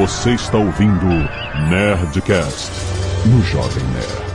[0.00, 1.06] Você está ouvindo
[1.68, 2.70] Nerdcast
[3.26, 4.30] no Jovem Nerd.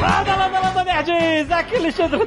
[0.00, 1.52] Landa, landa, landa, nerds!
[1.52, 2.26] Aqui é Alexandre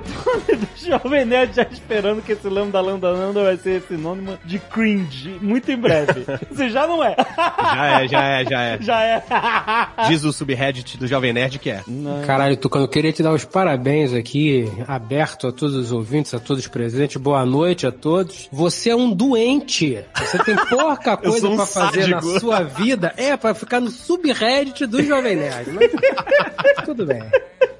[1.03, 5.71] Jovem Nerd já esperando que esse lambda, lambda, lambda vai ser sinônimo de cringe muito
[5.71, 6.25] em breve.
[6.51, 7.15] Você já não é.
[7.17, 8.77] Já é, já é, já é.
[8.81, 9.23] Já é.
[10.07, 11.81] Diz o subreddit do Jovem Nerd que é.
[12.25, 16.39] Caralho, Tucano, eu queria te dar os parabéns aqui, aberto a todos os ouvintes, a
[16.39, 17.17] todos os presentes.
[17.17, 18.47] Boa noite a todos.
[18.51, 19.99] Você é um doente.
[20.17, 22.39] Você tem pouca coisa um pra fazer na sádico.
[22.39, 23.13] sua vida.
[23.17, 25.71] É, pra ficar no subreddit do Jovem Nerd.
[25.71, 27.23] Mas tudo bem.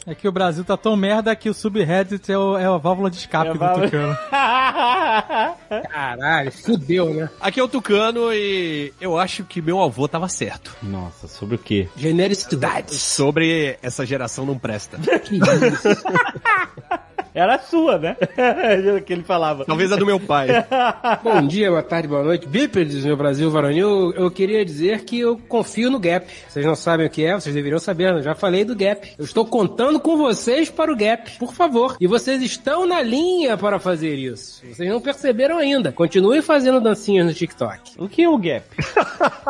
[0.07, 3.11] É que o Brasil tá tão merda que o subreddit é, o- é a válvula
[3.11, 4.17] de escape É do válvula- Tucano.
[5.91, 7.29] Caralho, fudeu, né?
[7.41, 10.75] Aqui é o Tucano e eu acho que meu avô tava certo.
[10.81, 11.89] Nossa, sobre o quê?
[11.97, 12.97] Genericidades.
[13.01, 14.97] Sobre essa geração não presta.
[14.97, 15.89] Que isso?
[17.35, 18.15] Era a sua, né?
[19.05, 19.65] que ele falava.
[19.65, 20.47] Talvez a do meu pai.
[21.21, 22.47] Bom dia, boa tarde, boa noite.
[22.47, 24.13] Bípedes, meu Brasil varonil.
[24.13, 26.25] Eu queria dizer que eu confio no Gap.
[26.47, 28.13] Vocês não sabem o que é, vocês deveriam saber.
[28.13, 29.15] Eu já falei do Gap.
[29.17, 31.97] Eu estou contando com vocês para o Gap, por favor.
[31.99, 34.63] E vocês estão na linha para fazer isso.
[34.65, 35.91] Vocês não perceberam ainda.
[35.91, 37.95] Continuem fazendo dancinhas no TikTok.
[37.97, 38.63] O que é o Gap?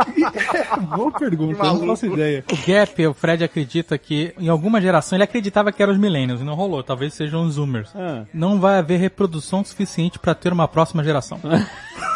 [0.90, 2.44] Boa pergunta, eu não faço ideia.
[2.52, 6.42] O Gap, o Fred acredita que em alguma geração ele acreditava que eram os millennials
[6.42, 7.60] e não rolou, talvez sejam os
[7.96, 8.26] Ah.
[8.34, 11.40] Não vai haver reprodução suficiente pra ter uma próxima geração.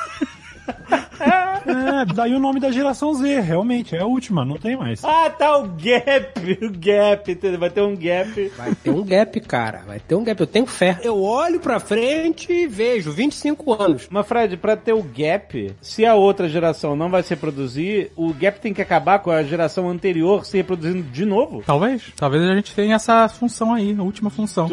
[1.69, 5.03] É, daí o nome da geração Z, realmente, é a última, não tem mais.
[5.03, 6.39] Ah, tá, o Gap.
[6.61, 7.59] O Gap, entendeu?
[7.59, 8.51] Vai ter um Gap.
[8.57, 9.83] Vai ter um Gap, cara.
[9.87, 10.39] Vai ter um Gap.
[10.39, 10.99] Eu tenho fé.
[11.03, 14.07] Eu olho pra frente e vejo 25 anos.
[14.09, 18.33] Mas, Fred, pra ter o gap, se a outra geração não vai se reproduzir, o
[18.33, 21.63] gap tem que acabar com a geração anterior se reproduzindo de novo.
[21.65, 22.03] Talvez.
[22.15, 24.69] Talvez a gente tenha essa função aí, a última função.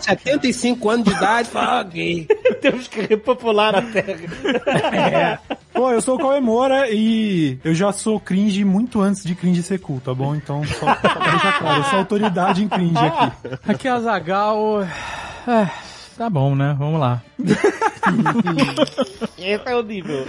[0.00, 2.26] 75 anos de idade, fala, ok.
[2.60, 5.40] Temos que repopular a Terra.
[5.72, 9.60] Pô, eu sou o Cauê Moura e eu já sou cringe muito antes de cringe
[9.60, 10.36] ser cool, tá bom?
[10.36, 13.32] Então, só pra deixar claro, eu sou autoridade em cringe aqui.
[13.66, 14.82] Aqui é a Zagal.
[15.48, 15.68] É,
[16.16, 16.74] tá bom, né?
[16.78, 17.22] Vamos lá.
[19.38, 20.24] Esse é o nível.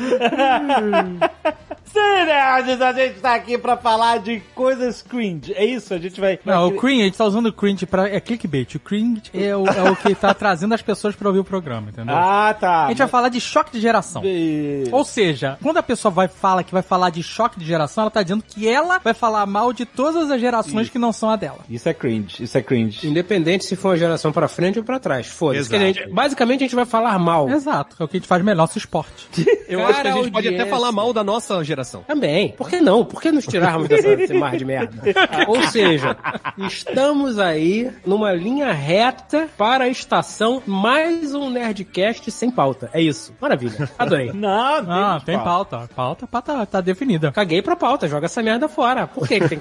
[1.95, 5.53] Nerds, a gente tá aqui pra falar de coisas cringe.
[5.53, 5.93] É isso?
[5.93, 6.37] A gente vai...
[6.45, 8.07] Não, o cringe, a gente tá usando o cringe pra.
[8.09, 8.75] É clickbait.
[8.75, 11.89] O cringe é o, é o que tá trazendo as pessoas pra ouvir o programa,
[11.89, 12.15] entendeu?
[12.15, 12.85] Ah, tá.
[12.85, 14.21] A gente vai falar de choque de geração.
[14.25, 18.03] E- Ou seja, quando a pessoa vai fala que vai falar de choque de geração,
[18.03, 21.29] ela tá dizendo que ela vai falar mal de todas as gerações que não são
[21.29, 21.59] a dela.
[21.69, 23.07] Isso é cringe, isso é cringe.
[23.07, 25.27] Independente se for uma geração pra frente ou pra trás.
[25.27, 25.61] Foda-se.
[25.83, 27.49] A gente- Basicamente a gente vai falar mal.
[27.49, 29.27] Exato, é o que a gente faz melhor, nosso esporte.
[29.67, 32.03] Eu acho que a gente pode até falar mal da nossa geração.
[32.07, 32.49] Também.
[32.53, 33.03] Por que não?
[33.05, 35.01] Por que nos tirarmos dessa, desse mar de merda?
[35.47, 36.15] Ou seja,
[36.57, 42.89] estamos aí numa linha reta para a estação mais um Nerdcast sem pauta.
[42.93, 43.33] É isso.
[43.41, 43.89] Maravilha.
[43.97, 44.31] Adorei.
[44.37, 45.87] Não, Ah, tem pauta.
[45.95, 46.27] pauta.
[46.27, 47.31] Pauta, tá, tá definida.
[47.31, 48.07] Caguei pra pauta.
[48.07, 49.07] Joga essa merda fora.
[49.07, 49.59] Por que que tem...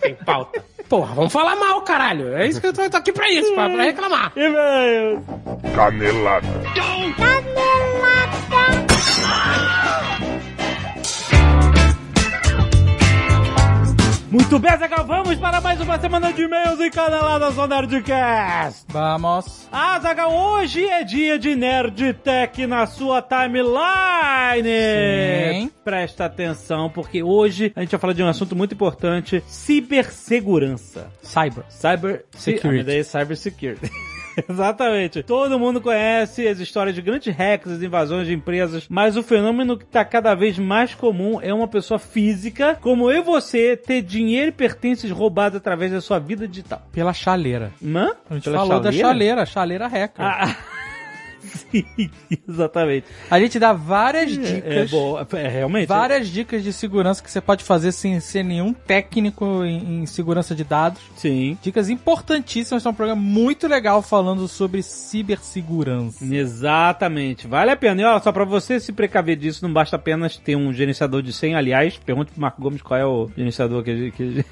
[0.00, 0.62] Tem pauta.
[0.88, 2.34] Porra, vamos falar mal, caralho.
[2.34, 4.32] É isso que eu tô, tô aqui pra isso, pra, pra reclamar.
[4.34, 5.22] E-mail.
[5.74, 6.48] Canelada.
[14.30, 18.84] Muito bem, Zagal, vamos para mais uma semana de e-mails e caneladas do Nerdcast.
[18.88, 19.66] Vamos.
[19.72, 24.68] Ah, Zagal, hoje é dia de Nerdtech na sua timeline.
[25.54, 25.70] Sim.
[25.82, 31.10] Presta atenção, porque hoje a gente vai falar de um assunto muito importante, cibersegurança.
[31.22, 31.64] Cyber.
[31.70, 32.80] Cyber Security.
[32.80, 33.90] Ah, daí é cyber security.
[34.48, 35.22] Exatamente.
[35.22, 39.76] Todo mundo conhece as histórias de grandes hacks, as invasões de empresas, mas o fenômeno
[39.76, 44.02] que está cada vez mais comum é uma pessoa física, como eu e você, ter
[44.02, 46.82] dinheiro e pertences roubados através da sua vida digital.
[46.92, 47.72] Pela chaleira.
[47.84, 48.12] Hã?
[48.28, 50.24] A gente Pela falou da chaleira, chaleira hacker.
[50.24, 50.56] Ah,
[51.58, 52.10] sim,
[52.48, 53.06] exatamente.
[53.30, 54.90] A gente dá várias É, dicas.
[54.90, 55.86] bom, é, realmente.
[55.88, 60.54] Várias dicas de segurança que você pode fazer sem ser nenhum técnico em, em segurança
[60.54, 61.00] de dados.
[61.16, 61.58] Sim.
[61.62, 66.24] Dicas importantíssimas, é um programa muito legal falando sobre cibersegurança.
[66.24, 68.00] Exatamente, vale a pena.
[68.02, 71.32] E ó, só pra você se precaver disso, não basta apenas ter um gerenciador de
[71.32, 71.58] senha.
[71.58, 74.44] Aliás, pergunte pro Marco Gomes qual é o gerenciador que, que,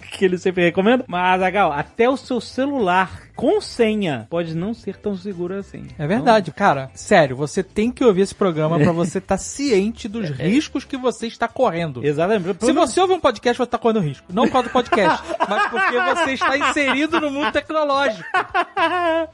[0.00, 1.04] que ele sempre recomenda.
[1.06, 5.86] Mas, Agal, até o seu celular com senha pode não ser tão seguro assim.
[5.98, 6.90] É verdade, cara.
[6.92, 11.26] Sério, você tem que ouvir esse programa pra você estar ciente dos riscos que você
[11.26, 12.04] está correndo.
[12.04, 12.66] Exatamente.
[12.66, 14.26] Se você ouve um podcast, você está correndo risco.
[14.30, 18.28] Não por causa do podcast, mas porque você está inserido no mundo tecnológico.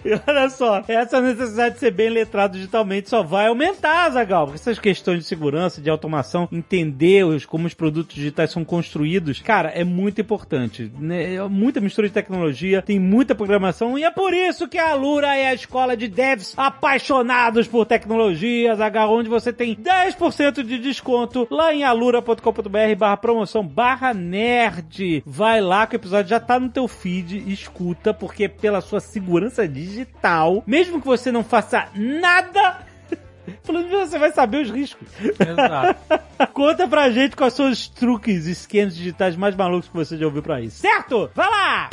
[0.04, 4.60] E olha só, essa necessidade de ser bem letrado digitalmente só vai aumentar, Zagal, porque
[4.60, 9.70] essas questões de segurança, de automação, entender os, como os produtos digitais são construídos, cara,
[9.70, 10.55] é muito importante.
[10.56, 10.92] Importante.
[10.98, 11.42] Né?
[11.48, 15.48] Muita mistura de tecnologia, tem muita programação e é por isso que a Alura é
[15.48, 21.72] a escola de devs apaixonados por tecnologias, H, onde você tem 10% de desconto lá
[21.72, 25.22] em alura.com.br barra promoção barra nerd.
[25.26, 29.66] Vai lá que o episódio já tá no teu feed, escuta, porque pela sua segurança
[29.68, 32.85] digital, mesmo que você não faça nada
[33.62, 35.08] Falando de você vai saber os riscos.
[35.20, 36.20] Exato.
[36.52, 40.26] Conta pra gente quais são os truques e esquemas digitais mais malucos que você já
[40.26, 40.70] ouviu por aí.
[40.70, 41.30] Certo?
[41.34, 41.90] Vai lá!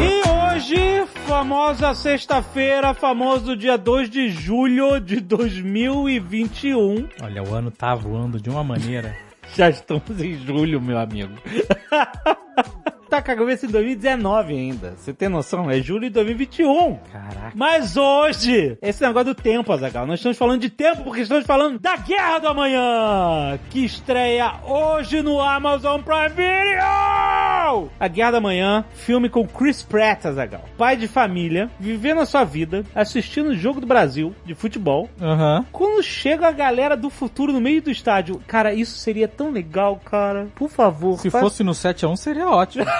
[0.00, 7.08] E hoje, famosa sexta-feira, famoso dia 2 de julho de 2021.
[7.22, 9.16] Olha, o ano tá voando de uma maneira.
[9.56, 11.34] Já estamos em julho, meu amigo.
[13.10, 14.94] tá com a cabeça em 2019 ainda.
[14.96, 15.68] Você tem noção?
[15.70, 16.96] É julho de 2021.
[17.12, 17.52] Caraca.
[17.54, 21.78] Mas hoje, esse negócio do tempo, Azagal, nós estamos falando de tempo porque estamos falando
[21.78, 27.90] da Guerra do Amanhã, que estreia hoje no Amazon Prime Video!
[27.98, 30.64] A Guerra do Amanhã, filme com Chris Pratt, Azagal.
[30.78, 35.08] Pai de família, vivendo a sua vida, assistindo o jogo do Brasil de futebol.
[35.20, 35.66] Aham.
[35.72, 40.00] Quando chega a galera do futuro no meio do estádio, cara, isso seria tão legal,
[40.04, 40.46] cara.
[40.54, 41.18] Por favor.
[41.18, 42.84] Se faz- fosse no 7x1 seria ótimo.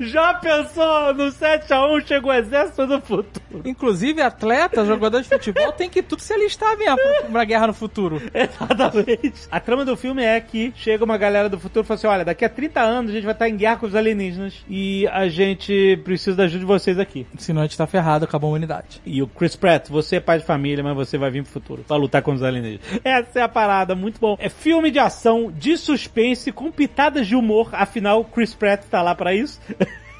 [0.00, 3.62] Já pensou no 7x1 chega o exército do futuro?
[3.64, 6.98] Inclusive, atleta, jogador de futebol, tem que tudo se alistar mesmo
[7.30, 8.20] pra, guerra no futuro.
[8.32, 9.48] Exatamente.
[9.50, 12.24] A trama do filme é que chega uma galera do futuro e fala assim: olha,
[12.24, 15.28] daqui a 30 anos a gente vai estar em guerra com os alienígenas e a
[15.28, 17.26] gente precisa da ajuda de vocês aqui.
[17.38, 19.00] Senão a gente tá ferrado, acabou a humanidade.
[19.04, 21.84] E o Chris Pratt, você é pai de família, mas você vai vir pro futuro
[21.86, 23.00] pra lutar contra os alienígenas.
[23.04, 24.36] Essa é a parada, muito bom.
[24.38, 29.14] É filme de ação, de suspense, com pitadas de humor, afinal, Chris Pratt tá lá
[29.14, 29.60] pra isso.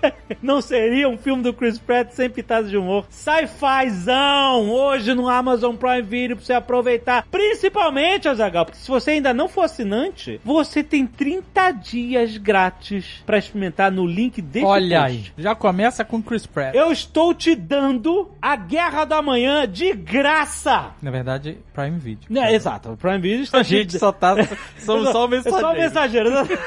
[0.43, 3.07] Não seria um filme do Chris Pratt sem pitadas de humor.
[3.11, 4.71] Sci-fizão!
[4.71, 7.27] Hoje no Amazon Prime Video pra você aproveitar.
[7.31, 13.39] Principalmente, Azagal, porque se você ainda não for assinante, você tem 30 dias grátis pra
[13.39, 15.13] experimentar no link desse Olha post.
[15.37, 16.75] aí, já começa com Chris Pratt.
[16.75, 20.91] Eu estou te dando a Guerra da Manhã de graça!
[21.03, 22.27] Na verdade, Prime Video.
[22.31, 24.35] Não, exato, o Prime Video está A gente só tá.
[24.79, 26.31] Somos só o É só mensageiro.
[26.31, 26.61] mensageiro.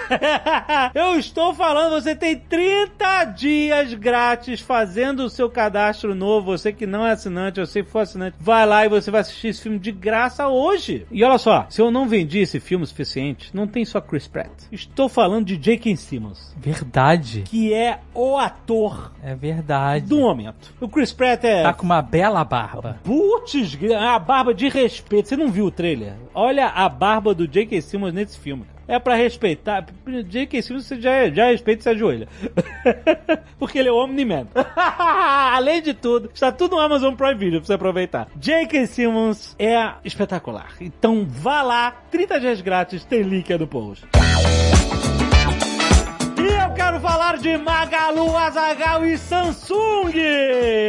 [0.94, 6.58] Eu estou falando, você tem 30 dias grátis fazendo o seu cadastro novo.
[6.58, 9.50] Você que não é assinante, você que for assinante, vai lá e você vai assistir
[9.50, 11.06] esse filme de graça hoje.
[11.12, 14.28] E olha só, se eu não vendi esse filme o suficiente, não tem só Chris
[14.28, 14.52] Pratt.
[14.72, 15.96] Estou falando de J.K.
[15.96, 17.44] Simmons, Verdade.
[17.46, 20.06] que é o ator É verdade.
[20.06, 20.74] do momento.
[20.80, 23.00] O Chris Pratt é Tá com uma bela barba.
[23.04, 25.28] Putz, a barba de respeito.
[25.30, 26.14] Você não viu o trailer?
[26.34, 27.81] Olha a barba do J.K.
[27.81, 28.66] Simmons nesse filme.
[28.88, 29.85] É pra respeitar.
[30.27, 30.62] J.K.
[30.62, 32.27] Simmons você já, já respeita e se ajoelha.
[33.57, 34.47] Porque ele é o Omni-Man.
[34.75, 38.27] Além de tudo, está tudo no Amazon Prime Video pra você aproveitar.
[38.35, 38.88] J.K.
[38.88, 40.74] Simmons é espetacular.
[40.81, 44.06] Então vá lá, 30 dias grátis, tem link aí no post.
[46.44, 50.12] E eu quero falar de Magalu, Azagal e Samsung.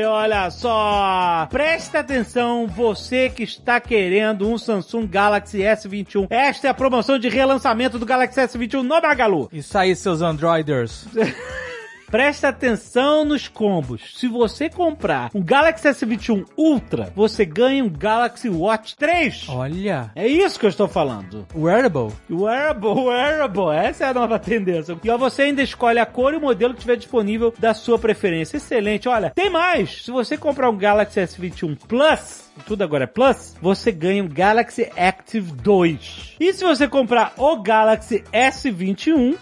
[0.08, 6.26] Olha só, presta atenção, você que está querendo um Samsung Galaxy S21.
[6.28, 9.48] Esta é a promoção de relançamento do Galaxy S21 no Magalu.
[9.52, 11.06] Isso aí, seus androiders.
[12.14, 14.14] Presta atenção nos combos.
[14.14, 19.48] Se você comprar um Galaxy S21 Ultra, você ganha um Galaxy Watch 3.
[19.48, 20.12] Olha.
[20.14, 21.44] É isso que eu estou falando.
[21.52, 22.12] Wearable.
[22.30, 24.96] Wearable, wearable, essa é a nova tendência.
[25.02, 27.98] E ó, você ainda escolhe a cor e o modelo que tiver disponível da sua
[27.98, 28.58] preferência.
[28.58, 30.04] Excelente, olha, tem mais!
[30.04, 34.90] Se você comprar um Galaxy S21 Plus, tudo agora é Plus, você ganha um Galaxy
[34.96, 36.36] Active 2.
[36.40, 39.36] E se você comprar o Galaxy S21,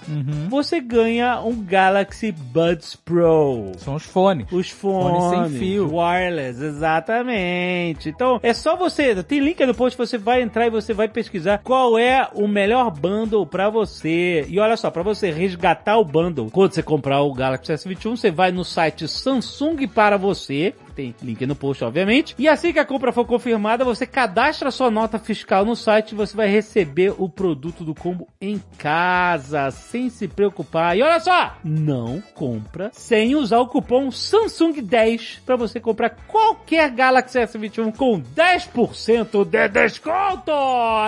[0.48, 3.72] você ganha um Galaxy Buds Pro.
[3.78, 4.46] São os fones.
[4.50, 5.96] Os Fone fones, sem fio.
[5.96, 8.08] wireless, exatamente.
[8.08, 11.08] Então, é só você, tem link aí no post, você vai entrar e você vai
[11.08, 14.44] pesquisar qual é o melhor bundle pra você.
[14.48, 18.30] E olha só, pra você resgatar o bundle, quando você comprar o Galaxy S21, você
[18.30, 22.34] vai no site Samsung para você, tem link no post, obviamente.
[22.38, 26.14] E assim que a compra for confirmada, você cadastra sua nota fiscal no site e
[26.14, 30.96] você vai receber o produto do combo em casa, sem se preocupar.
[30.96, 37.38] E olha só, não compra sem usar o cupom Samsung10 para você comprar qualquer Galaxy
[37.38, 40.52] S21 com 10% de desconto.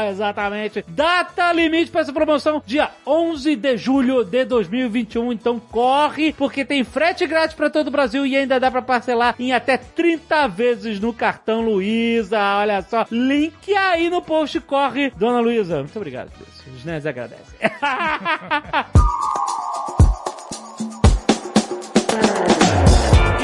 [0.08, 0.84] Exatamente.
[0.88, 5.32] Data limite para essa promoção dia 11 de julho de 2021.
[5.32, 9.34] Então corre, porque tem frete grátis para todo o Brasil e ainda dá para parcelar
[9.38, 12.38] em até 30 vezes no cartão Luiza.
[12.58, 14.60] Olha só, link aí no post.
[14.60, 15.78] Corre, dona Luiza.
[15.78, 16.30] Muito obrigado.
[16.38, 16.76] Deus.
[16.76, 17.58] Os nerds agradecem.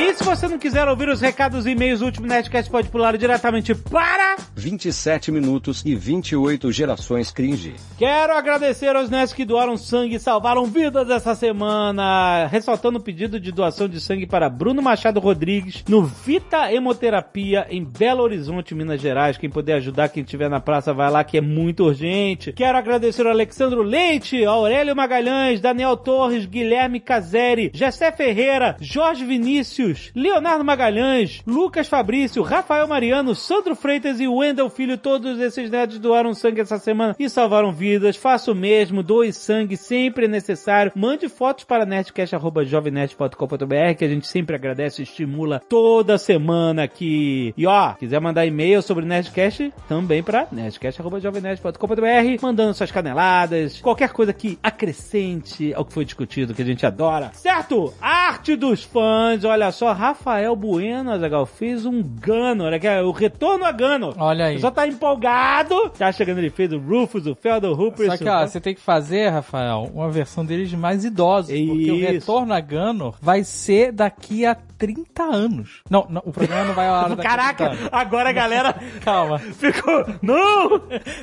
[0.01, 3.19] E se você não quiser ouvir os recados e e-mails do último Nerdcast, pode pular
[3.19, 7.75] diretamente para 27 minutos e 28 gerações cringe.
[7.99, 12.47] Quero agradecer aos nerds que doaram sangue e salvaram vidas essa semana.
[12.47, 17.85] Ressaltando o pedido de doação de sangue para Bruno Machado Rodrigues no Vita Hemoterapia em
[17.85, 19.37] Belo Horizonte, Minas Gerais.
[19.37, 22.55] Quem puder ajudar, quem estiver na praça, vai lá que é muito urgente.
[22.55, 29.90] Quero agradecer ao Alexandro Leite, Aurélio Magalhães, Daniel Torres, Guilherme Caseri, Jessé Ferreira, Jorge Vinícius,
[30.15, 34.99] Leonardo Magalhães, Lucas Fabrício, Rafael Mariano, Sandro Freitas e Wendel Filho.
[34.99, 38.17] Todos esses nerds doaram sangue essa semana e salvaram vidas.
[38.17, 40.93] Faça o mesmo, doe sangue, sempre é necessário.
[40.95, 47.55] Mande fotos para nerdcast.jovemnerd.com.br que a gente sempre agradece e estimula toda semana aqui.
[47.57, 54.33] E ó, quiser mandar e-mail sobre Nerdcast, também para nerdcast.jovemnerd.com.br, mandando suas caneladas, qualquer coisa
[54.33, 57.31] que acrescente ao que foi discutido, que a gente adora.
[57.35, 57.93] Certo?
[58.01, 63.65] Arte dos fãs, olha só, Rafael Bueno, Azagal, fez um Gano, que é o retorno
[63.65, 64.15] a Gano.
[64.19, 64.59] Olha aí.
[64.59, 65.91] Só tá empolgado.
[65.91, 68.07] Tá chegando, ele fez o Rufus, o Feldor Hooper.
[68.11, 71.51] Só que, ó, você tem que fazer, Rafael, uma versão deles mais idosos.
[71.51, 72.07] Porque o Isso.
[72.13, 75.83] retorno a Gano vai ser daqui a 30 anos.
[75.91, 78.75] Não, não, o programa não vai ao ar daqui a 30 Caraca, agora a galera
[79.05, 79.39] Calma.
[79.39, 80.07] ficou.
[80.23, 80.81] Não!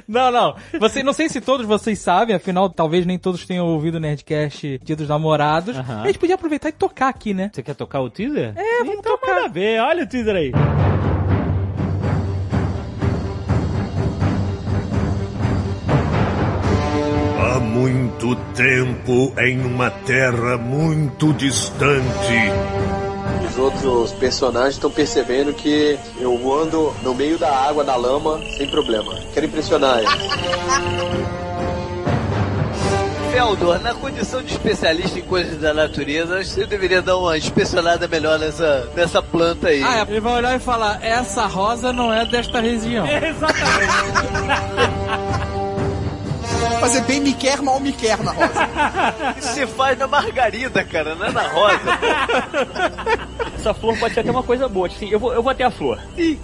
[0.08, 0.56] Não, não.
[0.80, 4.80] Você, não sei se todos vocês sabem, afinal, talvez nem todos tenham ouvido o Nerdcast
[4.84, 5.76] Dia dos Namorados.
[5.76, 6.04] Aham.
[6.04, 7.50] A gente podia aproveitar e tocar aqui, né?
[7.52, 8.47] Você quer tocar o teaser?
[8.56, 9.36] É, vamos então tocar.
[9.36, 10.52] Manda ver, olha o teaser aí.
[17.40, 22.04] Há muito tempo, em uma terra muito distante,
[23.50, 28.70] Os outros personagens estão percebendo que eu ando no meio da água, da lama, sem
[28.70, 29.14] problema.
[29.34, 31.38] Quero impressionar eles.
[33.38, 37.38] Feldor, na condição de especialista em coisas da natureza, acho que você deveria dar uma
[37.38, 39.84] inspecionada melhor nessa, nessa planta aí.
[39.84, 43.06] Ah, ele vai olhar e falar, essa rosa não é desta região.
[46.80, 48.70] Fazer bem me quer, mal me quer na rosa.
[49.38, 52.00] Isso se faz na margarida, cara, não é na rosa.
[53.56, 54.88] Essa flor pode ser até uma coisa boa.
[54.88, 56.00] Assim, eu vou, eu vou até a flor.
[56.18, 56.40] Ih,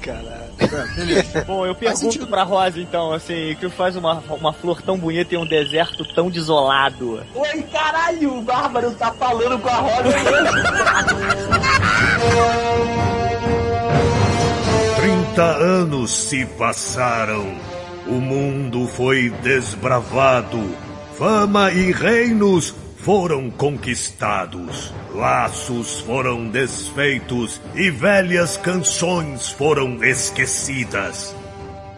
[1.46, 5.38] Bom, eu pergunto pra Rosa, então, assim, que faz uma, uma flor tão bonita em
[5.38, 7.24] um deserto tão desolado?
[7.36, 10.24] Oi, caralho, o Bárbaro tá falando com a mesmo.
[14.96, 17.58] 30 anos se passaram.
[18.08, 20.60] O mundo foi desbravado.
[21.17, 24.93] Fama e reinos foram conquistados.
[25.13, 31.36] Laços foram desfeitos e velhas canções foram esquecidas.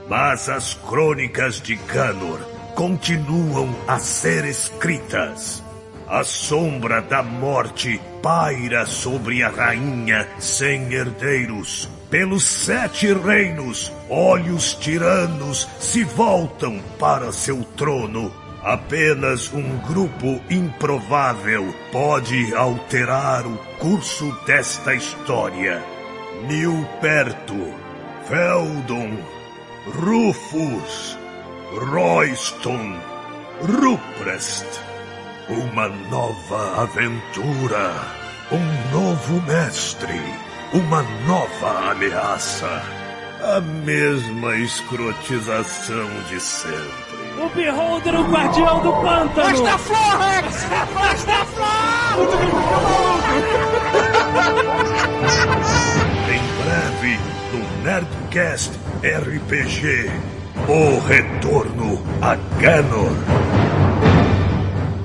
[0.09, 2.39] Mas as crônicas de Ganor
[2.75, 5.63] continuam a ser escritas.
[6.07, 11.89] A sombra da morte paira sobre a rainha sem herdeiros.
[12.09, 18.44] Pelos sete reinos, olhos tiranos se voltam para seu trono.
[18.65, 25.83] Apenas um grupo improvável pode alterar o curso desta história.
[26.47, 27.75] Nilperto,
[28.27, 29.19] Feldon,
[29.85, 31.15] Rufus,
[31.91, 32.99] Royston,
[33.61, 34.65] Ruprest.
[35.47, 37.93] Uma nova aventura,
[38.51, 40.19] um novo mestre,
[40.73, 42.81] uma nova ameaça.
[43.43, 47.04] A mesma escrotização de sempre.
[47.37, 49.49] O Beholder, o guardião do pântano!
[49.49, 50.65] Mostra a flor, Rex!
[50.93, 51.95] Mostra a flor!
[56.31, 57.19] Em breve,
[57.51, 58.71] no Nerdcast
[59.03, 60.09] RPG,
[60.69, 63.11] o retorno a Ganor.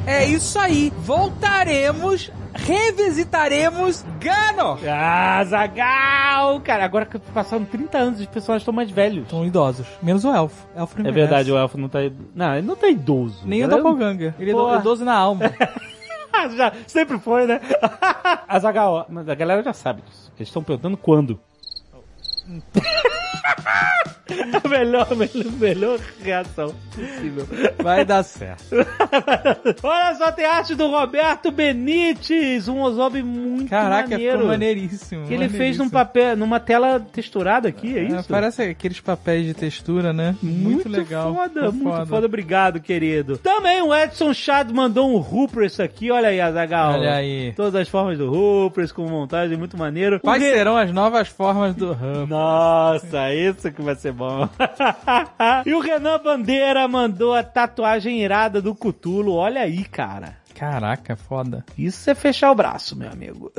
[0.06, 0.92] É isso aí.
[0.98, 4.78] Voltaremos, revisitaremos Ganor.
[4.88, 6.60] Ah, Zagal!
[6.60, 9.28] Cara, agora que passaram 30 anos, os personagens estão mais velhos.
[9.28, 9.86] São idosos.
[10.02, 10.66] Menos o elfo.
[10.76, 11.28] elfo não É envelhece.
[11.30, 11.98] verdade, o elfo não tá.
[12.34, 13.42] Não, ele não tá idoso.
[13.44, 14.34] Nem o Cara, Doppelganger.
[14.38, 14.76] Ele é Porra.
[14.78, 15.42] idoso na alma.
[16.56, 17.60] já, sempre foi, né?
[18.48, 20.32] Azagal, mas a galera já sabe disso.
[20.38, 21.38] Eles estão perguntando quando.
[24.64, 27.46] A melhor, melhor, melhor reação possível.
[27.82, 28.62] Vai dar certo.
[29.82, 34.32] Olha só, tem arte do Roberto Benites, um Ozob muito Caraca, maneiro.
[34.38, 35.26] ficou maneiríssimo.
[35.26, 35.90] Que ele fez num maneiríssimo.
[35.90, 38.28] papel, numa tela texturada aqui, é É, isso?
[38.28, 40.36] parece aqueles papéis de textura, né?
[40.42, 41.34] Muito, legal.
[41.34, 42.26] Foda, muito foda.
[42.26, 43.36] Obrigado, querido.
[43.38, 46.10] Também o Edson Chad mandou um Rupress aqui.
[46.10, 46.92] Olha aí, Azagal.
[46.94, 47.52] Olha aí.
[47.56, 50.20] Todas as formas do Rupress, com montagem muito maneiro.
[50.20, 52.26] Quais serão as novas formas do Hub?
[52.40, 54.48] Nossa, isso que vai ser bom.
[55.66, 59.34] e o Renan Bandeira mandou a tatuagem irada do Cutulo.
[59.34, 60.39] Olha aí, cara.
[60.60, 61.64] Caraca, foda.
[61.78, 63.50] Isso é fechar o braço, meu amigo.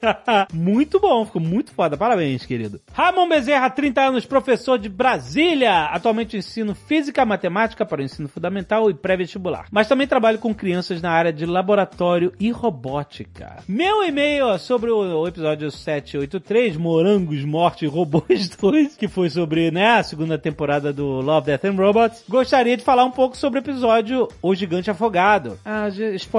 [0.54, 1.98] muito bom, ficou muito foda.
[1.98, 2.80] Parabéns, querido.
[2.94, 5.84] Ramon Bezerra, 30 anos, professor de Brasília.
[5.84, 9.66] Atualmente ensino física, matemática para o ensino fundamental e pré-vestibular.
[9.70, 13.58] Mas também trabalho com crianças na área de laboratório e robótica.
[13.68, 19.98] Meu e-mail sobre o episódio 783, Morangos, Morte e Robôs 2, que foi sobre né,
[19.98, 22.24] a segunda temporada do Love, Death and Robots.
[22.26, 25.58] Gostaria de falar um pouco sobre o episódio O Gigante Afogado.
[25.62, 25.90] Ah,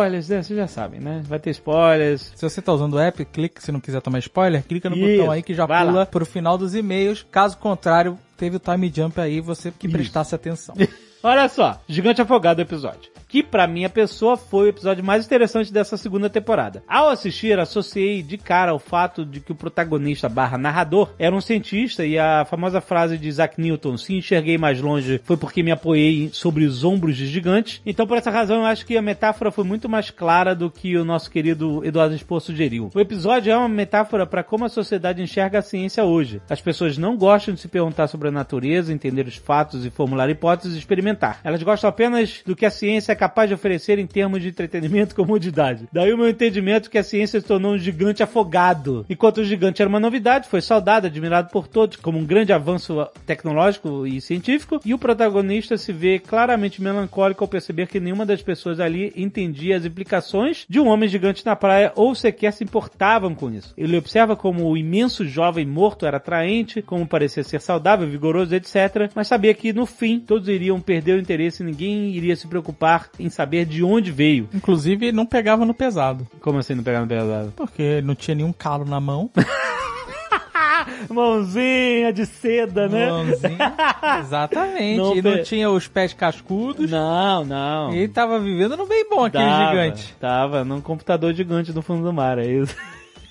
[0.08, 0.44] spoilers, né?
[0.44, 1.22] Vocês já sabem, né?
[1.26, 2.32] Vai ter spoilers.
[2.36, 5.18] Se você tá usando o app, clica, se não quiser tomar spoiler, clica no Isso,
[5.18, 6.06] botão aí que já vai pula lá.
[6.06, 7.26] pro final dos e-mails.
[7.30, 10.76] Caso contrário, teve o time jump aí, você que prestasse atenção.
[11.24, 13.12] Olha só, Gigante Afogado episódio.
[13.28, 16.82] Que pra minha pessoa foi o episódio mais interessante dessa segunda temporada.
[16.88, 21.42] Ao assistir, associei de cara ao fato de que o protagonista barra narrador era um
[21.42, 25.72] cientista e a famosa frase de Isaac Newton, se enxerguei mais longe foi porque me
[25.72, 27.82] apoiei sobre os ombros de gigantes.
[27.86, 30.96] Então por essa razão eu acho que a metáfora foi muito mais clara do que
[30.96, 32.90] o nosso querido Eduardo Expor sugeriu.
[32.96, 36.42] O episódio é uma metáfora para como a sociedade enxerga a ciência hoje.
[36.50, 40.30] As pessoas não gostam de se perguntar sobre a natureza, entender os fatos e formular
[40.30, 41.42] hipóteses e experimentar.
[41.44, 45.16] Elas gostam apenas do que a ciência capaz de oferecer em termos de entretenimento e
[45.16, 45.88] comodidade.
[45.92, 49.06] Daí o meu entendimento que a ciência se tornou um gigante afogado.
[49.10, 53.08] Enquanto o gigante era uma novidade, foi saudado, admirado por todos como um grande avanço
[53.26, 58.42] tecnológico e científico, e o protagonista se vê claramente melancólico ao perceber que nenhuma das
[58.42, 63.34] pessoas ali entendia as implicações de um homem gigante na praia ou sequer se importavam
[63.34, 63.74] com isso.
[63.78, 69.12] Ele observa como o imenso jovem morto era atraente, como parecia ser saudável, vigoroso, etc.,
[69.16, 73.07] mas sabia que no fim todos iriam perder o interesse e ninguém iria se preocupar
[73.20, 74.50] em saber de onde veio.
[74.54, 76.28] Inclusive, não pegava no pesado.
[76.40, 77.54] Como assim não pegava no pesado?
[77.56, 79.30] Porque não tinha nenhum calo na mão.
[81.10, 83.10] Mãozinha de seda, né?
[83.10, 83.76] Mãozinha.
[84.20, 84.98] Exatamente.
[84.98, 86.90] Não e não tinha os pés cascudos.
[86.90, 87.94] Não, não.
[87.94, 90.16] E ele tava vivendo no bem bom, aquele Tava, gigante.
[90.20, 92.76] Tava num computador gigante no fundo do mar, é isso.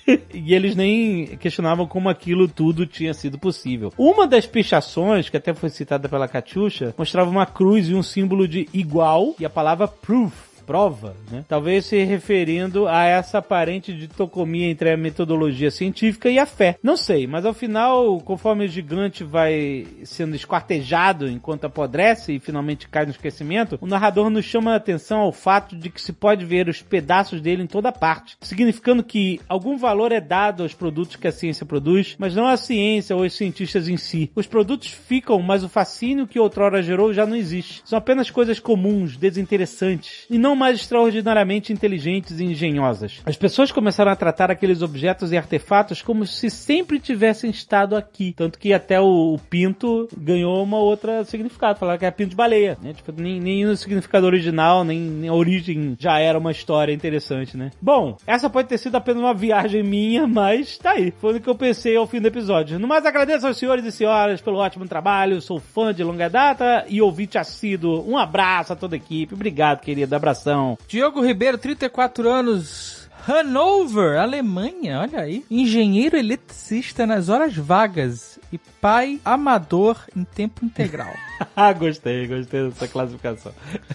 [0.33, 3.91] E eles nem questionavam como aquilo tudo tinha sido possível.
[3.97, 8.47] Uma das pichações, que até foi citada pela Catiuxa, mostrava uma cruz e um símbolo
[8.47, 10.46] de igual e a palavra proof.
[10.67, 11.45] Prova, né?
[11.47, 16.77] Talvez se referindo a essa aparente ditocomia entre a metodologia científica e a fé.
[16.83, 22.89] Não sei, mas ao final, conforme o gigante vai sendo esquartejado enquanto apodrece e finalmente
[22.89, 26.43] cai no esquecimento, o narrador nos chama a atenção ao fato de que se pode
[26.43, 31.15] ver os pedaços dele em toda parte, significando que algum valor é dado aos produtos
[31.15, 34.29] que a ciência produz, mas não a ciência ou os cientistas em si.
[34.35, 37.81] Os produtos ficam, mas o fascínio que outrora gerou já não existe.
[37.85, 43.21] São apenas coisas comuns, desinteressantes, e não mais extraordinariamente inteligentes e engenhosas.
[43.25, 48.33] As pessoas começaram a tratar aqueles objetos e artefatos como se sempre tivessem estado aqui.
[48.35, 51.79] Tanto que até o, o pinto ganhou uma outra significado.
[51.79, 52.93] Falaram que é pinto de baleia, né?
[52.93, 57.55] Tipo, nem, nem o significado original, nem, nem a origem já era uma história interessante,
[57.55, 57.71] né?
[57.81, 61.13] Bom, essa pode ter sido apenas uma viagem minha, mas tá aí.
[61.19, 62.79] Foi o que eu pensei ao fim do episódio.
[62.79, 65.41] No mais, agradeço aos senhores e senhoras pelo ótimo trabalho.
[65.41, 68.03] Sou fã de longa data e ouvinte assíduo.
[68.09, 69.33] Um abraço a toda a equipe.
[69.33, 70.15] Obrigado, querido.
[70.15, 70.46] Abração.
[70.87, 73.07] Diogo Ribeiro, 34 anos.
[73.27, 75.43] Hanover, Alemanha, olha aí.
[75.51, 81.13] Engenheiro eletricista nas horas vagas e pai amador em tempo integral.
[81.55, 83.51] Ah, gostei, gostei dessa classificação.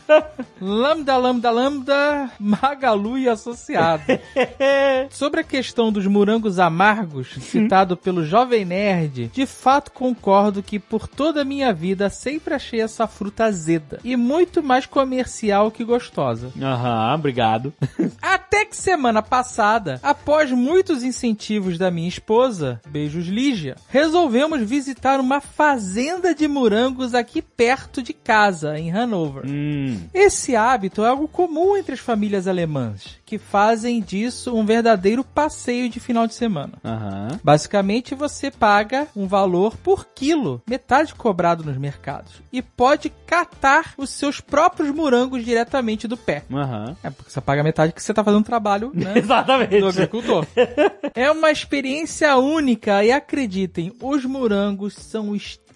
[0.61, 4.05] lambda, lambda, lambda, Magalu e associado.
[5.11, 11.09] Sobre a questão dos morangos amargos, citado pelo Jovem Nerd, de fato concordo que por
[11.09, 16.53] toda a minha vida sempre achei essa fruta azeda e muito mais comercial que gostosa.
[16.61, 17.73] Aham, obrigado.
[18.21, 23.77] Até que semana passada, após muitos incentivos da minha esposa, beijos Lígia,
[24.43, 29.45] resolvemos visitar uma fazenda de morangos aqui perto de casa, em Hanover.
[29.47, 30.01] Hum.
[30.13, 35.89] Esse hábito é algo comum entre as famílias alemãs, que fazem disso um verdadeiro passeio
[35.89, 36.75] de final de semana.
[36.85, 37.41] Aham.
[37.43, 44.11] Basicamente, você paga um valor por quilo, metade cobrado nos mercados, e pode catar os
[44.11, 46.43] seus próprios morangos diretamente do pé.
[46.53, 46.95] Aham.
[47.03, 49.15] É porque você paga metade que você tá fazendo um trabalho, né?
[49.17, 49.81] Exatamente.
[49.81, 50.47] Do agricultor.
[51.15, 55.72] é uma experiência única e acreditem, os morangos são extremamente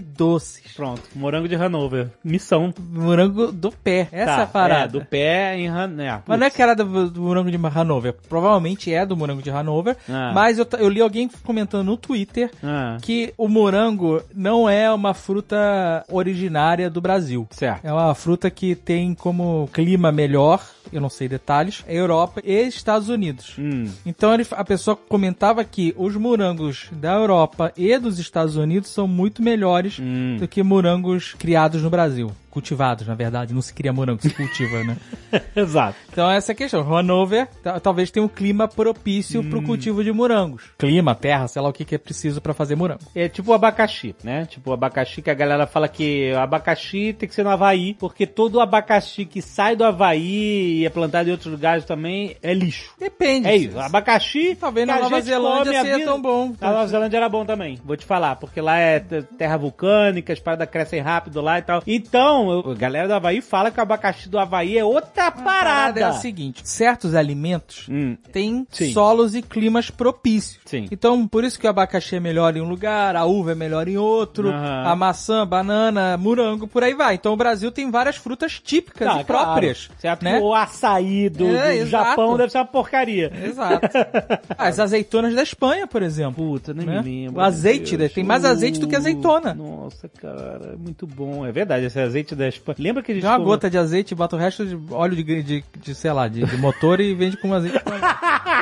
[0.00, 0.62] doces.
[0.74, 2.08] Pronto, morango de Hanover.
[2.22, 2.72] Missão.
[2.92, 4.08] Morango do pé.
[4.12, 4.84] Essa Tá, é a parada.
[4.84, 6.22] É, do pé em Hanover.
[6.26, 8.14] Mas não é que era do, do morango de Hanover.
[8.28, 9.96] Provavelmente é do morango de Hanover.
[10.08, 10.32] Ah.
[10.34, 12.98] Mas eu, eu li alguém comentando no Twitter Ah.
[13.00, 17.46] que o morango não é uma fruta originária do Brasil.
[17.50, 17.84] Certo.
[17.84, 20.62] É uma fruta que tem como clima melhor,
[20.92, 23.54] eu não sei detalhes, é Europa e Estados Unidos.
[23.58, 23.90] Hum.
[24.04, 29.06] Então ele- a pessoa comentava que os morangos da Europa e dos Estados Unidos são
[29.08, 30.36] muito melhores Hum.
[30.38, 32.30] do que morangos criados no Brasil.
[32.56, 33.52] Cultivados, na verdade.
[33.52, 34.96] Não se cria morango, se cultiva, né?
[35.54, 35.96] Exato.
[36.10, 36.96] Então essa é a questão.
[36.96, 40.62] Hanover ta- talvez tenha um clima propício pro cultivo de morangos.
[40.78, 43.00] Clima, terra, sei lá o que, que é preciso pra fazer morango.
[43.14, 44.46] É tipo o abacaxi, né?
[44.46, 47.94] Tipo o abacaxi que a galera fala que o abacaxi tem que ser no Havaí,
[47.94, 52.54] porque todo abacaxi que sai do Havaí e é plantado em outros lugares também é
[52.54, 52.90] lixo.
[52.98, 53.48] Depende.
[53.48, 53.78] É isso.
[53.78, 54.56] Abacaxi.
[54.58, 56.54] Talvez na Nova Zelândia seja vida- tão bom.
[56.60, 60.40] Na Nova Zelândia era bom também, vou te falar, porque lá é terra vulcânica, as
[60.40, 61.82] paradas crescem rápido lá e tal.
[61.86, 65.30] Então, eu- a galera do Havaí fala que o abacaxi do Havaí é outra A
[65.30, 66.00] parada parada.
[66.00, 68.16] é o seguinte: certos alimentos Hum.
[68.32, 68.92] têm Sim.
[68.92, 70.60] solos e climas propícios.
[70.64, 70.86] Sim.
[70.90, 73.88] Então, por isso que o abacaxi é melhor em um lugar, a uva é melhor
[73.88, 74.84] em outro, Aham.
[74.86, 77.14] a maçã, banana, morango, por aí vai.
[77.14, 79.86] Então, o Brasil tem várias frutas típicas Tá, e próprias.
[79.86, 80.00] claro.
[80.00, 80.22] Certo?
[80.22, 80.40] né?
[80.40, 81.86] O açaí do, É, do.
[81.86, 83.32] Japão deve ser uma porcaria.
[83.44, 83.88] Exato.
[84.58, 86.44] As azeitonas da Espanha, por exemplo.
[86.46, 87.02] Puta, nem né?
[87.02, 87.40] me lembro.
[87.40, 88.12] O azeite, Deus.
[88.12, 89.54] tem mais azeite do que azeitona.
[89.54, 91.46] Nossa, cara, é muito bom.
[91.46, 92.76] É verdade, esse azeite da Espanha.
[92.78, 95.16] Lembra que a gente Dá uma come- gota de azeite, bota o resto de óleo
[95.16, 98.00] de, de, de, sei lá, de, de motor e vende com azeite espanhol.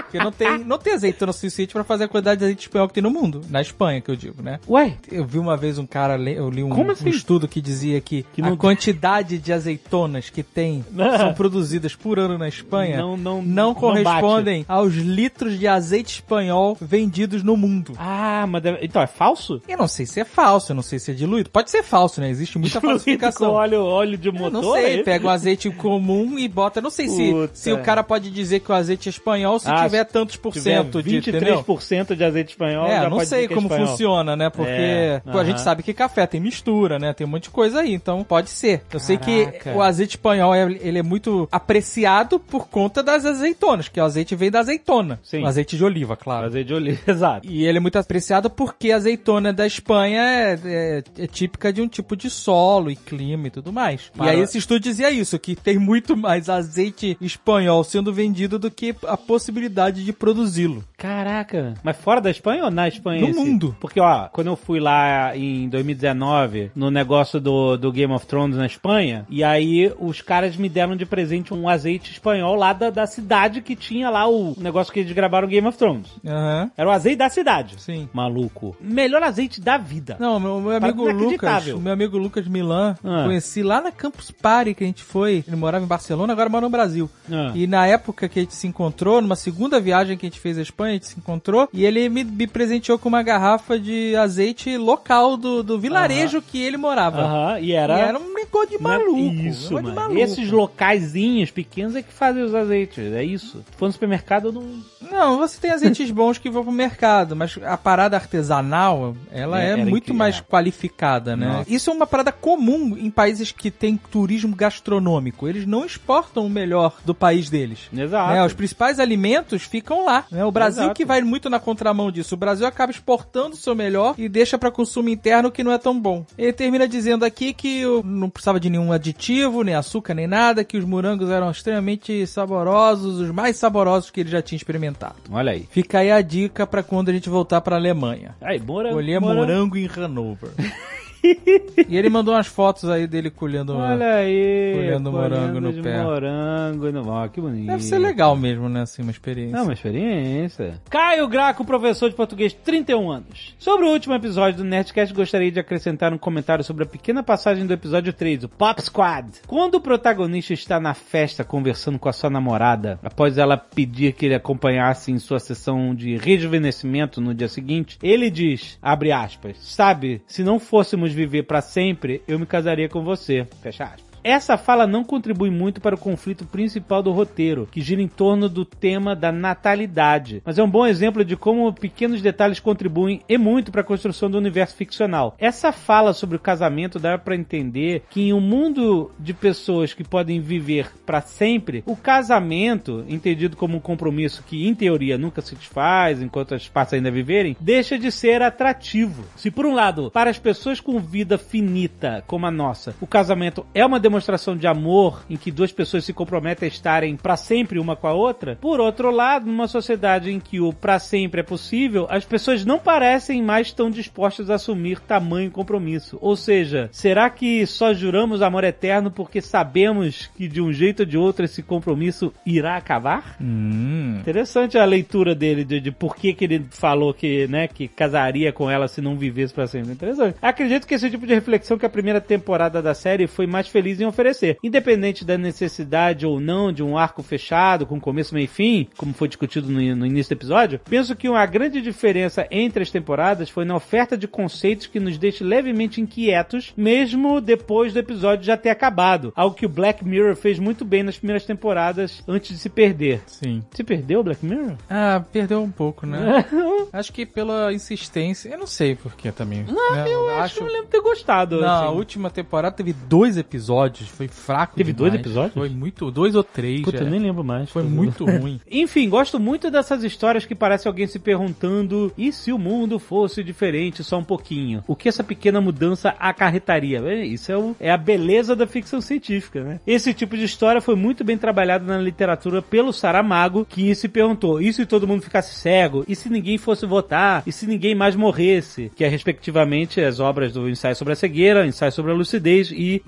[0.02, 2.94] Porque não tem, não tem azeitona suficiente pra fazer a quantidade de azeite espanhol que
[2.94, 3.40] tem no mundo.
[3.50, 4.60] Na Espanha, que eu digo, né?
[4.68, 4.96] Ué?
[5.10, 7.06] Eu vi uma vez um cara, eu li um, assim?
[7.06, 10.84] um estudo que dizia que, não- a quantidade de azeitonas que tem,
[11.18, 16.14] são produzidas por ano na Espanha, Não- não- não não correspondem aos litros de azeite
[16.16, 17.94] espanhol vendidos no mundo.
[17.98, 18.78] Ah, mas deve...
[18.82, 19.60] então é falso?
[19.66, 21.50] Eu não sei se é falso, eu não sei se é diluído.
[21.50, 22.28] Pode ser falso, né?
[22.30, 23.50] Existe muita Com falsificação.
[23.64, 24.52] Óleo, óleo de Eu motor?
[24.62, 25.04] não é sei, isso?
[25.04, 26.80] pega um azeite comum e bota.
[26.80, 27.50] Não sei se, Puta.
[27.54, 30.54] se o cara pode dizer que o azeite é espanhol se Ah, tiver tantos por
[30.54, 31.16] cento de.
[31.16, 31.62] entendeu?
[31.64, 32.86] 23% de azeite espanhol.
[32.86, 33.86] É, já não sei é como espanhol.
[33.88, 34.50] funciona, né?
[34.50, 37.12] Porque É, pô, a gente sabe que café tem mistura, né?
[37.12, 38.82] Tem um monte de coisa aí, então pode ser.
[38.92, 39.72] Eu sei que Caraca.
[39.74, 44.34] o azeite espanhol é, ele é muito apreciado por conta das azeitonas, que o azeite
[44.36, 45.18] vem da azeitona.
[45.22, 45.42] Sim.
[45.42, 46.46] O azeite de oliva, claro.
[46.46, 47.46] Azeite de oliva, exato.
[47.48, 51.80] E ele é muito apreciado porque a azeitona da Espanha é, é- é típica de
[51.82, 54.10] um tipo de solo e clima e tudo mais.
[54.16, 58.58] Para- E aí esse estudo dizia isso, que tem muito mais azeite espanhol sendo vendido
[58.58, 60.84] do que a possibilidade de produzi-lo.
[60.98, 61.74] Caraca.
[61.82, 63.20] Mas fora da Espanha ou na Espanha?
[63.20, 63.38] No esse?
[63.38, 63.76] mundo.
[63.80, 68.56] Porque, ó, quando eu fui lá em 2019, no negócio do, do Game of Thrones
[68.56, 72.90] na Espanha, e aí os caras me deram de presente um azeite espanhol lá da,
[72.90, 76.08] da cidade que tinha lá o negócio que eles gravaram Game of Thrones.
[76.26, 76.70] Aham.
[76.76, 77.76] Era o azeite da cidade.
[77.80, 78.08] Sim.
[78.12, 78.76] Maluco.
[78.80, 80.16] Melhor azeite da vida.
[80.18, 83.26] Não, meu, meu amigo Lucas, meu amigo Lucas Milan, Ah.
[83.34, 85.44] Conheci lá na Campus Party que a gente foi.
[85.46, 87.10] Ele morava em Barcelona, agora mora no Brasil.
[87.30, 87.52] Ah.
[87.54, 90.56] E na época que a gente se encontrou, numa segunda viagem que a gente fez
[90.58, 94.14] à Espanha, a gente se encontrou e ele me, me presenteou com uma garrafa de
[94.16, 97.22] azeite local do, do vilarejo que ele morava.
[97.22, 97.98] Aham, e era...
[97.98, 99.18] E era um negócio de é maluco.
[99.18, 100.20] Isso, negócio de maluco.
[100.20, 103.12] Esses locaizinhos pequenos é que fazem os azeites.
[103.12, 103.58] É isso.
[103.70, 104.64] Se for no supermercado, eu não.
[105.10, 109.72] Não, você tem azeites bons que vão pro mercado, mas a parada artesanal, ela É,
[109.72, 110.14] é, muito incrível.
[110.16, 111.46] mais qualificada, né?
[111.46, 111.72] Nossa.
[111.72, 115.48] Isso é uma parada comum em países que têm turismo gastronômico.
[115.48, 117.88] Eles não exportam o melhor do país deles.
[117.92, 118.32] Exato.
[118.32, 118.44] né?
[118.44, 120.24] Os principais alimentos ficam lá.
[120.30, 120.44] né?
[120.44, 120.96] O Brasil Exato.
[120.96, 122.34] que vai muito na contramão disso.
[122.34, 125.78] O Brasil acaba exportando o seu melhor e deixa para consumo interno que não é
[125.78, 126.24] tão bom.
[126.36, 130.76] Ele termina dizendo aqui que não precisava de nenhum aditivo, nem açúcar, nem nada, que
[130.76, 135.16] os morangos eram extremamente saborosos, os mais saborosos que ele já tinha experimentado.
[135.30, 135.66] Olha aí.
[135.70, 138.34] Fica aí a dica para quando a gente voltar para Alemanha.
[138.40, 138.94] Aí, morango.
[138.94, 140.50] Colher morango em Hanover.
[141.88, 143.74] e ele mandou umas fotos aí dele colhendo.
[143.76, 144.74] Olha aí.
[144.74, 146.02] Colhendo morango no pé.
[146.02, 147.08] Morango no...
[147.08, 147.66] Ó, que bonito.
[147.66, 148.82] Deve ser legal mesmo, né?
[148.82, 149.56] Assim, uma experiência.
[149.56, 150.80] É uma experiência.
[150.90, 153.54] Caio Graco, professor de português, 31 anos.
[153.58, 157.66] Sobre o último episódio do Nerdcast, gostaria de acrescentar um comentário sobre a pequena passagem
[157.66, 159.40] do episódio 3, o Pop Squad.
[159.46, 164.26] Quando o protagonista está na festa conversando com a sua namorada, após ela pedir que
[164.26, 170.22] ele acompanhasse em sua sessão de rejuvenescimento no dia seguinte, ele diz, abre aspas, sabe,
[170.26, 173.46] se não fôssemos viver para sempre, eu me casaria com você.
[173.62, 174.03] Fecha aspas.
[174.24, 178.48] Essa fala não contribui muito para o conflito principal do roteiro, que gira em torno
[178.48, 183.36] do tema da natalidade, mas é um bom exemplo de como pequenos detalhes contribuem e
[183.36, 185.36] muito para a construção do universo ficcional.
[185.38, 190.02] Essa fala sobre o casamento dá para entender que em um mundo de pessoas que
[190.02, 195.54] podem viver para sempre, o casamento, entendido como um compromisso que em teoria nunca se
[195.54, 199.22] desfaz enquanto as partes ainda viverem, deixa de ser atrativo.
[199.36, 203.66] Se por um lado, para as pessoas com vida finita como a nossa, o casamento
[203.74, 207.36] é uma demonstração demonstração de amor em que duas pessoas se comprometem a estarem pra
[207.36, 208.56] sempre uma com a outra.
[208.60, 212.78] Por outro lado, numa sociedade em que o pra sempre é possível, as pessoas não
[212.78, 216.16] parecem mais tão dispostas a assumir tamanho compromisso.
[216.20, 221.06] Ou seja, será que só juramos amor eterno porque sabemos que de um jeito ou
[221.06, 223.36] de outro esse compromisso irá acabar?
[223.40, 224.18] Hum.
[224.20, 228.52] Interessante a leitura dele de, de por que, que ele falou que, né, que casaria
[228.52, 229.92] com ela se não vivesse pra sempre.
[229.92, 230.36] Interessante.
[230.40, 234.03] Acredito que esse tipo de reflexão que a primeira temporada da série foi mais feliz
[234.08, 234.58] oferecer.
[234.62, 239.14] Independente da necessidade ou não de um arco fechado, com começo, meio e fim, como
[239.14, 243.50] foi discutido no, no início do episódio, penso que uma grande diferença entre as temporadas
[243.50, 248.56] foi na oferta de conceitos que nos deixa levemente inquietos, mesmo depois do episódio já
[248.56, 249.32] ter acabado.
[249.34, 253.22] Algo que o Black Mirror fez muito bem nas primeiras temporadas antes de se perder.
[253.26, 253.62] Sim.
[253.72, 254.76] Se perdeu o Black Mirror?
[254.88, 256.44] Ah, perdeu um pouco, né?
[256.92, 259.64] acho que pela insistência, eu não sei porquê também.
[259.64, 260.04] Não, né?
[260.08, 261.60] eu acho que eu lembro ter gostado.
[261.60, 261.96] Na assim.
[261.96, 265.12] última temporada teve dois episódios, foi fraco Teve demais.
[265.12, 265.54] dois episódios?
[265.54, 266.82] Foi muito, dois ou três.
[266.82, 267.06] Puta, é.
[267.06, 267.70] eu nem lembro mais.
[267.70, 268.60] Foi muito ruim.
[268.70, 273.42] Enfim, gosto muito dessas histórias que parece alguém se perguntando: e se o mundo fosse
[273.44, 274.82] diferente só um pouquinho?
[274.86, 277.00] O que essa pequena mudança acarretaria?
[277.04, 279.80] É, Isso é, o- é a beleza da ficção científica, né?
[279.86, 284.60] Esse tipo de história foi muito bem trabalhado na literatura pelo Saramago, que se perguntou:
[284.60, 286.04] e se todo mundo ficasse cego?
[286.08, 287.42] E se ninguém fosse votar?
[287.46, 288.90] E se ninguém mais morresse?
[288.96, 293.02] Que é, respectivamente, as obras do Ensaio sobre a Cegueira, Ensaio sobre a Lucidez e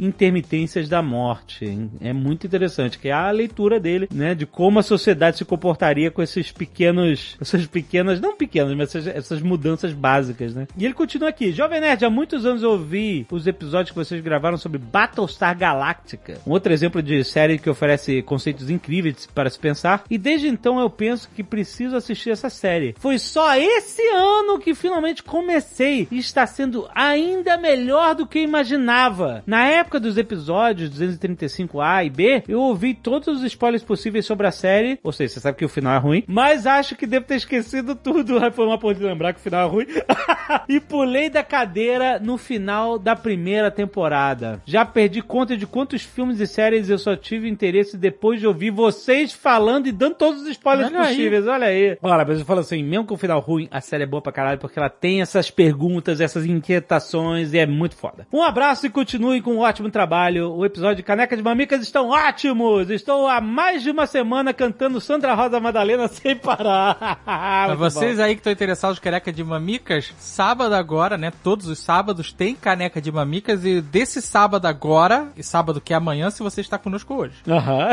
[0.67, 1.89] Intermitências da Morte.
[2.01, 4.35] É muito interessante, que é a leitura dele, né?
[4.35, 9.07] De como a sociedade se comportaria com esses pequenos, essas pequenas, não pequenas, mas essas,
[9.07, 10.67] essas mudanças básicas, né?
[10.77, 11.53] E ele continua aqui.
[11.53, 16.39] Jovem Nerd, há muitos anos eu ouvi os episódios que vocês gravaram sobre Battlestar Galactica.
[16.47, 20.05] Um outro exemplo de série que oferece conceitos incríveis para se pensar.
[20.11, 22.95] E desde então eu penso que preciso assistir essa série.
[22.99, 28.43] Foi só esse ano que finalmente comecei e está sendo ainda melhor do que eu
[28.43, 29.43] imaginava.
[29.47, 34.51] Na época dos episódios 235A e B, eu ouvi todos os spoilers possíveis sobre a
[34.51, 34.99] série.
[35.03, 37.95] Ou seja, você sabe que o final é ruim, mas acho que devo ter esquecido
[37.95, 38.39] tudo.
[38.39, 39.87] Aí Foi uma ponte de lembrar que o final é ruim.
[40.69, 44.63] e pulei da cadeira no final da primeira temporada.
[44.65, 48.71] Já perdi conta de quantos filmes e séries eu só tive interesse depois de ouvir
[48.71, 51.17] vocês falando e dando todos os spoilers Olha aí.
[51.17, 51.47] possíveis.
[51.47, 51.99] Olha aí.
[52.01, 54.33] Olha, mas eu falo assim, mesmo com o final ruim, a série é boa pra
[54.33, 58.27] caralho porque ela tem essas perguntas, essas inquietações e é muito foda.
[58.33, 60.46] Um abraço e continue com um ótimo trabalho.
[60.55, 62.91] O episódio de Caneca de Mamicas estão ótimos.
[62.91, 67.21] Estou há mais de uma semana cantando Sandra Rosa Madalena sem parar.
[67.25, 68.23] Pra vocês bom.
[68.23, 71.33] aí que estão interessados em caneca de mamicas, sábado agora, né?
[71.43, 75.97] Todos os sábados tem caneca de mamicas e desse sábado agora, e sábado que é
[75.97, 77.35] amanhã, se você está conosco hoje.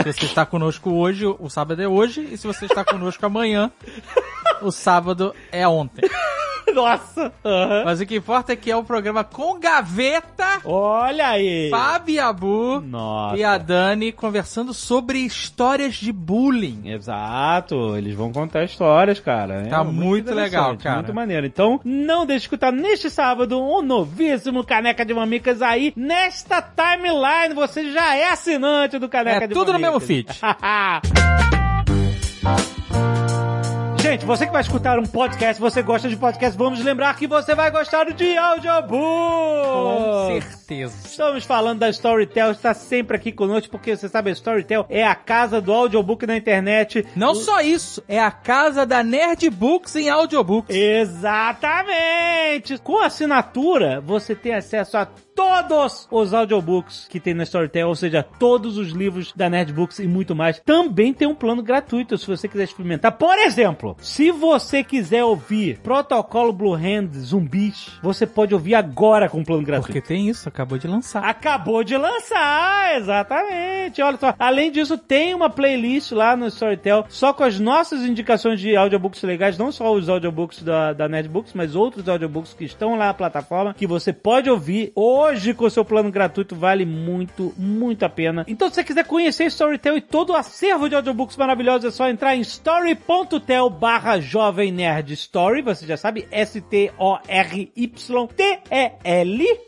[0.04, 3.72] Se você está conosco hoje, o sábado é hoje, e se você está conosco amanhã,
[4.62, 6.08] o sábado é ontem.
[6.74, 7.32] Nossa.
[7.46, 7.84] Aham.
[7.86, 11.70] Mas o que importa é que é um programa com gaveta, Olha aí.
[11.70, 13.38] Fábio Abu Nossa.
[13.38, 16.82] e a Dani conversando sobre histórias de bullying.
[16.90, 19.68] Exato, eles vão contar histórias, cara.
[19.70, 20.96] Tá muito interessante, legal, cara.
[20.98, 21.46] Muito maneiro.
[21.46, 27.54] Então, não deixe de escutar neste sábado um novíssimo Caneca de Mamicas aí, nesta timeline.
[27.54, 29.94] Você já é assinante do Caneca É de tudo no Mamicas.
[29.94, 30.28] mesmo feed.
[34.14, 37.56] Gente, você que vai escutar um podcast, você gosta de podcast, vamos lembrar que você
[37.56, 38.92] vai gostar de audiobook!
[38.92, 40.96] Com certeza.
[41.04, 45.16] Estamos falando da Storytel, está sempre aqui conosco, porque você sabe, a Storytel é a
[45.16, 47.04] casa do audiobook na internet.
[47.16, 50.76] Não só isso, é a casa da Nerd Books em audiobooks.
[50.76, 52.78] Exatamente!
[52.84, 58.24] Com assinatura, você tem acesso a todos os audiobooks que tem na Storytel, ou seja,
[58.24, 60.60] todos os livros da Nerdbooks e muito mais.
[60.60, 63.12] Também tem um plano gratuito se você quiser experimentar.
[63.14, 69.40] Por exemplo, se você quiser ouvir Protocolo Blue Hand Zumbis, você pode ouvir agora com
[69.40, 69.94] um plano gratuito.
[69.94, 71.24] Porque tem isso, acabou de lançar.
[71.24, 74.02] Acabou de lançar, exatamente.
[74.02, 78.60] Olha só, além disso, tem uma playlist lá no Storytel só com as nossas indicações
[78.60, 82.96] de audiobooks legais, não só os audiobooks da, da Netbooks, mas outros audiobooks que estão
[82.98, 85.23] lá na plataforma que você pode ouvir hoje
[85.56, 86.56] com o seu plano gratuito.
[86.56, 88.46] Vale muito, muito a pena.
[88.48, 92.10] Então, se você quiser conhecer Storytel e todo o acervo de audiobooks maravilhosos, é só
[92.10, 95.62] entrar em story.tel barra Jovem Nerd Story.
[95.62, 96.88] Você já sabe, S-T-O-R-Y-T-E-L,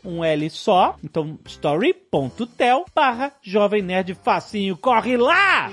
[0.04, 0.96] um L só.
[1.02, 4.76] Então, story.tel barra Jovem Nerd Facinho.
[4.76, 5.70] Corre lá!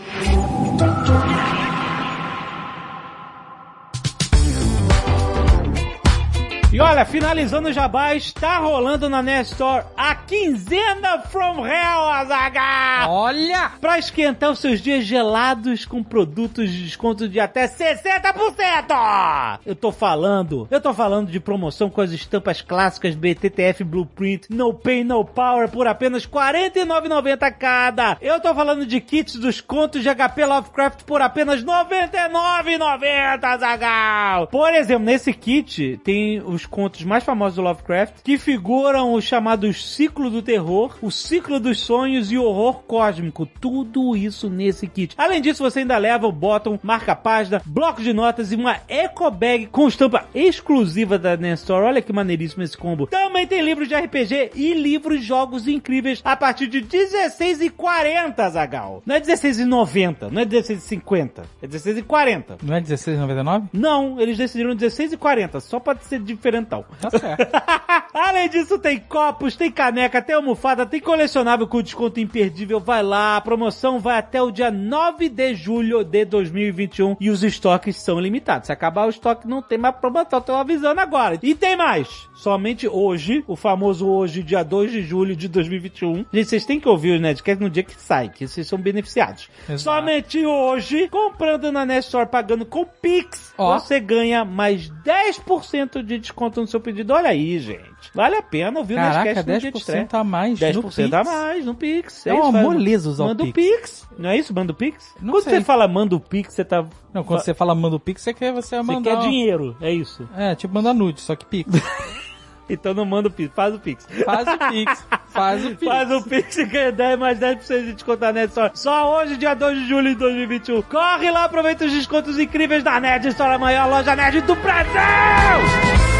[6.74, 13.08] E olha, finalizando o jabá, está rolando na Nest Store a quinzena From Hell, Azaga!
[13.08, 13.74] Olha!
[13.80, 19.60] Pra esquentar os seus dias gelados com produtos de desconto de até 60%!
[19.64, 24.74] Eu tô falando, eu tô falando de promoção com as estampas clássicas BTTF Blueprint No
[24.74, 28.18] Pain No Power por apenas R$ 49,90 cada.
[28.20, 34.48] Eu tô falando de kits dos contos de HP Lovecraft por apenas R$ 99,90, Zagal.
[34.48, 39.96] Por exemplo, nesse kit tem os contos mais famosos do Lovecraft que figuram os chamados
[39.96, 43.46] ciclo do terror, o ciclo dos sonhos e o horror cósmico.
[43.46, 45.16] Tudo isso nesse kit.
[45.18, 49.68] Além disso, você ainda leva o bottom, marca-página, bloco de notas e uma eco bag
[49.68, 51.84] com estampa exclusiva da Nestor.
[51.84, 53.08] Olha que maneiríssimo esse combo.
[53.08, 59.02] Também tem livros de RPG e livros de jogos incríveis a partir de R$16,40, Zagal.
[59.06, 62.44] Não é R$16,90, não é R$16,50, é R$16,40.
[62.62, 63.70] Não é 16,99?
[63.74, 66.20] Não, eles decidiram R$16,40, só pode ser
[66.54, 66.86] diferentão.
[67.02, 67.48] Tá certo.
[68.14, 72.80] Além disso, tem copos, tem caneca, tem almofada, tem colecionável com desconto imperdível.
[72.80, 77.44] Vai lá, a promoção vai até o dia 9 de julho de 2021 e os
[77.44, 78.68] estoques são limitados.
[78.68, 81.40] Se acabar o estoque, não tem mais promoção, tô avisando agora.
[81.42, 82.30] E tem mais!
[82.36, 86.26] Somente hoje, o famoso hoje, dia 2 de julho de 2021.
[86.32, 89.50] Gente, vocês têm que ouvir o Nerdcast no dia que sai, que vocês são beneficiados.
[89.68, 89.82] Exato.
[89.82, 93.80] Somente hoje, comprando na Nest Store, pagando com Pix, Ó.
[93.80, 97.14] você ganha mais 10% de desconto no seu pedido.
[97.14, 97.84] Olha aí, gente.
[98.14, 100.06] Vale a pena ouvir o Caraca, Nerdcast no dia de estreia.
[100.06, 101.14] 10% a mais 10% no Pix.
[101.14, 102.28] a mais no Pix.
[102.28, 103.78] É uma isso, faz- moleza usar o Manda o Pix.
[103.78, 104.10] Pix.
[104.18, 104.54] Não é isso?
[104.54, 105.16] Manda o Pix?
[105.22, 105.54] Não Quando sei.
[105.60, 106.86] você fala manda o Pix, você tá...
[107.14, 109.18] Não, quando você fala manda o Pix, você quer, você Você mandar...
[109.18, 110.28] quer dinheiro, é isso.
[110.36, 111.70] É, tipo mandar nude, só que Pix.
[112.70, 114.08] Então não manda o Pix, faz o Pix.
[114.24, 115.06] Faz o Pix.
[115.28, 115.84] Faz o Pix.
[115.84, 118.72] Faz o Pix e ganha 10 mais 10% de desconto Nerd Store.
[118.74, 120.82] Só hoje, dia 2 de julho de 2021.
[120.84, 126.13] Corre lá, aproveita os descontos incríveis da Nerd Store, a maior loja nerd do Brasil!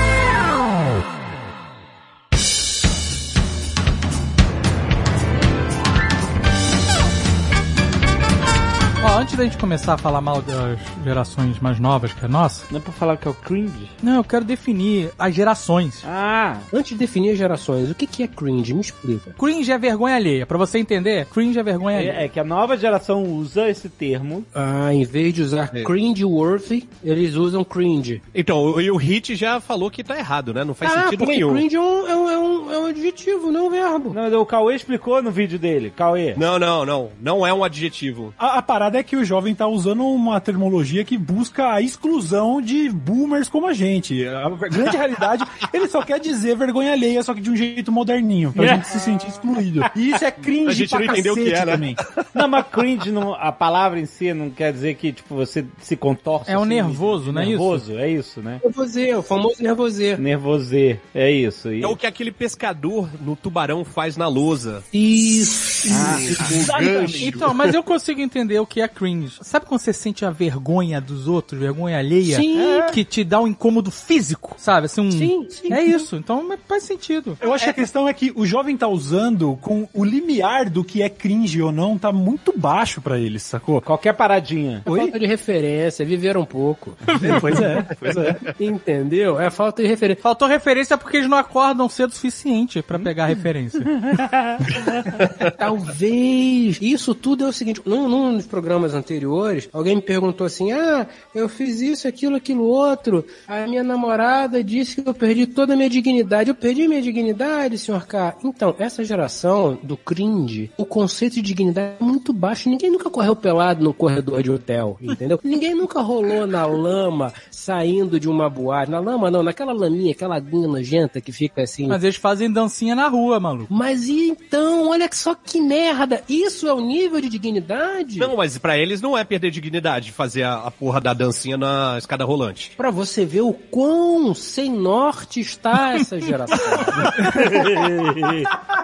[9.24, 12.78] Antes da gente começar a falar mal das gerações mais novas que a nossa, Não
[12.78, 13.90] é pra falar que é o cringe?
[14.02, 16.04] não, eu quero definir as gerações.
[16.06, 18.74] Ah, Antes de definir as gerações, o que, que é cringe?
[18.74, 19.32] Me explica.
[19.40, 20.46] Cringe é vergonha alheia.
[20.46, 22.12] Pra você entender, cringe é vergonha alheia.
[22.12, 24.44] é, é que a nova geração usa esse termo.
[24.54, 28.22] Ah, em vez de usar cringe-worthy, eles usam cringe.
[28.36, 30.66] Então, o- e o Hit já falou que tá errado, né?
[30.66, 31.54] Não faz ah, sentido nenhum.
[31.54, 34.14] cringe é um, é, um, é, um, é um adjetivo, não um verbo.
[34.14, 35.94] Não, o Cauê explicou no vídeo dele.
[35.96, 36.34] Cauê.
[36.36, 37.10] Não, não, não.
[37.22, 38.34] Não é um adjetivo.
[38.38, 42.62] A, a parada é que o jovem tá usando uma terminologia que busca a exclusão
[42.62, 44.26] de boomers como a gente.
[44.26, 48.52] A grande realidade, ele só quer dizer vergonha alheia, só que de um jeito moderninho,
[48.54, 49.82] pra gente se sentir excluído.
[49.96, 51.72] E isso é cringe A gente pra não entendeu o que é, né?
[51.74, 51.96] também.
[52.34, 55.96] Não, mas cringe, não, a palavra em si não quer dizer que, tipo, você se
[55.96, 56.50] contorce.
[56.50, 57.52] É o assim, nervoso, não é isso?
[57.52, 58.60] Nervoso, é isso, né?
[58.64, 60.18] Nervosê, o famoso nervosê.
[60.18, 61.72] Nervosê, é isso.
[61.72, 61.84] E...
[61.84, 64.84] É o que aquele pescador no tubarão faz na lousa.
[64.92, 65.90] Isso.
[65.90, 67.24] O gancho.
[67.24, 69.03] Então, mas eu consigo entender o que é cringe.
[69.42, 72.36] Sabe quando você sente a vergonha dos outros, vergonha alheia?
[72.36, 72.58] Sim.
[72.92, 74.86] Que te dá um incômodo físico, sabe?
[74.86, 75.12] Assim, um...
[75.12, 75.74] Sim, sim.
[75.74, 76.16] É isso.
[76.16, 77.38] Então faz sentido.
[77.42, 80.84] Eu acho que a questão é que o jovem tá usando com o limiar do
[80.84, 83.82] que é cringe ou não tá muito baixo pra eles, sacou?
[83.82, 84.84] Qualquer paradinha.
[84.86, 86.96] É falta de referência, viver um pouco.
[87.40, 88.38] pois é, pois é.
[88.60, 89.40] Entendeu?
[89.40, 90.22] É falta de referência.
[90.22, 93.80] Faltou referência porque eles não acordam cedo o suficiente pra pegar a referência.
[95.58, 96.80] Talvez.
[96.82, 101.08] Isso tudo é o seguinte: num, num dos programas anteriores, alguém me perguntou assim: Ah,
[101.34, 103.26] eu fiz isso, aquilo, aquilo outro.
[103.48, 106.50] A minha namorada disse que eu perdi toda a minha dignidade.
[106.50, 108.36] Eu perdi minha dignidade, senhor K.
[108.44, 112.70] Então, essa geração do cringe, o conceito de dignidade é muito baixo.
[112.70, 115.40] Ninguém nunca correu pelado no corredor de hotel, entendeu?
[115.44, 118.92] Ninguém nunca rolou na lama saindo de uma boate.
[118.92, 121.88] Na lama não, naquela laminha, aquela aguinha nojenta que fica assim.
[121.88, 123.74] Mas eles fazem dancinha na rua, maluco.
[123.74, 126.24] Mas e então, olha só que merda.
[126.28, 128.20] Isso é o nível de dignidade?
[128.20, 131.96] Não, mas pra eles não é perder dignidade fazer a, a porra da dancinha na
[131.98, 132.72] escada rolante.
[132.76, 136.58] Pra você ver o quão sem norte está essa geração.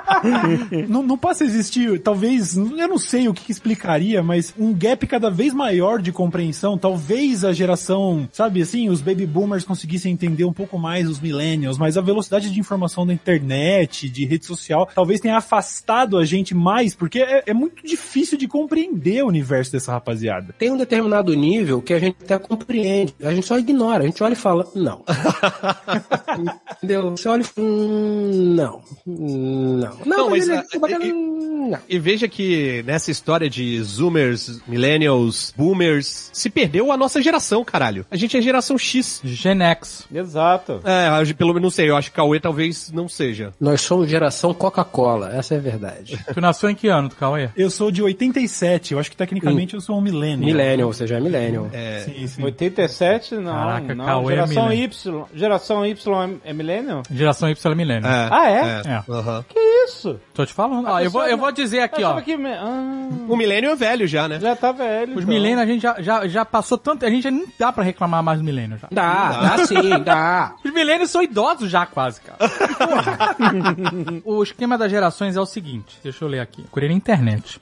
[0.88, 4.74] não, não passa a existir, talvez, eu não sei o que, que explicaria, mas um
[4.74, 6.78] gap cada vez maior de compreensão.
[6.78, 11.78] Talvez a geração, sabe assim, os baby boomers conseguissem entender um pouco mais os millennials,
[11.78, 16.54] mas a velocidade de informação da internet, de rede social, talvez tenha afastado a gente
[16.54, 20.54] mais, porque é, é muito difícil de compreender o universo dessa rapaziada.
[20.58, 24.22] Tem um determinado nível que a gente até compreende, a gente só ignora, a gente
[24.24, 25.04] olha e fala, não.
[26.78, 27.12] Entendeu?
[27.12, 28.82] Você olha e fala, hum, não.
[29.06, 29.98] Não.
[30.06, 31.80] Não, mas, ele é bacana, e- não.
[31.88, 38.06] E veja que nessa história de Zoomers, Millennials, Boomers, se perdeu a nossa geração, caralho.
[38.10, 39.22] A gente é geração X.
[39.24, 40.08] Gen X.
[40.14, 40.82] Exato.
[40.84, 43.54] É, pelo menos não sei, eu acho que Cauê talvez não seja.
[43.60, 46.18] Nós somos geração Coca-Cola, essa é a verdade.
[46.34, 47.50] Tu nasceu em que ano, Cauê?
[47.56, 50.46] Eu sou de 87, eu acho que tecnicamente eu sou um millennial.
[50.46, 51.68] Millennial, ou seja, é millennial.
[51.74, 52.44] É, Sim, sim.
[52.44, 53.54] 87, não.
[53.54, 54.06] Caraca, não.
[54.06, 54.84] Cauê é Geração milênio.
[54.86, 55.26] Y.
[55.34, 57.04] Geração Y é, é milênio?
[57.12, 58.08] Geração Y é milênio.
[58.08, 58.82] é, Ah, é?
[58.86, 59.04] É.
[59.12, 59.46] aham.
[59.48, 60.20] Que isso?
[60.34, 60.88] Tô te falando.
[60.88, 62.20] Ó, eu, vou, eu vou dizer aqui, ó.
[62.22, 62.36] que...
[62.38, 64.40] me- Ah, O milênio é velho já, né?
[64.40, 65.14] já tá velho.
[65.16, 65.34] Os então.
[65.34, 67.06] milênios a gente já, já, já passou tanto.
[67.06, 68.88] A gente já nem dá pra reclamar mais do milênio já.
[68.92, 70.54] Dá, dá sim, dá.
[70.64, 72.38] Os milênios são idosos já, quase, cara.
[74.26, 76.62] o esquema das gerações é o seguinte, deixa eu ler aqui.
[76.64, 77.60] Procurei na internet.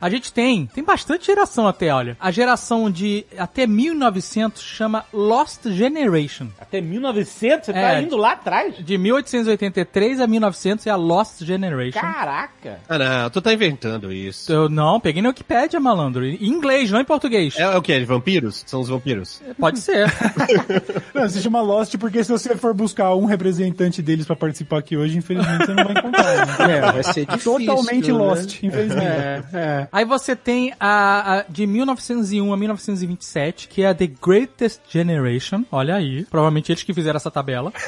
[0.00, 2.16] A gente tem, tem bastante geração até, olha.
[2.20, 6.48] A geração de até 1900 chama Lost Generation.
[6.60, 7.66] Até 1900?
[7.66, 8.02] Você tá É.
[8.02, 8.76] indo lá atrás?
[8.78, 12.00] De 1883 a 1900 é a Lost Generation.
[12.00, 12.80] Caraca.
[12.88, 14.52] Ah, não, tu tá inventando isso.
[14.52, 16.24] Eu não, peguei na Wikipédia, malandro.
[16.24, 17.54] Em inglês, não em português.
[17.58, 17.98] É, é o que?
[17.98, 18.62] De vampiros?
[18.66, 19.40] São os vampiros?
[19.58, 20.06] Pode ser.
[21.14, 24.96] Não, se chama Lost porque se você for buscar um representante deles pra participar aqui
[24.96, 26.46] hoje, infelizmente você não vai encontrar.
[26.68, 26.76] Né?
[26.76, 27.58] É, vai ser difícil.
[27.58, 28.18] Totalmente né?
[28.18, 29.06] Lost, infelizmente.
[29.06, 29.75] É, é.
[29.92, 35.64] Aí você tem a, a de 1901 a 1927, que é a The Greatest Generation.
[35.70, 36.24] Olha aí.
[36.24, 37.72] Provavelmente eles que fizeram essa tabela.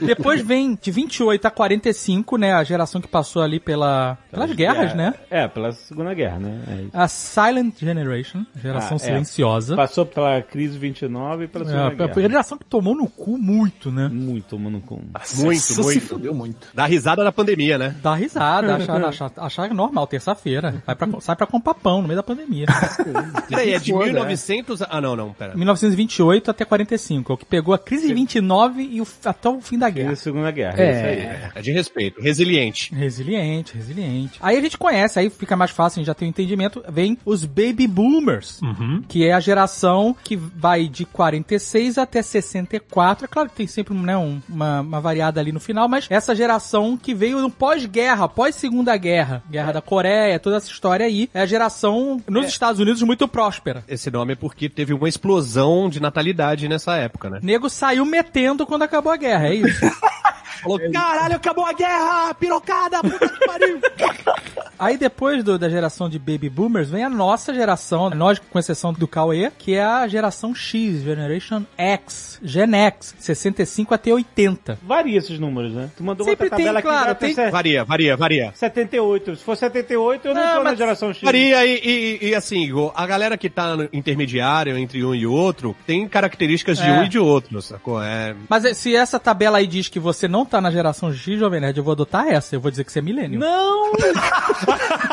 [0.00, 2.52] Depois vem de 28 a 45, né?
[2.52, 5.14] A geração que passou ali pela, pelas guerras, né?
[5.30, 6.88] É, pela Segunda Guerra, né?
[6.94, 6.98] É.
[6.98, 9.06] A Silent Generation, geração Ah, é.
[9.06, 9.76] silenciosa.
[9.76, 12.20] Passou pela crise 29 e pela Segunda É, a Guerra.
[12.20, 14.08] geração que tomou no cu muito, né?
[14.12, 14.96] Muito, mano, com...
[14.96, 16.00] Muito, Nossa, se muito.
[16.06, 16.68] fudeu muito.
[16.74, 17.94] Dá risada da pandemia, né?
[18.02, 20.82] Dá risada, achar, achar, achar normal, terça-feira.
[20.86, 22.66] Pra, sai pra comprar pão no meio da pandemia.
[23.48, 24.82] Peraí, é de foda, 1900...
[24.88, 25.54] Ah, não, não, pera.
[25.56, 29.78] 1928 até 45, é o que pegou a crise 29 e o, até o fim
[29.78, 30.16] da Crise guerra.
[30.16, 30.80] Segunda Guerra.
[30.82, 30.90] É.
[30.90, 31.18] isso aí.
[31.18, 31.50] É.
[31.54, 32.20] É de respeito.
[32.20, 32.94] Resiliente.
[32.94, 34.38] Resiliente, resiliente.
[34.42, 36.82] Aí a gente conhece, aí fica mais fácil, a gente já tem um entendimento.
[36.88, 38.60] Vem os Baby Boomers,
[39.08, 43.24] que é a geração que vai de 46 até 64.
[43.24, 46.34] É claro que tem sempre né, um- uma, uma variada ali no final, mas essa
[46.34, 48.28] geração que veio no pós-guerra,
[48.58, 53.00] pós-segunda guerra, guerra da Coreia, toda essa história aí, é a geração nos Estados Unidos
[53.02, 53.84] muito próspera.
[53.86, 57.38] Esse nome é porque teve uma explosão de natalidade nessa época, né?
[57.40, 59.80] Nego saiu metendo quando acabou a guerra, é isso.
[60.62, 62.34] Falou, caralho, acabou a guerra!
[62.34, 63.00] Pirocada!
[63.02, 63.80] Puta que pariu!
[64.78, 68.92] Aí depois do- da geração de Baby Boomers vem a nossa geração, nós com exceção
[68.92, 74.78] do Cauê, que é a geração X, Generation X, Gen X, 65 até 80.
[74.82, 75.90] Varia esses números, né?
[75.96, 78.52] Tu mandou Sempre outra tabela tem, aqui claro, até tem- se- Varia, varia, varia.
[78.54, 79.34] 78.
[79.36, 81.22] Se for 78, eu não, Não, tô na mas- geração X.
[81.22, 81.80] Varia e,
[82.22, 86.06] e- e, assim, Igor, a galera que tá no intermediário entre um e outro tem
[86.06, 86.92] características de É.
[86.92, 88.00] um e de outro, sacou?
[88.00, 91.60] É, Mas se essa tabela aí diz que você não tá na geração X, Jovem
[91.60, 93.38] Nerd, eu vou adotar essa, eu vou dizer que você é milênio.
[93.38, 93.92] Não!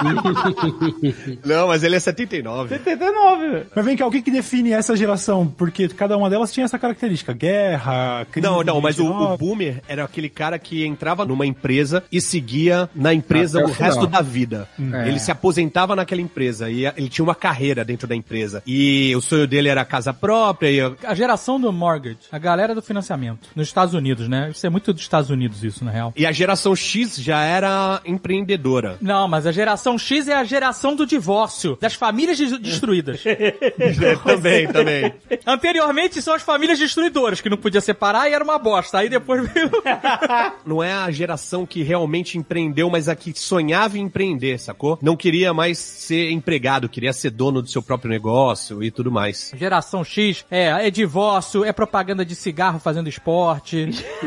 [1.45, 2.69] Não, mas ele é 79.
[2.77, 3.63] 79.
[3.75, 5.47] Mas vem cá, o que que define essa geração?
[5.47, 7.33] Porque cada uma delas tinha essa característica.
[7.33, 9.33] Guerra, crise Não, não, mas o, 29.
[9.33, 13.73] o boomer era aquele cara que entrava numa empresa e seguia na empresa Até o
[13.73, 13.89] final.
[13.91, 14.67] resto da vida.
[14.93, 15.07] É.
[15.07, 18.61] Ele se aposentava naquela empresa e ele tinha uma carreira dentro da empresa.
[18.65, 22.81] E o sonho dele era casa própria e A geração do mortgage, a galera do
[22.81, 24.49] financiamento, nos Estados Unidos, né?
[24.51, 26.13] Isso é muito dos Estados Unidos, isso, na real.
[26.15, 28.97] E a geração X já era empreendedora.
[29.01, 33.21] Não, mas a geração X é a geração do divórcio, das famílias des- destruídas.
[34.23, 35.13] também, também.
[35.45, 38.99] Anteriormente são as famílias destruidoras, que não podia separar e era uma bosta.
[38.99, 39.69] Aí depois veio.
[40.65, 44.97] Não é a geração que realmente empreendeu, mas a que sonhava em empreender, sacou?
[45.01, 49.51] Não queria mais ser empregado, queria ser dono do seu próprio negócio e tudo mais.
[49.55, 53.89] Geração X é, é divórcio, é propaganda de cigarro fazendo esporte.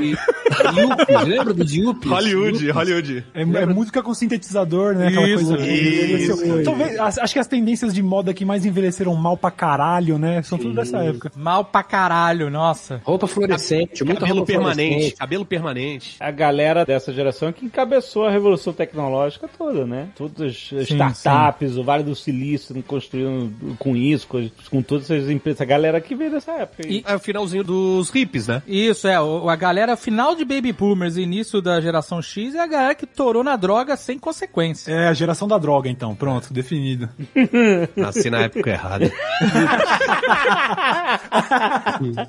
[0.89, 2.11] Yuppies, lembra dos Yuppies?
[2.13, 3.25] Hollywood, Hollywood.
[3.35, 5.09] É, é música com sintetizador, né?
[5.09, 5.67] Aquela Isso, coisa.
[5.67, 6.63] isso.
[6.65, 10.43] Talvez, as- acho que as tendências de moda que mais envelheceram mal pra caralho, né?
[10.43, 11.31] São tudo dessa época.
[11.37, 13.01] Mal pra caralho, nossa.
[13.05, 15.17] Roupa fluorescente, muita Cabelo roupa permanente, fluorescente.
[15.17, 16.17] cabelo permanente.
[16.21, 20.09] A galera dessa geração que encabeçou a revolução tecnológica toda, né?
[20.17, 20.41] Todas
[20.73, 25.61] as Sim, startups, o Vale do Silício construindo com isso, com, com todas essas empresas.
[25.61, 26.83] A galera que veio dessa época.
[26.87, 26.99] aí.
[26.99, 28.63] E- É o finalzinho dos hippies, né?
[28.67, 29.21] Isso, é.
[29.21, 32.95] o- A galera final de Baby Boomers e início da geração X é a galera
[32.95, 34.93] que torou na droga sem consequência.
[34.93, 36.15] É a geração da droga, então.
[36.15, 37.09] Pronto, definido.
[37.97, 39.11] Nasci na época errada.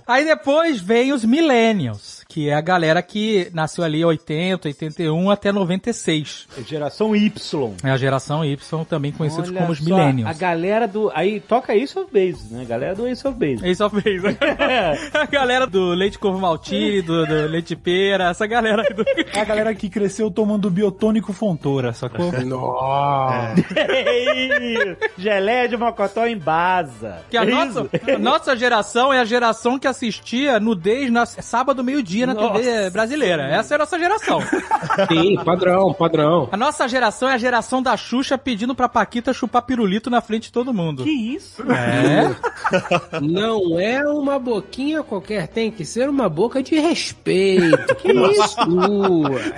[0.07, 5.31] Aí depois vem os Millennials, que é a galera que nasceu ali em 80, 81
[5.31, 6.47] até 96.
[6.63, 7.73] Geração Y.
[7.83, 10.29] É a geração Y, também conhecidos Olha como os só, Millennials.
[10.29, 11.11] A galera do.
[11.15, 12.61] Aí toca Ace of Base, né?
[12.61, 13.67] A galera do Ace of Base.
[13.67, 14.37] Ace of Base.
[15.11, 19.03] a galera do leite corvo maltine, do, do leite pera, essa galera aí do...
[19.33, 22.31] É a galera que cresceu tomando biotônico fontora, sacou?
[22.45, 23.55] Nossa.
[25.17, 27.23] Gelé de mocotó em basa.
[27.27, 31.83] Que a É nossa, a nossa geração é a geração que assistia nudez na sábado
[31.83, 32.59] meio-dia na Nossa.
[32.59, 33.43] TV brasileira.
[33.43, 34.39] Essa é a nossa geração.
[35.07, 36.49] Sim, padrão, padrão.
[36.51, 40.43] A nossa geração é a geração da Xuxa pedindo pra Paquita chupar pirulito na frente
[40.43, 41.03] de todo mundo.
[41.03, 41.63] Que isso?
[41.71, 42.35] É?
[43.21, 47.95] Não é uma boquinha qualquer, tem que ser uma boca de respeito.
[47.95, 48.59] Que isso?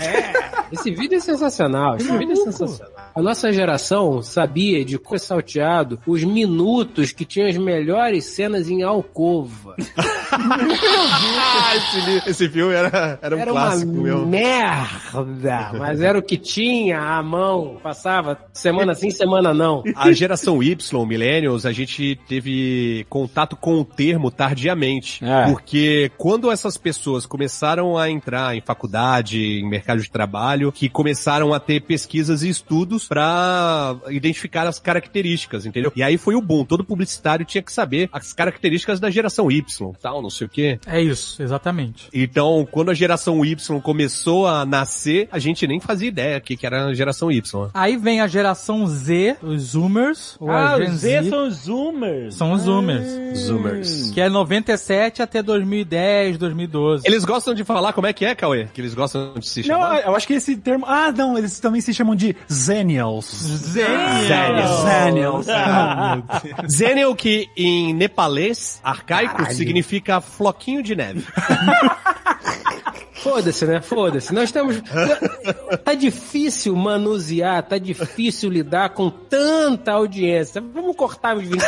[0.01, 0.51] É.
[0.72, 2.93] Esse vídeo é sensacional, esse vídeo é sensacional.
[3.14, 8.82] A nossa geração sabia de cor salteado os minutos que tinham as melhores cenas em
[8.82, 9.76] alcova.
[10.32, 14.26] Ah, esse, esse filme era, era um Era clássico uma meu.
[14.26, 17.78] merda, mas era o que tinha à mão.
[17.82, 19.84] Passava semana sim, semana não.
[19.95, 25.24] A geração Y, Millennials, a gente teve contato com o termo tardiamente.
[25.24, 25.45] É.
[25.45, 31.54] Porque quando essas pessoas começaram a entrar em faculdade, em mercado de trabalho, que começaram
[31.54, 35.91] a ter pesquisas e estudos pra identificar as características, entendeu?
[35.95, 36.66] E aí foi o boom.
[36.66, 39.64] Todo publicitário tinha que saber as características da geração Y,
[40.02, 40.80] tal, não sei o quê.
[40.86, 42.08] É isso, exatamente.
[42.14, 42.41] Então,
[42.72, 46.86] quando a geração Y começou a nascer, a gente nem fazia ideia que, que era
[46.86, 47.70] a geração Y.
[47.74, 50.36] Aí vem a geração Z, os Zoomers.
[50.39, 51.30] Ou Ah, os Z Z.
[51.30, 52.36] são os Zoomers.
[52.36, 53.39] São os Zoomers.
[53.39, 54.12] Zoomers.
[54.12, 57.04] Que é 97 até 2010, 2012.
[57.06, 58.68] Eles gostam de falar como é que é, Cauê?
[58.74, 60.02] Que eles gostam de se Não, chamar?
[60.06, 60.86] eu acho que esse termo.
[60.88, 63.26] Ah, não, eles também se chamam de Zenials.
[63.26, 64.82] Zenials.
[64.84, 65.50] Zenials.
[65.50, 66.22] Ah.
[66.70, 71.24] Zenial, que em nepalês arcaico significa floquinho de neve.
[73.22, 73.82] Foda-se, né?
[73.82, 74.34] Foda-se.
[74.34, 74.82] Nós temos.
[75.84, 80.61] Tá difícil manusear, tá difícil lidar com tanta audiência.
[80.61, 81.61] Vamos cortar os 25%.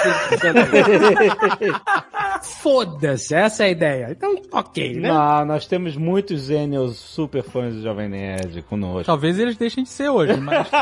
[2.62, 4.10] Foda-se, essa é a ideia.
[4.12, 5.08] Então, ok, né?
[5.12, 9.06] Não, nós temos muitos Zenials super fãs do Jovem Nerd conosco.
[9.06, 10.68] Talvez eles deixem de ser hoje, mas.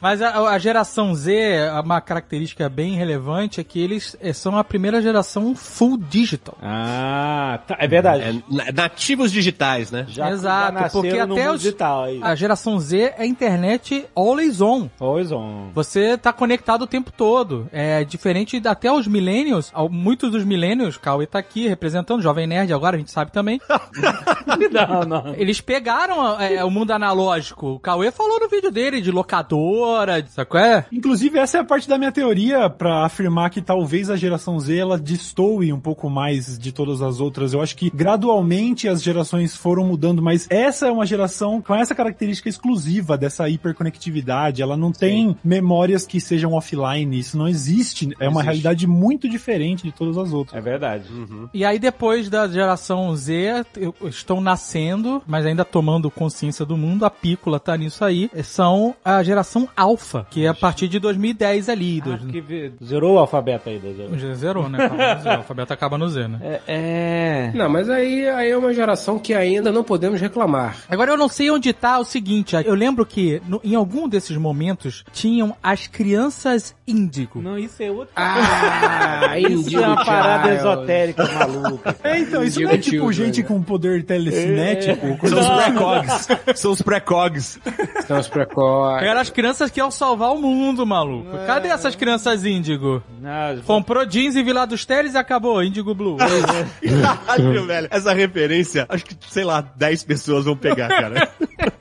[0.00, 4.64] mas a, a geração Z, uma característica bem relevante é que eles eh, são a
[4.64, 6.56] primeira geração full digital.
[6.62, 8.22] Ah, tá, é verdade.
[8.22, 10.06] É, nativos digitais, né?
[10.08, 12.20] Já, Exato, já porque até os- digital aí.
[12.22, 14.88] A geração Z é internet always on.
[15.00, 15.70] Always on.
[15.74, 17.68] Você tá conectado o tempo todo.
[17.72, 22.96] É diferente até os millennials, muitos dos millennials, Cauê tá aqui representando, Jovem Nerd agora,
[22.96, 23.60] a gente sabe também.
[24.72, 25.34] não, não.
[25.34, 27.66] Eles pegaram é, o mundo analógico.
[27.74, 30.86] O Cauê falou no vídeo dele de locadora, de, sabe qual é?
[30.92, 34.76] Inclusive, essa é a parte da minha teoria pra afirmar que talvez a geração Z
[34.76, 37.52] ela destoe um pouco mais de todas as outras.
[37.52, 38.45] Eu acho que gradualmente
[38.88, 44.62] as gerações foram mudando, mas essa é uma geração com essa característica exclusiva dessa hiperconectividade.
[44.62, 47.18] Ela não tem memórias que sejam offline.
[47.18, 48.06] Isso não existe.
[48.20, 48.44] É uma Existe.
[48.44, 50.56] realidade muito diferente de todas as outras.
[50.56, 51.04] É verdade.
[51.52, 57.04] E aí depois da geração Z, eu- estão nascendo, mas ainda tomando consciência do mundo,
[57.04, 61.68] a pícola tá nisso aí, são a geração alfa, que é a partir de 2010
[61.68, 62.00] ali.
[62.02, 63.78] Ah, dois- vi- zerou o alfabeto aí.
[63.78, 64.18] da zero.
[64.18, 64.78] Já zerou, né?
[65.24, 66.38] O alfabeto acaba no Z, né?
[66.42, 67.52] É, é...
[67.54, 70.76] Não, mas aí, aí é uma geração que ainda não podemos reclamar.
[70.88, 74.36] Agora eu não sei onde tá o seguinte, eu lembro que no- em algum desses
[74.36, 77.40] momentos tinham as crianças índigo.
[77.42, 78.12] Não, isso é outro.
[78.16, 81.96] Ah, isso é uma parada esotérica maluca.
[82.06, 83.48] É, então, isso não é tipo gente velho.
[83.48, 85.16] com poder telecinético.
[85.18, 86.28] coisa São os precogs.
[86.54, 87.60] São os precogs.
[88.06, 89.06] São os precoces.
[89.08, 91.36] Eram as crianças que iam salvar o mundo, maluco.
[91.46, 93.02] Cadê essas crianças índigo?
[93.20, 96.16] Não, Comprou jeans em Vila dos Teles e acabou, Índigo Blue.
[96.86, 97.88] Caralho, velho.
[97.90, 101.28] Essa referência, acho que, sei lá, 10 pessoas vão pegar, cara.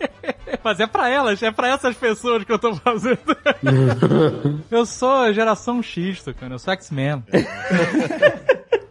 [0.64, 3.20] Mas é pra elas, é pra essas pessoas que eu tô fazendo.
[4.72, 7.24] eu sou a geração X, cara, eu sou X-Men.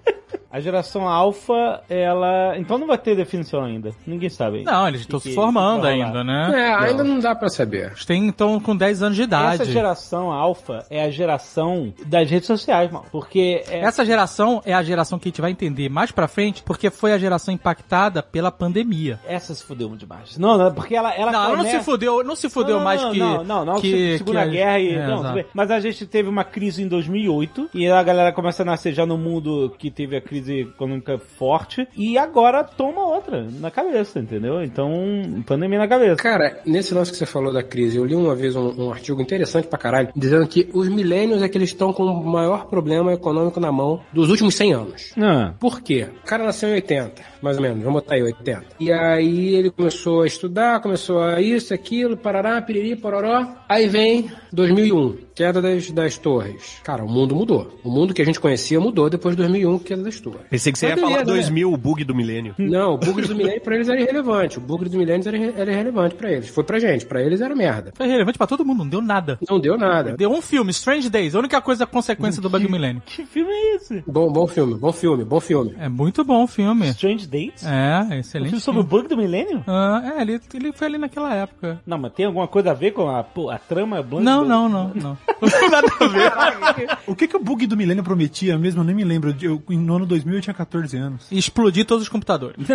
[0.54, 2.56] A geração alfa, ela.
[2.56, 3.90] Então não vai ter definição ainda.
[4.06, 4.58] Ninguém sabe.
[4.58, 4.70] ainda.
[4.70, 6.52] Não, eles estão se que- formando ainda, né?
[6.54, 7.86] É, ainda não dá pra saber.
[7.86, 9.62] Eles têm, então, com 10 anos de idade.
[9.62, 13.04] Essa geração alfa é a geração das redes sociais, mano.
[13.10, 16.62] Porque é, Essa geração é a geração que a gente vai entender mais pra frente,
[16.62, 19.18] porque foi a geração impactada pela pandemia.
[19.26, 20.38] essa se fudeu muito demais.
[20.38, 21.12] Não, não, porque ela.
[21.12, 23.18] ela não, ela não se fudeu, não se fudeu não, mais não, que.
[23.18, 23.80] Não, não, não.
[23.80, 24.94] que, Segunda que Guerra e.
[24.94, 25.44] É, não.
[25.52, 29.04] Mas a gente teve uma crise em 2008 e a galera começa a nascer já
[29.04, 34.18] no mundo que teve a crise crise econômica forte e agora toma outra na cabeça,
[34.18, 34.62] entendeu?
[34.62, 36.16] Então, pandemia na cabeça.
[36.16, 39.20] Cara, nesse lance que você falou da crise, eu li uma vez um, um artigo
[39.20, 43.12] interessante pra caralho, dizendo que os milênios é que eles estão com o maior problema
[43.12, 45.14] econômico na mão dos últimos 100 anos.
[45.16, 46.08] Ah, Por quê?
[46.22, 48.64] O cara nasceu em 80, mais ou menos, vamos botar aí 80.
[48.78, 53.46] E aí ele começou a estudar, começou a isso, aquilo, parará, piriri, pororó.
[53.68, 56.80] Aí vem 2001, queda das, das torres.
[56.84, 57.78] Cara, o mundo mudou.
[57.82, 60.33] O mundo que a gente conhecia mudou depois de 2001, queda das torres.
[60.50, 61.38] Pensei que você Mas ia falar beleza, né?
[61.40, 62.54] 2000, o bug do milênio.
[62.58, 64.58] Não, o bug do milênio pra eles era irrelevante.
[64.58, 66.48] O bug do milênio era, irre- era irrelevante pra eles.
[66.48, 67.92] Foi pra gente, pra eles era merda.
[67.96, 69.38] Foi relevante pra todo mundo, não deu nada.
[69.48, 70.16] Não deu nada.
[70.16, 73.02] Deu um filme, Strange Days, a única coisa consequência do Bug Millennium.
[73.04, 74.02] que filme é esse?
[74.06, 75.74] Bom, bom filme, bom filme, bom filme.
[75.78, 76.88] É muito bom o filme.
[76.90, 77.64] Strange Dates?
[77.64, 78.48] É, Um excelente.
[78.50, 79.62] filme sobre o bug do milênio?
[79.66, 81.80] Ah, é, ele, ele foi ali naquela época.
[81.86, 84.24] Não, mas tem alguma coisa a ver com a, a trama blanca?
[84.24, 85.18] Não, do- não, não, não.
[87.06, 88.80] O que que o bug do milênio prometia mesmo?
[88.80, 89.34] Eu nem me lembro.
[89.40, 91.26] Eu, no ano 2000 eu tinha 14 anos.
[91.30, 92.56] E explodir todos os computadores.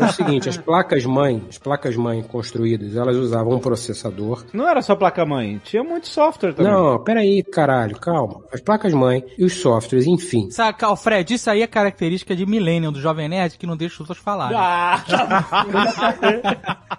[0.00, 4.44] É o seguinte, as placas mãe, as placas mãe construídas, elas usavam um processador.
[4.52, 6.72] Não era só placa-mãe, tinha muito software também.
[6.72, 8.40] Não, peraí, caralho, calma.
[8.52, 10.50] As placas mãe e os softwares, enfim.
[10.50, 14.08] Sabe, Alfred, isso aí é característica de Millennium, do Jovem Nerd, que não deixa os
[14.08, 14.56] outros falarem.
[14.58, 15.02] Ah,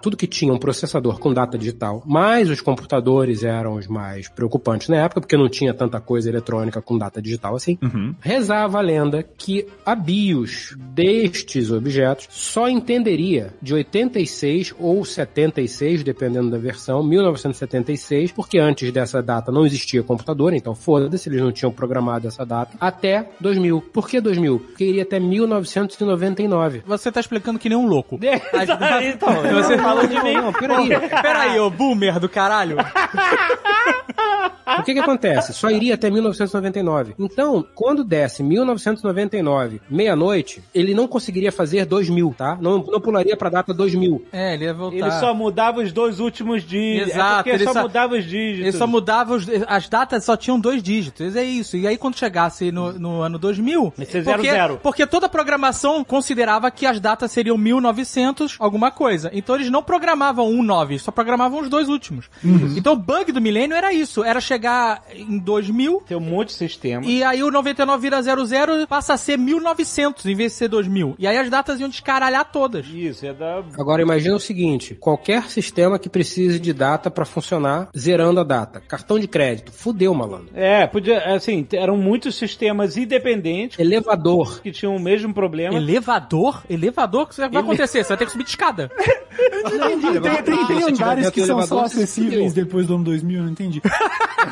[0.01, 4.89] Tudo que tinha um processador com data digital, mas os computadores eram os mais preocupantes
[4.89, 7.77] na época, porque não tinha tanta coisa eletrônica com data digital assim.
[8.19, 16.49] Rezava a lenda que a BIOS destes objetos só entenderia de 86 ou 76, dependendo
[16.49, 21.71] da versão, 1976, porque antes dessa data não existia computador, então foda-se, eles não tinham
[21.71, 23.81] programado essa data, até 2000.
[23.93, 24.59] Por que 2000?
[24.59, 26.83] Porque iria até 1999.
[26.85, 28.19] Você tá explicando que nem um louco.
[28.21, 30.33] então, Você falou de mim.
[30.33, 30.89] Não, peraí.
[30.89, 32.77] Peraí, ô boomer do caralho.
[34.79, 35.53] O que que acontece?
[35.53, 37.15] Só iria até 1999.
[37.19, 42.57] Então, quando desse 1999, meia-noite, ele não conseguiria fazer 2000, tá?
[42.61, 44.25] Não, não pularia pra data 2000.
[44.31, 44.95] É, ele ia voltar.
[44.97, 47.13] Ele só mudava os dois últimos dígitos.
[47.13, 48.61] Exato, é porque ele só, só- mudava os dígitos.
[48.67, 51.77] Ele só mudava, os- as datas só tinham dois dígitos, é isso.
[51.77, 53.93] E aí quando chegasse no, no ano 2000...
[53.95, 54.79] Vai ser zero, porque, zero.
[54.81, 59.29] porque toda a programação considerava que as datas seriam 1900 alguma coisa.
[59.33, 62.29] Então eles não programavam um 9, só programavam os dois últimos.
[62.75, 66.53] Então o bug do milênio era isso, era chegar em 2000 Tem um monte de
[66.55, 67.05] sistema.
[67.05, 71.15] e aí o 99 vira 00 passa a ser 1900 em vez de ser 2000.
[71.17, 72.87] E aí as datas iam descaralhar todas.
[72.87, 73.63] Isso, é da...
[73.77, 78.81] Agora imagina o seguinte, qualquer sistema que precise de data pra funcionar zerando a data.
[78.81, 80.49] Cartão de crédito, fudeu, malandro.
[80.53, 84.61] É, podia, assim, eram muitos sistemas independentes Elevador.
[84.61, 85.75] que tinham o mesmo problema.
[85.75, 86.63] Elevador?
[86.69, 87.23] Elevador?
[87.23, 88.03] O que vai acontecer?
[88.03, 88.91] Você vai ter que subir de escada.
[89.31, 93.43] Tem, tem, tem, tem tiver andares que são só acessíveis depois do ano 2000, eu
[93.43, 93.81] não entendi.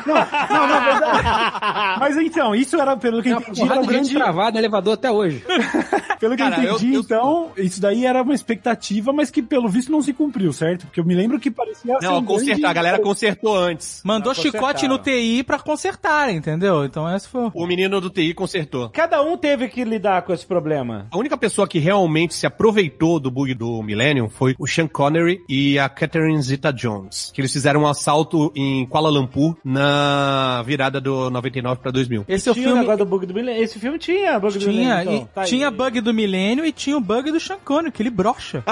[0.06, 1.98] Não, não, na verdade.
[2.00, 4.14] Mas então, isso era, pelo que eu Tem entendi, era um grande...
[4.14, 5.44] travada no elevador até hoje.
[6.20, 9.40] Pelo que Cara, eu entendi, eu- eu- então, isso daí era uma expectativa, mas que
[9.42, 10.84] pelo visto não se cumpriu, certo?
[10.86, 12.46] Porque eu me lembro que parecia Não, um consertar.
[12.56, 14.02] grande- A galera consertou antes.
[14.04, 16.84] Mandou Não, chicote no TI pra consertar, entendeu?
[16.84, 17.50] Então esse foi...
[17.54, 18.90] O menino do TI consertou.
[18.90, 21.06] Cada um teve que lidar com esse problema.
[21.10, 25.40] A única pessoa que realmente se aproveitou do bug do Millennium foi o Sean Connery
[25.48, 31.30] e a Catherine Zeta-Jones, que eles fizeram um assalto em Kuala Lumpur na virada do
[31.30, 32.24] 99 para 2000.
[32.28, 32.80] Esse é o tinha o filme...
[32.82, 33.62] negócio do bug do milênio.
[33.62, 35.28] Esse filme tinha bug do Tinha, e então.
[35.34, 35.46] Tá aí.
[35.46, 38.64] tinha bug do milênio e tinha o bug do Sean Connery, que ele brocha.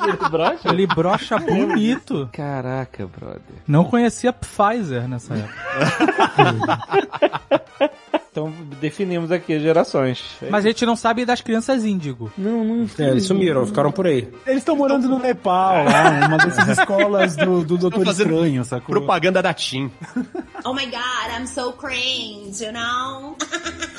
[0.00, 0.68] Ele brocha?
[0.68, 2.28] ele brocha bonito.
[2.32, 3.40] Caraca, brother.
[3.66, 6.80] Não conhecia Pfizer nessa época.
[8.32, 10.22] Então definimos aqui as gerações.
[10.48, 12.30] Mas a gente não sabe das crianças índigo.
[12.38, 12.88] Não, não.
[12.96, 14.28] É, eles sumiram, ficaram por aí.
[14.46, 18.94] Eles estão morando no Nepal, lá, uma dessas escolas do, do Doutor Estranho, sacou?
[18.94, 19.90] Propaganda da TIM.
[20.64, 23.36] Oh my god, I'm so cringe, you know?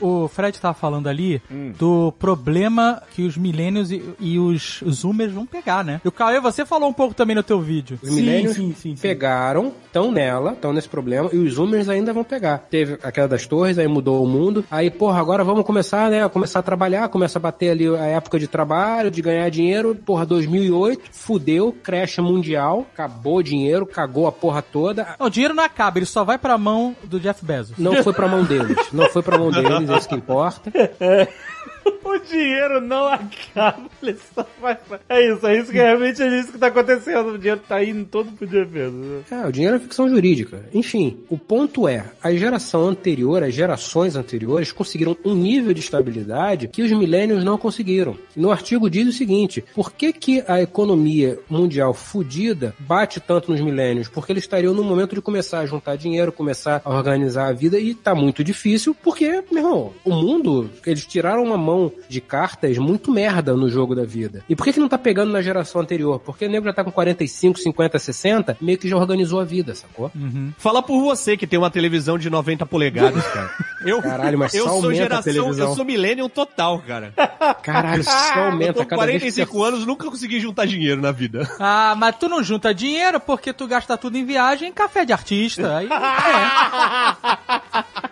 [0.00, 1.72] O Fred tava falando ali Hum.
[1.78, 6.00] do problema que os milênios e, e os zoomers vão pegar, né?
[6.04, 7.98] E o Cauê, você falou um pouco também no teu vídeo.
[8.02, 9.02] Os Sim, milênios sim, sim, sim.
[9.02, 12.58] pegaram, estão nela, estão nesse problema, e os zoomers ainda vão pegar.
[12.70, 14.64] Teve a queda das torres, aí mudou o mundo.
[14.70, 16.28] Aí, porra, agora vamos começar, né?
[16.28, 19.94] Começar a trabalhar, começa a bater ali a época de trabalho, de ganhar dinheiro.
[19.94, 25.16] Porra, 2008, fudeu, creche mundial, acabou o dinheiro, cagou a porra toda.
[25.18, 27.76] Não, o dinheiro não acaba, ele só vai pra mão do Jeff Bezos.
[27.78, 30.70] Não foi pra mão deles, não foi pra mão deles, é isso que importa.
[32.06, 34.78] O dinheiro não acaba, ele só vai.
[35.08, 37.30] É isso, é isso que realmente é isso que tá acontecendo.
[37.30, 38.90] O dinheiro tá indo todo pro defesa.
[38.90, 39.22] né?
[39.30, 40.64] É, o dinheiro é ficção jurídica.
[40.72, 46.68] Enfim, o ponto é, a geração anterior, as gerações anteriores conseguiram um nível de estabilidade
[46.68, 48.16] que os milênios não conseguiram.
[48.36, 53.60] No artigo diz o seguinte, por que que a economia mundial fudida bate tanto nos
[53.60, 54.08] milênios?
[54.08, 57.78] Porque eles estariam no momento de começar a juntar dinheiro, começar a organizar a vida
[57.78, 61.75] e tá muito difícil porque, meu irmão, o mundo, eles tiraram uma mão
[62.08, 64.42] de cartas muito merda no jogo da vida.
[64.48, 66.20] E por que que não tá pegando na geração anterior?
[66.20, 69.74] Porque o nego já tá com 45, 50, 60, meio que já organizou a vida,
[69.74, 70.10] sacou?
[70.58, 73.50] Fala por você que tem uma televisão de 90 polegadas, cara.
[73.84, 77.12] Eu, Caralho, mas eu só sou geração, eu sou millennium total, cara.
[77.62, 81.00] Caralho, só aumenta eu tô com cada vez que 45 anos, nunca consegui juntar dinheiro
[81.00, 81.48] na vida.
[81.68, 85.76] Ah, mas tu não junta dinheiro porque tu gasta tudo em viagem café de artista.
[85.76, 85.88] Aí,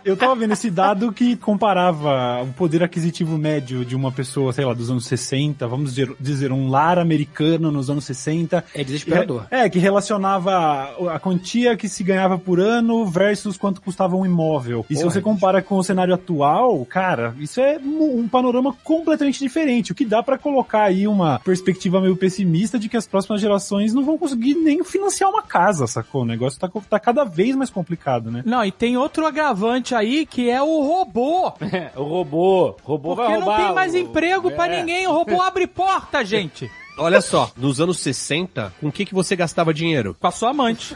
[0.04, 4.64] Eu tava vendo esse dado que comparava o poder aquisitivo médio de uma pessoa, sei
[4.64, 8.64] lá, dos anos 60, vamos dizer, dizer um lar americano nos anos 60.
[8.74, 9.46] É desesperador.
[9.50, 14.84] É, que relacionava a quantia que se ganhava por ano versus quanto custava um imóvel.
[14.88, 19.38] E se Porra, você compara com o cenário atual, cara, isso é um panorama completamente
[19.38, 19.92] diferente.
[19.92, 23.94] O que dá pra colocar aí uma perspectiva meio pessimista de que as próximas gerações
[23.94, 26.22] não vão conseguir nem financiar uma casa, sacou?
[26.22, 28.42] O negócio tá, tá cada vez mais complicado, né?
[28.44, 31.52] Não, e tem outro agravante aí que é o robô.
[31.96, 32.76] o robô.
[32.84, 34.80] O robô Porque vai não tem mais emprego pra É.
[34.80, 35.06] ninguém.
[35.06, 36.70] O robô abre porta, gente.
[36.96, 40.16] Olha só, nos anos 60, com o que, que você gastava dinheiro?
[40.20, 40.94] Com a sua amante.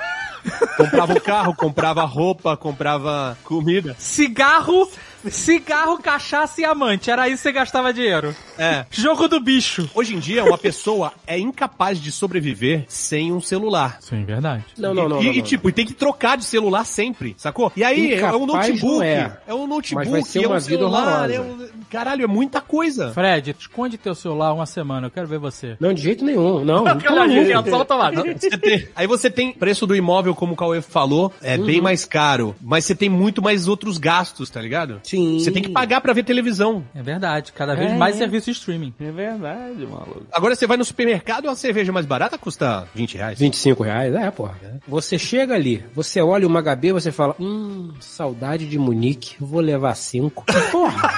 [0.76, 3.96] Comprava um carro, comprava roupa, comprava comida.
[3.98, 4.88] Cigarro,
[5.30, 7.10] cigarro, cachaça e amante.
[7.10, 8.34] Era isso que você gastava dinheiro.
[8.58, 8.84] É.
[8.90, 9.88] Jogo do bicho.
[9.94, 13.98] Hoje em dia, uma pessoa é incapaz de sobreviver sem um celular.
[14.00, 14.64] Sim, verdade.
[14.76, 15.20] Não, não, não.
[15.22, 15.44] e, não, e, não.
[15.44, 17.72] tipo, e tem que trocar de celular sempre, sacou?
[17.76, 18.94] E aí, é um Incapaz notebook.
[18.96, 19.38] não é.
[19.46, 21.68] É um notebook, Mas vai ser é um celular, é um...
[21.90, 23.12] Caralho, é muita coisa.
[23.12, 25.06] Fred, esconde teu celular uma semana.
[25.06, 25.76] Eu quero ver você.
[25.80, 26.64] Não, de jeito nenhum.
[26.64, 27.28] Não, não maluco.
[27.28, 28.10] gente, solta lá.
[28.10, 32.04] Você tem- aí você tem preço do imóvel, como o Cauê falou, é bem mais
[32.04, 35.00] caro, mas você tem muito mais outros gastos, tá ligado?
[35.08, 35.38] Sim.
[35.38, 36.84] Você tem que pagar pra ver televisão.
[36.94, 37.52] É verdade.
[37.52, 37.96] Cada vez É.
[37.96, 38.92] mais serviço de streaming.
[39.00, 40.26] É verdade, maluco.
[40.32, 43.38] Agora você vai no supermercado, a cerveja mais barata custa 20 reais.
[43.38, 44.14] 25 reais?
[44.14, 44.54] É, porra.
[44.86, 49.94] Você chega ali, você olha uma HB, você fala, hum, saudade de Munique, vou levar
[49.94, 50.44] cinco.
[50.70, 51.10] Porra,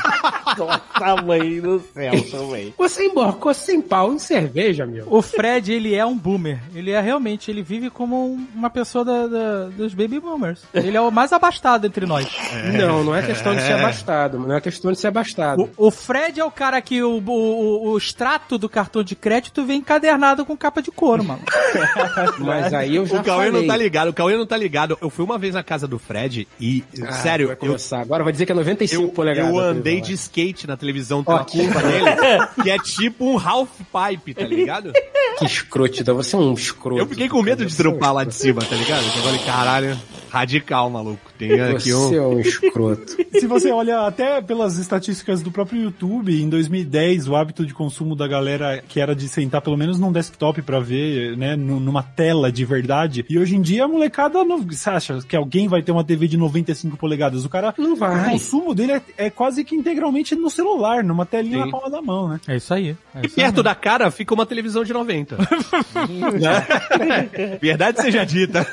[0.56, 2.74] Nossa, mãe do céu também.
[2.78, 5.06] você emborcou sem pau em cerveja, meu.
[5.08, 6.60] O Fred, ele é um boomer.
[6.74, 10.62] Ele é realmente, ele vive como um- uma pessoa da- da- dos baby boomers.
[10.74, 12.26] Ele é o mais abastado entre nós.
[12.76, 15.68] Não, não é questão de ser abastado, não é questão de ser abastado.
[15.76, 19.64] O, o Fred é o cara que o, o, o extrato do cartão de crédito
[19.64, 21.42] vem encadernado com capa de couro, mano.
[22.38, 23.60] Mas aí eu já O Cauê falei.
[23.60, 24.98] não tá ligado, o Cauê não tá ligado.
[25.00, 27.76] Eu fui uma vez na casa do Fred e, Ah, sério, vai eu.
[28.00, 29.50] Agora vai dizer que é 95 eu, polegadas.
[29.52, 32.06] eu andei de skate na televisão, tem uma culpa dele,
[32.62, 34.92] que é tipo um half pipe, tá ligado?
[35.38, 37.00] Que escrotidão, você é um escroto.
[37.00, 39.04] Eu fiquei com medo de Você é dropar lá de cima, tá ligado?
[39.04, 39.98] Eu falei, caralho,
[40.30, 41.30] radical, maluco.
[41.38, 41.98] Tem aqui um...
[42.08, 43.16] Você é um escroto.
[43.40, 48.14] Se você olha até pelas estatísticas do próprio YouTube, em 2010 o hábito de consumo
[48.14, 52.02] da galera que era de sentar pelo menos num desktop pra ver, né, nu- numa
[52.02, 53.24] tela de verdade.
[53.28, 56.28] E hoje em dia a molecada, não, você acha que alguém vai ter uma TV
[56.28, 57.44] de 95 polegadas?
[57.44, 58.28] O cara, Não vai.
[58.28, 61.64] o consumo dele é, é quase que integralmente no celular, numa telinha Sim.
[61.66, 62.40] na palma da mão, né?
[62.46, 62.96] É isso aí.
[63.14, 65.36] É E isso aí perto da cara fica uma televisão de 90.
[66.40, 67.28] Né?
[67.60, 68.66] Verdade seja dita.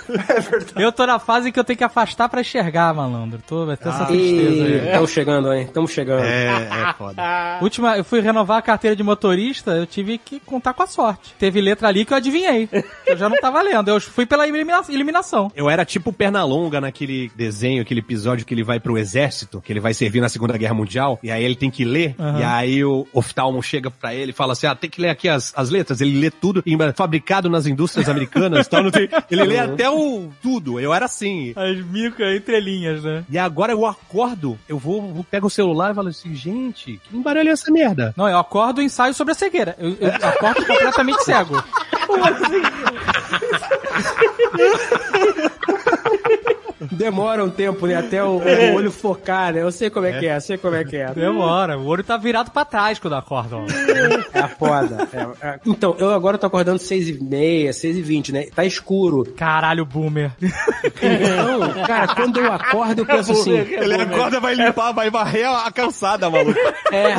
[0.76, 3.39] Eu tô na fase que eu tenho que afastar pra enxergar, malandro.
[3.47, 4.85] Tô, vai ter essa tristeza aí.
[4.85, 5.63] Estamos chegando, hein?
[5.63, 6.23] Estamos chegando.
[6.23, 6.45] É,
[6.89, 7.21] é foda.
[7.61, 11.33] Última, eu fui renovar a carteira de motorista, eu tive que contar com a sorte.
[11.39, 12.69] Teve letra ali que eu adivinhei.
[13.05, 15.51] Eu já não tava lendo, eu fui pela elimina- eliminação.
[15.55, 19.71] Eu era tipo perna longa naquele desenho, aquele episódio que ele vai pro exército, que
[19.71, 22.39] ele vai servir na Segunda Guerra Mundial, e aí ele tem que ler, Aham.
[22.39, 25.27] e aí o oftalmo chega pra ele e fala assim, ah, tem que ler aqui
[25.29, 26.63] as, as letras, ele lê tudo,
[26.95, 31.36] fabricado nas indústrias americanas, tal, não tem, ele lê até o tudo, eu era assim.
[31.55, 33.23] As micro entrelinhas, né?
[33.29, 37.17] E agora eu acordo, eu vou, vou pego o celular e falo assim, gente, que
[37.17, 38.13] embaralho é essa merda?
[38.15, 39.75] Não, eu acordo e ensaio sobre a cegueira.
[39.77, 41.63] Eu, eu acordo completamente cego.
[46.80, 47.95] Demora um tempo, né?
[47.95, 49.61] Até o, o olho focar, né?
[49.61, 51.11] Eu sei como é, que é, eu sei como é que é.
[51.13, 53.23] Demora, o olho tá virado pra trás quando ó.
[54.34, 55.07] É foda.
[55.13, 55.59] É, é.
[55.65, 58.45] Então, eu agora tô acordando 6 e meia, 6 e 20, né?
[58.53, 59.25] Tá escuro.
[59.36, 60.32] Caralho, boomer.
[60.41, 63.57] Então, cara, quando eu acordo, eu penso assim...
[63.57, 66.59] Ele acorda, vai limpar, vai varrer a calçada, maluco.
[66.91, 67.15] É.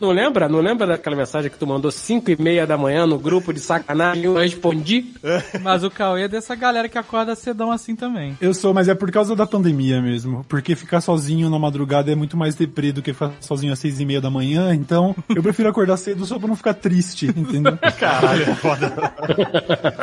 [0.00, 0.48] Não lembra?
[0.48, 3.60] Não lembra daquela mensagem que tu mandou 5 e meia da manhã no grupo de
[3.60, 5.12] sacanagem e eu respondi?
[5.60, 8.36] Mas o Cauê é dessa galera que acorda cedão assim também.
[8.40, 10.44] Eu sou, mas é por causa da pandemia mesmo.
[10.48, 14.00] Porque ficar sozinho na madrugada é muito mais deprê do que ficar sozinho às seis
[14.00, 14.74] e meia da manhã.
[14.74, 17.76] Então, eu prefiro acordar cedo só pra não ficar triste, entendeu?
[18.00, 18.92] Caralho, é foda.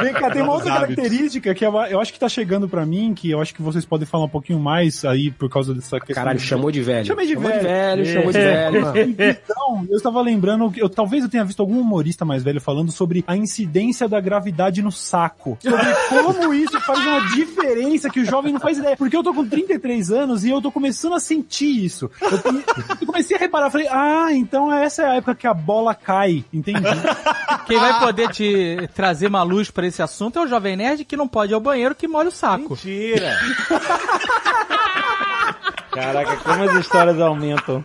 [0.04, 3.14] Vem cá, tem uma outra característica que eu, eu acho que tá chegando pra mim,
[3.16, 6.24] que eu acho que vocês podem falar um pouquinho mais aí por causa dessa questão.
[6.24, 7.08] Caralho, chamou de velho.
[7.08, 7.62] Chamei de chamou velho.
[7.62, 8.98] de velho, chamou de velho, mano.
[9.00, 12.92] Então, eu estava lembrando, que eu talvez eu tenha visto algum humorista mais velho falando
[12.92, 15.58] sobre a incidência da gravidade no saco.
[15.62, 18.96] Sobre como isso faz uma diferença que o jovem não faz ideia.
[18.98, 22.10] Porque eu tô com 33 anos e eu tô começando a sentir isso.
[22.22, 22.40] Eu,
[23.02, 26.46] eu comecei a reparar, falei, ah, então essa é a época que a bola cai,
[26.54, 26.82] entendi.
[27.66, 31.18] Quem vai poder te trazer uma luz pra esse assunto é o Jovem Nerd que
[31.18, 32.70] não pode ir ao banheiro que molha o saco.
[32.70, 33.38] Mentira!
[35.92, 37.84] Caraca, como as histórias aumentam.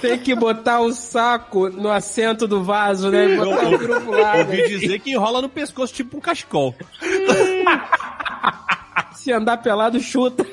[0.00, 3.26] Tem que botar o saco no assento do vaso, né?
[3.26, 4.36] E botar o grupo lá.
[4.36, 4.68] Ouvi né?
[4.68, 6.74] dizer que enrola no pescoço tipo um cachecol.
[9.14, 10.44] Se andar pelado, chuta.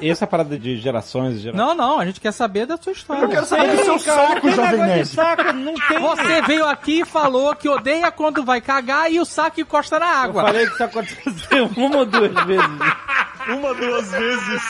[0.00, 1.54] E essa parada de gerações, gerações.
[1.54, 3.22] Não, não, a gente quer saber da sua história.
[3.22, 5.06] Eu quero saber do seu saco, Jovem Nerd.
[5.08, 6.00] saco, não tem.
[6.00, 10.06] Você veio aqui e falou que odeia quando vai cagar e o saco encosta na
[10.06, 10.42] Eu água.
[10.42, 12.66] falei que isso aconteceu uma ou duas vezes.
[13.48, 14.62] Uma, duas vezes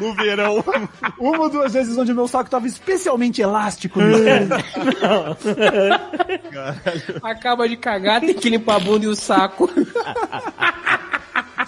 [0.00, 0.64] no verão.
[1.18, 4.00] Uma ou duas vezes onde meu saco tava especialmente elástico.
[7.22, 9.70] Acaba de cagar, tem que limpar a bunda e o saco.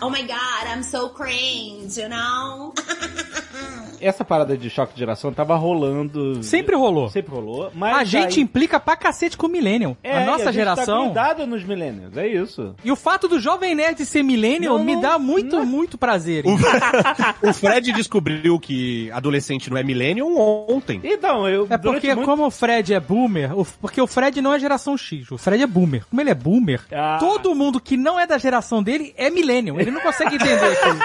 [0.02, 2.74] Oh my god, I'm so cringe, you know?
[4.00, 6.42] Essa parada de choque de geração tava rolando.
[6.42, 7.08] Sempre rolou.
[7.08, 7.70] Sempre rolou.
[7.74, 9.96] Mas A gente aí- implica pra cacete com o Millennium.
[10.02, 11.12] É, a nossa gente geração.
[11.12, 12.74] Tá grudado nos millennials, é isso.
[12.84, 16.44] E o fato do Jovem Nerd ser Millennium Não, me não, dá muito, muito prazer.
[17.42, 20.36] O Fred descobriu que adolescente não é millennium
[20.68, 21.00] ontem.
[21.04, 21.66] Então, eu.
[21.70, 24.96] É porque, muito- como o Fred é boomer, o- porque o Fred não é geração
[24.96, 26.04] X, o Fred é boomer.
[26.08, 27.16] Como ele é boomer, Ah.
[27.20, 29.78] todo mundo que não é da geração dele é millennium.
[29.80, 30.98] Ele não consegue entender aquilo.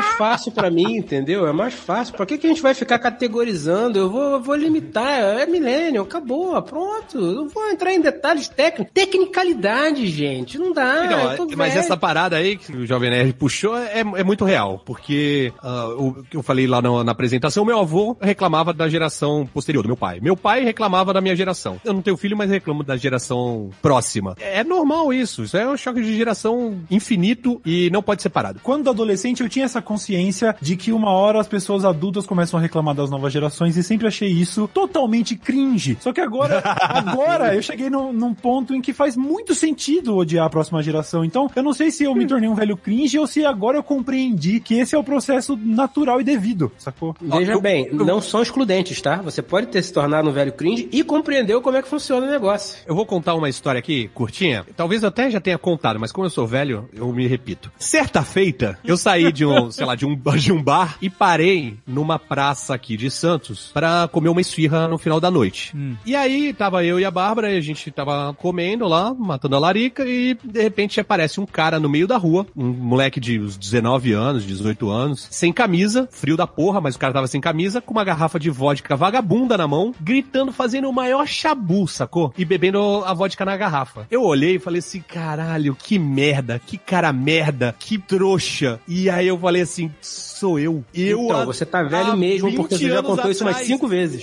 [0.00, 1.46] É mais fácil pra mim, entendeu?
[1.46, 2.14] É mais fácil.
[2.14, 3.98] Pra que, que a gente vai ficar categorizando?
[3.98, 5.20] Eu vou, eu vou limitar.
[5.20, 7.18] É milênio, acabou, pronto.
[7.18, 8.92] Eu não vou entrar em detalhes técnicos.
[8.92, 10.58] Tecnicalidade, gente.
[10.58, 11.32] Não dá.
[11.34, 11.84] Então, tô mas velho.
[11.84, 16.22] essa parada aí que o Jovem Nerd puxou é, é muito real, porque ah, o
[16.24, 19.96] que eu falei lá na, na apresentação, meu avô reclamava da geração posterior, do meu
[19.96, 20.20] pai.
[20.20, 21.80] Meu pai reclamava da minha geração.
[21.84, 24.36] Eu não tenho filho, mas reclamo da geração próxima.
[24.40, 28.60] É normal isso, isso é um choque de geração infinito e não pode ser parado.
[28.62, 32.62] Quando adolescente, eu tinha essa consciência de que uma hora as pessoas adultas começam a
[32.62, 35.98] reclamar das novas gerações e sempre achei isso totalmente cringe.
[36.00, 40.46] Só que agora, agora eu cheguei num, num ponto em que faz muito sentido odiar
[40.46, 41.24] a próxima geração.
[41.24, 43.82] Então, eu não sei se eu me tornei um velho cringe ou se agora eu
[43.82, 47.16] compreendi que esse é o processo natural e devido, sacou?
[47.20, 49.16] Veja bem, não são excludentes, tá?
[49.16, 52.30] Você pode ter se tornado um velho cringe e compreendeu como é que funciona o
[52.30, 52.78] negócio.
[52.86, 54.64] Eu vou contar uma história aqui, curtinha.
[54.76, 57.72] Talvez eu até já tenha contado, mas como eu sou velho, eu me repito.
[57.76, 61.78] Certa feita, eu saí de um, sei lá, de um, de um bar e parei
[61.86, 65.74] numa praça aqui de Santos pra comer uma esfirra no final da noite.
[66.04, 69.58] E aí, tava eu e a Bárbara, e a gente tava comendo lá, matando a
[69.58, 73.56] larica, e de repente aparece um cara no meio da rua, um moleque de uns
[73.56, 77.80] 19 anos, 18 anos, sem camisa, frio da porra, mas o cara tava sem camisa,
[77.80, 82.34] com uma garrafa de vodka vagabunda na mão, gritando, fazendo o maior chabu, sacou?
[82.36, 84.06] E bebendo a vodka na garrafa.
[84.10, 88.78] Eu olhei e falei assim, caralho, que merda, que cara merda, que trouxa.
[88.86, 89.69] E aí eu falei assim,
[90.00, 90.84] sou eu.
[90.94, 93.66] Eu então, há- você tá velho mesmo, porque 20 você já contou isso umas atrás.
[93.66, 94.22] cinco vezes.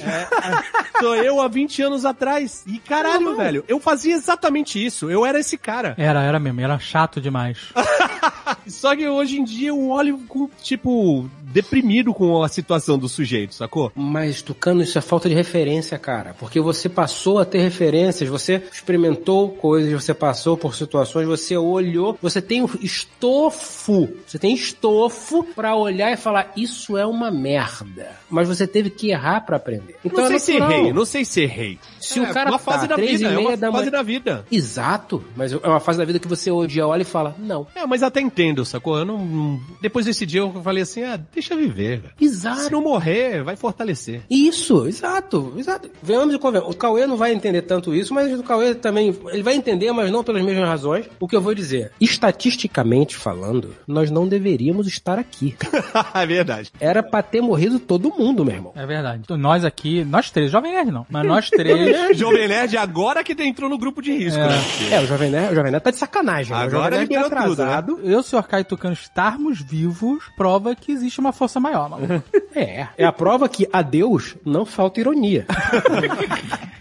[1.00, 2.64] Sou eu há 20 anos atrás.
[2.66, 5.10] E caralho, velho, eu fazia exatamente isso.
[5.12, 5.94] Eu era esse cara.
[5.98, 7.58] Era, era mesmo, era chato demais.
[8.68, 13.56] Só que hoje em dia eu olho com, tipo, deprimido com a situação do sujeito,
[13.56, 13.92] sacou?
[13.96, 16.36] Mas, Tucano, isso é falta de referência, cara.
[16.40, 22.18] Porque você passou a ter referências, você experimentou coisas, você passou por situações, você olhou,
[22.22, 24.10] você tem o estofo.
[24.26, 28.12] Você tem estofo pra olhar e falar, isso é uma merda.
[28.30, 29.96] Mas você teve que errar pra aprender.
[30.04, 30.80] Então não sei é se natural.
[30.80, 31.80] errei, não sei se errei.
[32.00, 34.02] Se É, o cara uma fase tá da três vida, é uma da fase da
[34.04, 34.46] vida.
[34.52, 37.68] Exato, mas é uma fase da vida que você um dia olha e fala, não.
[37.76, 38.98] É, mas até entendo, sacou?
[38.98, 42.14] Eu não, não- Depois desse dia eu falei assim, ah, deixa viver, velho.
[42.20, 42.62] Exato.
[42.62, 44.22] Se não morrer, vai fortalecer.
[44.30, 45.90] Isso, exato, exato.
[46.02, 46.74] Venhamos e convenhamos.
[46.74, 50.12] O Cauê não vai entender tanto isso, mas o Cauê também, ele vai entender, mas
[50.12, 51.06] não pelas mesmas razões.
[51.20, 55.56] O que eu vou dizer, estatisticamente falando, nós não deveríamos estar aqui.
[56.14, 56.72] é verdade.
[56.80, 58.74] Era pra ter morrido todo mundo, meu irmão.
[58.76, 59.22] É verdade.
[59.24, 61.78] Então, nós aqui, nós três, Jovem Nerd não, mas nós três.
[62.18, 64.60] Jovem Nerd agora que entrou no grupo de risco, né?
[64.92, 66.52] É, o Jovem Nerd, o Jovem Nerd tá de sacanagem.
[66.52, 66.58] né?
[66.58, 67.66] O Agora Jovem Nerd tá liberou tudo, né?
[67.66, 68.00] atrasado.
[68.04, 68.44] Eu, Sr.
[68.48, 72.24] Caio Tucano, estarmos vivos prova que existe uma força maior, maluco.
[72.56, 75.46] É, é a prova que a Deus não falta ironia.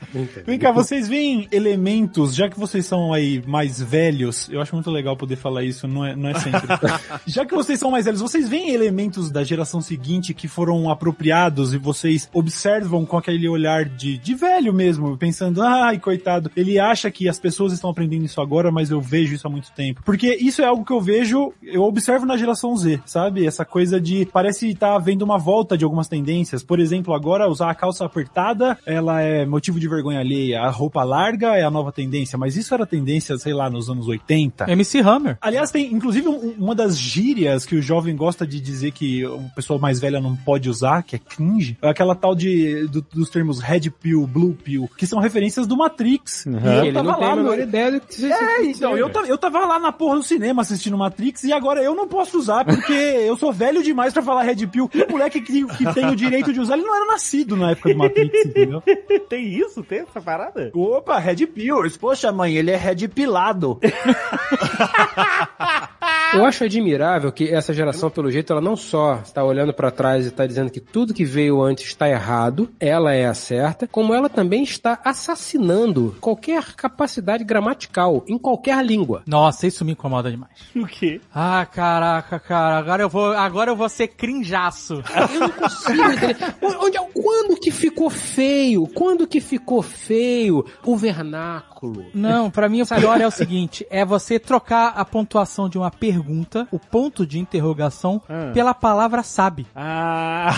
[0.46, 4.90] Vem cá, vocês veem elementos, já que vocês são aí mais velhos, eu acho muito
[4.90, 6.66] legal poder falar isso, não é, não é sempre.
[7.26, 11.74] já que vocês são mais velhos, vocês veem elementos da geração seguinte que foram apropriados
[11.74, 17.10] e vocês observam com aquele olhar de, de velho mesmo, pensando, ai, coitado, ele acha
[17.10, 20.02] que as pessoas estão aprendendo isso agora, mas eu vejo isso há muito tempo.
[20.04, 23.46] Porque isso é algo que eu vejo, eu observo na geração Z, sabe?
[23.46, 26.62] Essa coisa de, parece estar havendo uma volta de algumas tendências.
[26.62, 30.60] Por exemplo, agora usar a calça apertada, ela é motivo de vergonha alheia.
[30.60, 34.06] A roupa larga é a nova tendência, mas isso era tendência, sei lá, nos anos
[34.06, 34.70] 80.
[34.70, 35.38] MC Hammer.
[35.40, 39.40] Aliás, tem inclusive um- uma das gírias que o jovem gosta de dizer que o
[39.56, 43.30] pessoal mais velha não pode usar, que é cringe, é aquela tal de do- dos
[43.30, 46.44] termos red pill, blue pill, que são referências do Matrix.
[46.44, 48.64] E eu Ele não tava tem a lá menor no- ideia do que você É,
[48.66, 52.06] então, eu, eu tava lá na porra do cinema assistindo Matrix e agora eu não
[52.06, 54.90] posso usar porque eu sou velho demais pra falar Red Pill.
[55.08, 57.92] O moleque que, que tem o direito de usar, ele não era nascido na época
[57.92, 58.82] do Matrix, entendeu?
[59.28, 59.82] Tem isso?
[59.82, 60.70] Tem essa parada?
[60.74, 61.98] Opa, Red Pills.
[61.98, 63.80] Poxa, mãe, ele é Red Pilado.
[66.36, 70.26] Eu acho admirável que essa geração, pelo jeito, ela não só está olhando para trás
[70.26, 74.12] e está dizendo que tudo que veio antes está errado, ela é a certa, como
[74.12, 79.22] ela também está assassinando qualquer capacidade gramatical em qualquer língua.
[79.26, 80.52] Nossa, isso me incomoda demais.
[80.86, 81.20] O quê?
[81.34, 85.02] Ah, caraca, cara, agora eu vou, agora eu vou ser crinjaço.
[85.32, 86.36] Eu não consigo entender.
[86.62, 88.86] Onde, quando que ficou feio?
[88.86, 92.06] Quando que ficou feio o vernáculo?
[92.14, 95.90] Não, pra mim o pior é o seguinte, é você trocar a pontuação de uma
[95.90, 96.25] pergunta,
[96.72, 98.50] o ponto de interrogação, Ah.
[98.52, 99.66] pela palavra sabe.
[99.74, 100.50] Ah.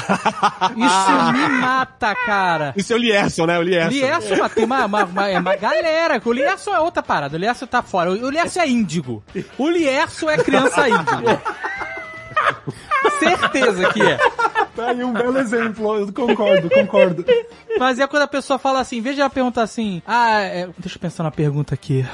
[0.77, 2.73] Isso me mata, cara.
[2.77, 3.59] Isso é o Lierson, né?
[3.59, 3.91] O Lierson.
[3.91, 6.21] Lierson, mas tem uma, uma, uma, é uma galera.
[6.25, 7.37] O Lierson é outra parada.
[7.37, 8.11] O Lierson tá fora.
[8.11, 9.23] O Lierson é índigo.
[9.57, 11.27] O Lierson é criança índigo.
[13.19, 14.16] Certeza que é.
[14.77, 17.25] Tá aí um belo exemplo, eu concordo, concordo.
[17.79, 21.01] Mas é quando a pessoa fala assim, veja ela pergunta assim, ah, é, deixa eu
[21.01, 22.07] pensar na pergunta aqui.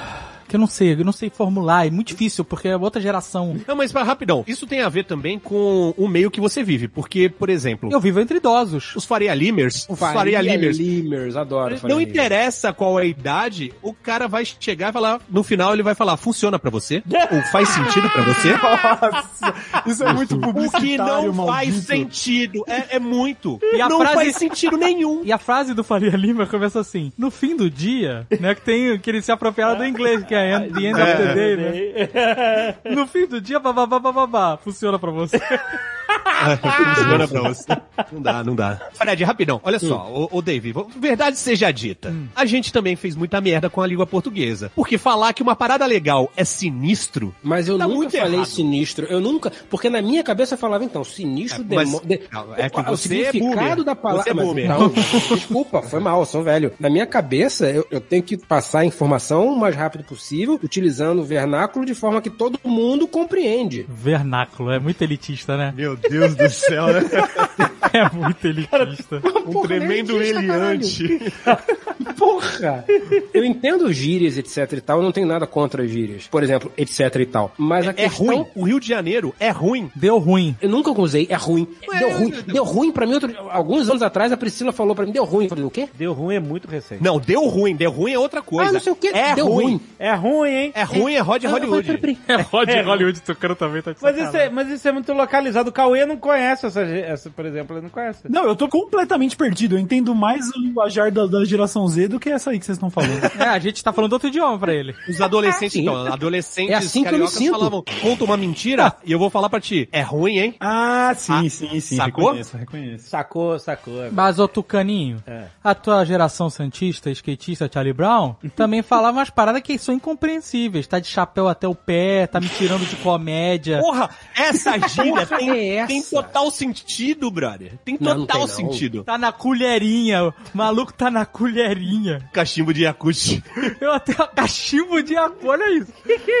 [0.47, 3.55] Que eu não sei, eu não sei formular, é muito difícil, porque é outra geração.
[3.67, 6.87] Não, mas para rapidão, isso tem a ver também com o meio que você vive,
[6.87, 8.95] porque, por exemplo, Eu vivo entre idosos.
[8.95, 11.77] os Faria Limers, os Faria Limers, Limers, adoro.
[11.77, 12.15] Faria não Limers.
[12.17, 15.95] interessa qual é a idade, o cara vai chegar e falar, no final ele vai
[15.95, 17.01] falar, funciona pra você?
[17.31, 18.53] Ou faz sentido pra você?
[18.61, 19.53] Nossa,
[19.87, 21.85] isso é muito O que publicitário, não faz maldito.
[21.87, 23.59] sentido, é, é muito.
[23.73, 25.21] E a não frase- faz sentido nenhum.
[25.25, 28.53] E a frase do Faria Lima começa assim: No fim do dia, né?
[28.53, 31.33] Que tem que eles se apropriaram do inglês, que é end- the end of the
[31.33, 32.75] day, né?
[32.95, 35.37] No fim do dia, babá, babá, funciona pra você.
[36.95, 37.65] Funciona pra você.
[38.11, 38.79] Não dá, não dá.
[38.93, 40.27] Fred, rapidão, olha só, Hum.
[40.31, 43.87] ô, ô Dave, v- verdade seja dita, a gente também fez muita merda com a
[43.87, 44.71] língua portuguesa.
[44.75, 48.45] Porque falar que uma parada legal é sinistro, Mas eu Tá nunca muito falei errado.
[48.47, 49.05] sinistro.
[49.05, 49.51] Eu nunca.
[49.69, 52.83] Porque na minha cabeça eu falava, então, sinistro É, mas- de- não, é que o
[52.83, 53.83] você é significado boomer.
[53.83, 54.23] da palavra.
[54.23, 56.71] Você é Mas então, desculpa, foi mal, eu sou velho.
[56.79, 61.19] Na minha cabeça, eu, eu tenho que passar a informação o mais rápido possível, utilizando
[61.21, 63.85] o vernáculo de forma que todo mundo compreende.
[63.89, 65.73] Vernáculo, é muito elitista, né?
[65.75, 67.01] Meu Deus do céu, né?
[67.95, 69.21] É muito elitista.
[69.45, 71.33] Um Porra, tremendo elitista, eliante.
[72.17, 72.85] Porra!
[73.33, 76.27] Eu entendo gírias, etc e tal, eu não tenho nada contra gírias.
[76.27, 77.53] Por exemplo, etc e tal.
[77.57, 78.25] Mas a É questão...
[78.25, 78.45] ruim.
[78.55, 79.89] O Rio de Janeiro é ruim.
[79.95, 80.55] Deu ruim.
[80.61, 81.67] Eu nunca usei, é ruim.
[81.99, 82.33] deu ruim.
[82.47, 83.33] Deu ruim pra mim outro...
[83.49, 85.45] alguns anos atrás, a Priscila falou pra mim, deu ruim.
[85.45, 85.87] Eu falei, o quê?
[85.97, 87.03] Deu ruim é muito recente.
[87.03, 87.75] Não, deu ruim.
[87.75, 88.69] Deu ruim é outra coisa.
[88.69, 89.11] Ah, não sei o quê.
[89.13, 89.65] É Deu ruim.
[89.65, 89.81] ruim.
[89.99, 90.71] É ruim, hein?
[90.75, 91.83] É ruim, é Rod Ah, Hollywood.
[91.97, 92.17] peraí, peraí.
[92.27, 95.69] É Rod Hollywood tocando também, tá de Mas isso, é, mas isso é muito localizado.
[95.69, 98.19] O Cauê não conhece essa, essa por exemplo, não conhece.
[98.29, 99.75] Não, eu tô completamente perdido.
[99.75, 102.75] Eu entendo mais o linguajar da, da geração Z do que essa aí que vocês
[102.77, 103.05] estão falando.
[103.39, 104.95] É, a gente tá falando outro idioma pra ele.
[105.09, 107.51] Os adolescentes, então, adolescentes É assim que eu me cariocas sinto.
[107.51, 109.87] falavam, conta uma mentira e eu vou falar pra ti.
[109.91, 110.55] É ruim, hein?
[110.59, 111.95] ah, sim, Ah, sim, sim.
[111.95, 112.25] sacou?
[112.27, 113.09] Reconheço, reconheço.
[113.09, 113.93] Sacou, sacou.
[114.11, 115.45] Mas, ô Tucaninho, É.
[115.63, 120.87] a tua geração santista, skatista, Charlie Brown, também falava umas paradas que são incompreensíveis.
[120.87, 123.79] Tá de chapéu até o pé, tá me tirando de comédia.
[123.79, 125.87] Porra, essa gíria tem, é essa?
[125.87, 127.73] tem total sentido, brother.
[127.83, 128.71] Tem Não, não total tem, não.
[128.71, 129.03] sentido.
[129.03, 132.29] Tá na colherinha, o maluco tá na colherinha.
[132.31, 133.43] Cachimbo de Yakut.
[133.81, 135.91] Eu até cachimbo de água, olha isso.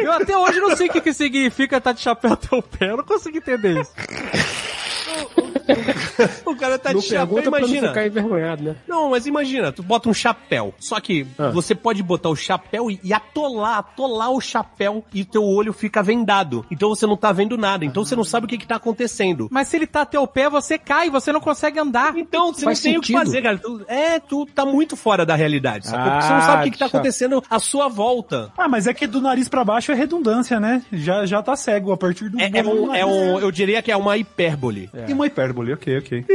[0.01, 2.91] Eu até hoje não sei o que, que significa tá de chapéu até o pé,
[2.91, 3.91] eu não consegui entender isso.
[6.45, 7.87] o cara tá Não de chapéu, pergunta pra não imagina.
[7.89, 8.75] ficar envergonhado, né?
[8.87, 10.73] Não, mas imagina, tu bota um chapéu.
[10.79, 11.49] Só que Ah.
[11.49, 16.01] você pode botar o chapéu e, e atolar, atolar o chapéu e teu olho fica
[16.03, 16.65] vendado.
[16.71, 17.83] Então você não tá vendo nada.
[17.85, 19.47] Então você não sabe o que que tá acontecendo.
[19.51, 22.15] Mas se ele tá até o pé, você cai, você não consegue andar.
[22.17, 23.57] Então, você Faz não tem o que fazer, cara.
[23.57, 26.03] Tu- é, tu tá muito fora da realidade, sabe?
[26.03, 26.99] Porque você não Ah, sabe o que, que tá tchau.
[26.99, 28.51] acontecendo à sua volta.
[28.57, 30.83] Ah, mas é que do nariz pra baixo é redundância, né?
[30.91, 32.39] Já, já tá cego a partir do...
[32.39, 34.89] É, é do um, é um, eu diria que é uma hipérbole.
[35.07, 36.25] E uma hipérbole, ok, ok.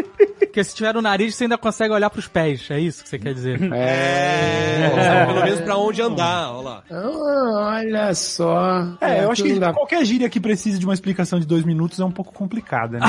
[0.41, 2.67] Porque se tiver no nariz, você ainda consegue olhar pros pés.
[2.71, 3.61] É isso que você quer dizer.
[3.73, 6.83] É, pelo menos pra onde andar, olha lá.
[6.91, 8.89] Ah, olha só.
[9.01, 12.01] É, eu acho que dá- qualquer gíria que precise de uma explicação de dois minutos
[12.01, 13.07] é um pouco complicada, né?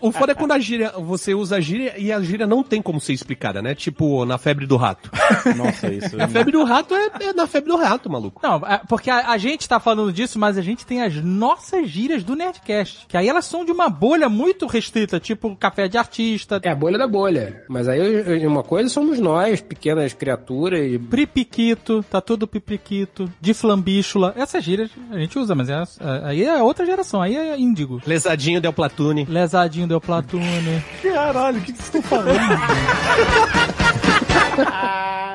[0.00, 2.80] O foda é quando a gíria, você usa a gíria e a gíria não tem
[2.80, 3.74] como ser explicada, né?
[3.74, 5.10] Tipo, na febre do rato.
[5.56, 6.20] Nossa, isso.
[6.20, 8.40] A febre do rato é, é na febre do rato, maluco.
[8.42, 11.88] Não, é, porque a, a gente tá falando disso, mas a gente tem as nossas
[11.88, 13.06] gírias do Nerdcast.
[13.08, 16.60] Que aí elas são de uma bolha muito restrita, tipo café de artista.
[16.62, 17.62] É a bolha da bolha.
[17.68, 20.98] Mas aí eu- eu- uma coisa somos nós, pequenas criaturas.
[21.10, 24.32] Pripiquito, tá tudo pipiquito, de flambíchula.
[24.36, 25.84] Essas gírias a gente usa, mas é, é-
[26.24, 28.00] aí é outra geração, aí é índigo.
[28.06, 29.24] Lesadinho del Platune.
[29.28, 30.82] Lesadinho deu platune.
[31.02, 32.38] Caralho, o que, que vocês estão falando?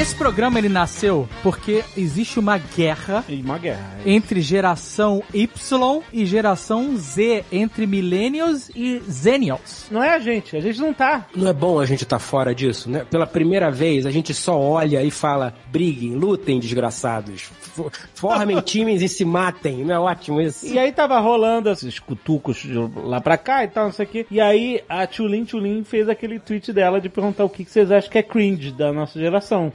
[0.00, 3.98] Esse programa ele nasceu porque existe uma guerra E uma guerra.
[4.06, 9.88] entre geração Y e geração Z, entre millennials e zennials.
[9.90, 11.26] Não é a gente, a gente não tá.
[11.36, 13.04] Não é bom a gente estar fora disso, né?
[13.10, 17.50] Pela primeira vez, a gente só olha e fala: briguem, lutem, desgraçados.
[18.14, 19.84] Formem times e se matem.
[19.84, 20.66] Não é ótimo isso?
[20.66, 22.72] E aí tava rolando esses cutucos de
[23.04, 24.26] lá pra cá e tal, não sei o quê.
[24.30, 27.90] E aí a Tulin Tulin fez aquele tweet dela de perguntar o que que vocês
[27.90, 29.70] acham que é cringe da nossa geração.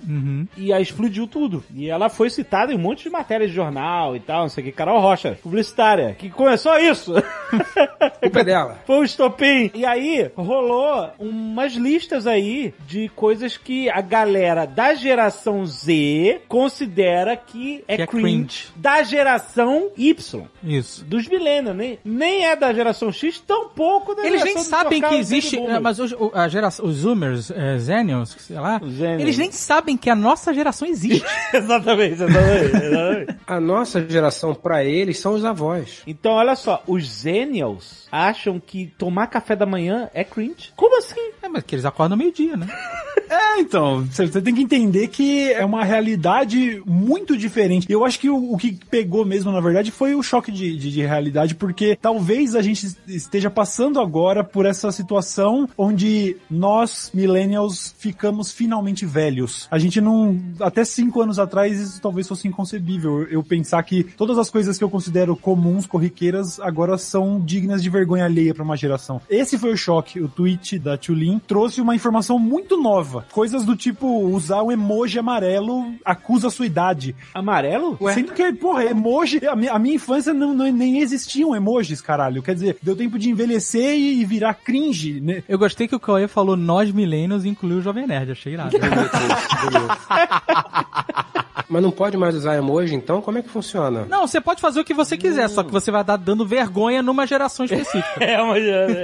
[0.58, 1.64] E aí explodiu tudo.
[1.74, 4.64] E ela foi citada em um monte de matérias de jornal e tal, não sei
[4.64, 4.72] o que.
[4.72, 7.14] Carol Rocha, publicitária, que começou isso.
[8.22, 8.80] Culpa é dela.
[8.86, 9.72] Foi um estopim.
[9.74, 17.36] E aí rolou umas listas aí de coisas que a galera da geração Z considera
[17.36, 18.68] que é, Que é cringe, cringe.
[18.76, 20.44] da geração Y.
[20.64, 21.06] Isso.
[21.06, 25.60] Dos millennials, nem, nem é da geração X, tampouco da Eles nem sabem que existe,
[25.82, 29.22] mas os, a geração, os Zoomers, é, Zennials, sei lá, Zennials.
[29.22, 31.26] eles nem sabem que a nossa geração existe.
[31.54, 33.36] exatamente, exatamente, exatamente.
[33.48, 36.02] A nossa geração, pra eles, são os avós.
[36.06, 40.72] Então, olha só, os Zennials acham que tomar café da manhã é cringe.
[40.76, 41.32] Como assim?
[41.42, 42.68] É, mas que eles acordam meio-dia, né?
[43.28, 47.92] É, então, você você tem que entender que é uma realidade muito diferente.
[47.92, 50.92] Eu acho que o, o que pegou mesmo, na verdade, foi o choque de, de,
[50.92, 57.96] de realidade, porque talvez a gente esteja passando agora por essa situação onde nós, millennials,
[57.98, 59.68] ficamos finalmente velhos.
[59.72, 60.40] A gente não.
[60.60, 63.24] Até cinco anos atrás, isso talvez fosse inconcebível.
[63.24, 67.90] Eu pensar que todas as coisas que eu considero comuns, corriqueiras, agora são dignas de
[67.90, 69.22] vergonha alheia pra uma geração.
[69.30, 70.20] Esse foi o choque.
[70.20, 73.26] O tweet da Tulin trouxe uma informação muito nova.
[73.32, 77.16] Coisas do tipo, usar o emoji amarelo acusa a sua idade.
[77.34, 77.98] Amarelo?
[78.14, 82.42] Sendo que, porra, emoji, a minha, a minha infância não, não- nem existiam emojis, caralho.
[82.44, 85.44] Quer dizer, deu tempo de envelhecer e, e virar cringe, né?
[85.48, 88.76] Eu gostei que o Cauê falou nós millennials e incluiu o Jovem Nerd, achei irado.
[91.68, 93.22] Mas não pode mais usar emoji, então?
[93.22, 94.06] Como é que funciona?
[94.08, 97.02] Não, você pode fazer o que você quiser, só que você vai dar dando vergonha
[97.02, 98.06] numa geração específica.
[98.26, 98.56] É, uma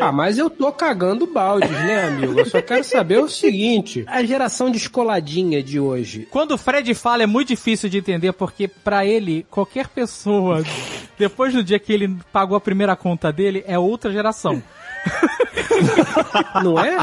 [0.01, 2.39] Ah, mas eu tô cagando baldes, né, amigo?
[2.39, 6.27] Eu só quero saber o seguinte: a geração descoladinha de hoje.
[6.31, 10.63] Quando o Fred fala é muito difícil de entender porque pra ele qualquer pessoa
[11.17, 14.61] depois do dia que ele pagou a primeira conta dele é outra geração.
[16.63, 16.97] Não é?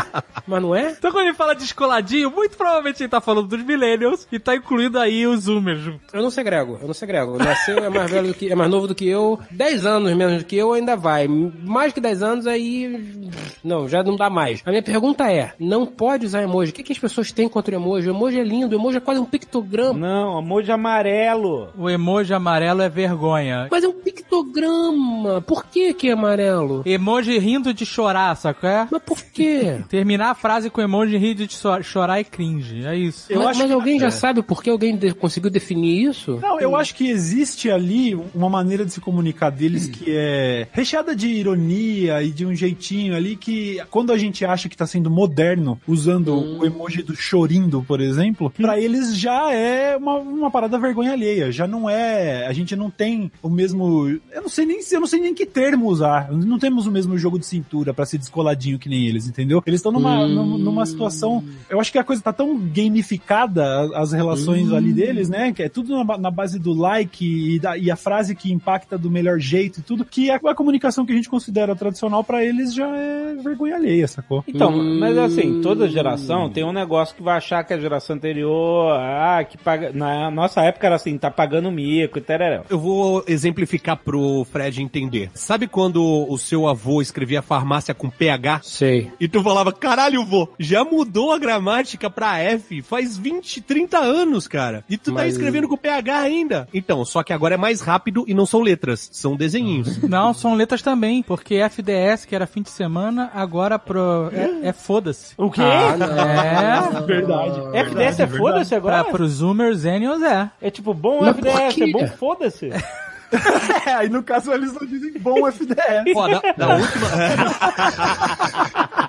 [0.47, 0.91] Mas não é?
[0.93, 4.99] Então quando ele fala descoladinho, muito provavelmente ele tá falando dos millennials e tá incluindo
[4.99, 6.01] aí os zoomers junto.
[6.13, 7.37] Eu não segrego, eu não segrego.
[7.39, 10.39] Nasceu, é mais velho do que, é mais novo do que eu, 10 anos menos
[10.39, 11.29] do que eu ainda vai.
[11.29, 13.31] Mais que 10 anos aí,
[13.63, 14.63] não, já não dá mais.
[14.65, 16.71] A minha pergunta é, não pode usar emoji.
[16.71, 18.09] O que, que as pessoas têm contra o emoji?
[18.09, 19.99] O emoji é lindo, o emoji é quase um pictograma.
[19.99, 21.69] Não, emoji amarelo.
[21.77, 23.69] O emoji amarelo é vergonha.
[23.71, 25.43] Mas é um pictograma.
[25.43, 26.83] Por que que é amarelo?
[26.87, 28.69] Emoji rindo de chorar, saca?
[28.69, 28.89] É?
[28.91, 29.81] Mas por quê?
[29.89, 33.27] Terminar a frase com emoji rindo de so- chorar é cringe, é isso.
[33.33, 34.11] Eu mas acho mas que- alguém já é.
[34.11, 36.39] sabe por que alguém de- conseguiu definir isso?
[36.43, 41.15] Não, eu acho que existe ali uma maneira de se comunicar deles que é recheada
[41.17, 45.11] de ironia e de um jeitinho ali que quando a gente acha que tá sendo
[45.11, 50.79] moderno, usando o emoji do chorindo, por exemplo, pra eles já é uma, uma parada
[50.79, 51.51] vergonha alheia.
[51.51, 52.47] Já não é.
[52.47, 54.09] A gente não tem o mesmo.
[54.33, 56.31] Eu não sei nem eu não sei nem que termo usar.
[56.33, 59.63] Não temos o mesmo jogo de cintura pra ser descoladinho que nem eles, entendeu?
[59.67, 61.43] Eles estão numa, num- numa situação.
[61.69, 65.53] Eu acho que a coisa tá tão gamificada, a- as relações ali deles, né?
[65.53, 68.99] Que é tudo na, na base do like e, da- e a frase que impacta
[68.99, 72.45] do melhor jeito e tudo, que a, a comunicação que a gente considera tradicional pra
[72.45, 74.43] eles já é vergonha alheia, sacou?
[74.47, 78.93] Então, mas assim, toda geração tem um negócio que vai achar que a geração anterior,
[78.99, 79.93] ah, que paga.
[79.93, 82.63] Na nossa época era assim, tá pagando mico e tereré.
[82.69, 85.31] Eu vou exemplificar pro Fred entender.
[85.35, 88.61] Sabe quando o seu avô escrevia farmácia com PH?
[88.63, 89.11] Sei.
[89.21, 94.47] E tu falava, caralho, vô, já mudou a gramática pra F faz 20, 30 anos,
[94.49, 94.85] cara.
[94.89, 96.69] E tu tá Mas- escrevendo com PH ainda.
[96.73, 99.99] Então, só que agora é mais rápido e não são letras, são desenhinhos.
[100.09, 104.31] Não, são letras também, porque FDS, que era fim de semana, agora pro.
[104.33, 105.35] É, é foda-se.
[105.37, 105.61] O quê?
[105.63, 105.97] Ah.
[106.99, 107.01] É.
[107.03, 107.61] Verdade.
[107.77, 109.03] FDS é foda-se agora?
[109.05, 110.51] Pra, pros Zoomers Zenials é.
[110.61, 112.71] É tipo, bom FDS, é bom foda-se.
[113.87, 116.13] É, aí no caso eles não dizem bom FDS.
[116.13, 117.09] Pô, da, da última.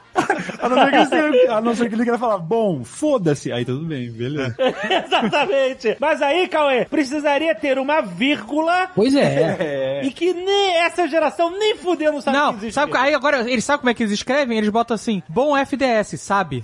[0.60, 3.52] A não ser que ele, tenha- a não ser que ele queira falar, bom, foda-se.
[3.52, 4.56] Aí tudo bem, beleza.
[5.06, 5.98] Exatamente.
[6.00, 10.02] Mas aí, Cauê, precisaria ter uma vírgula Pois é.
[10.06, 12.74] e que nem essa geração nem fudeu não sabe que Não, existe.
[12.74, 14.58] sabe, aí agora, eles sabem como é que eles escrevem?
[14.58, 16.64] Eles botam assim, bom FDS, sabe?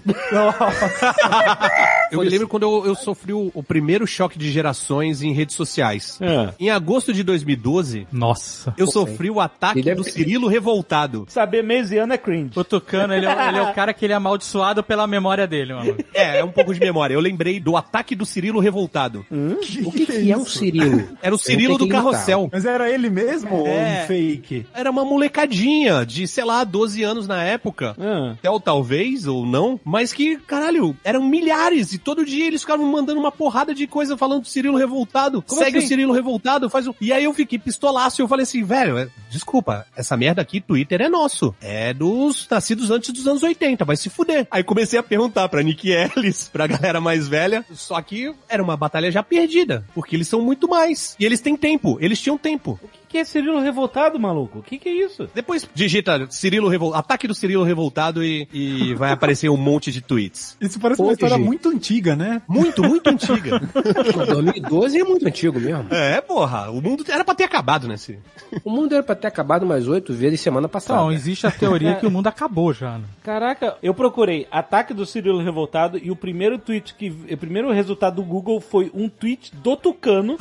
[2.12, 5.56] Eu me lembro quando eu, eu sofri o, o primeiro choque de gerações em redes
[5.56, 6.18] sociais.
[6.22, 6.50] É.
[6.60, 8.74] Em agosto de 2012, Nossa.
[8.78, 11.26] eu sofri o ataque do Cirilo revoltado.
[11.30, 12.52] Saber mesiano é cringe.
[12.56, 15.74] O Tucano, ele é, ele é o cara que ele é amaldiçoado pela memória dele,
[15.74, 15.96] mano.
[16.14, 17.14] É, é um pouco de memória.
[17.14, 19.26] Eu lembrei do ataque do Cirilo revoltado.
[19.32, 21.08] O que, que é um Cirilo?
[21.22, 22.50] Era o Cirilo do que carrossel.
[22.52, 24.02] Mas era ele mesmo ou É.
[24.04, 24.66] um fake?
[24.74, 27.96] Era uma molecadinha de, sei lá, 12 anos na época.
[28.00, 28.32] Ah.
[28.34, 29.80] Até ou talvez, ou não.
[29.84, 31.94] Mas que, caralho, eram milhares.
[31.94, 35.42] E todo dia eles ficavam mandando uma porrada de coisa falando do Cirilo revoltado.
[35.42, 35.86] Como Segue assim?
[35.86, 36.96] o Cirilo revoltado, faz o...
[37.02, 40.62] E aí eu fiquei pistolaço e eu falei assim, velho, é- desculpa, essa merda aqui,
[40.62, 41.54] Twitter é nosso.
[41.62, 44.48] É dos nascidos antes dos anos 80, vai se fuder.
[44.52, 48.78] Aí comecei a perguntar pra Nick Ellis, pra galera mais velha, só que era uma
[48.78, 51.16] batalha já perdida, porque eles são muito mais.
[51.20, 52.80] E eles têm tempo, eles tinham tempo.
[52.82, 54.60] O que, que é Cirilo revoltado, maluco?
[54.60, 55.30] O que, que é isso?
[55.34, 56.94] Depois digita Cirilo Revol...
[56.94, 60.58] ataque do Cirilo revoltado e, e vai aparecer um monte de tweets.
[60.60, 62.42] Isso parece uma história muito antiga, né?
[62.46, 63.62] Muito, muito antiga.
[64.18, 65.88] Mas 2012 é muito antigo mesmo.
[65.92, 68.20] É, porra, o mundo era pra ter acabado, né, Ciro?
[68.66, 71.00] O mundo era pra ter acabado mais oito vezes semana passada.
[71.00, 73.06] Então, existe a teoria que o mundo acabou já, né?
[73.24, 77.08] Caraca, eu procurei ataque do Cirilo revoltado e o primeiro tweet que.
[77.32, 80.36] O primeiro resultado do Google foi um tweet do Tucano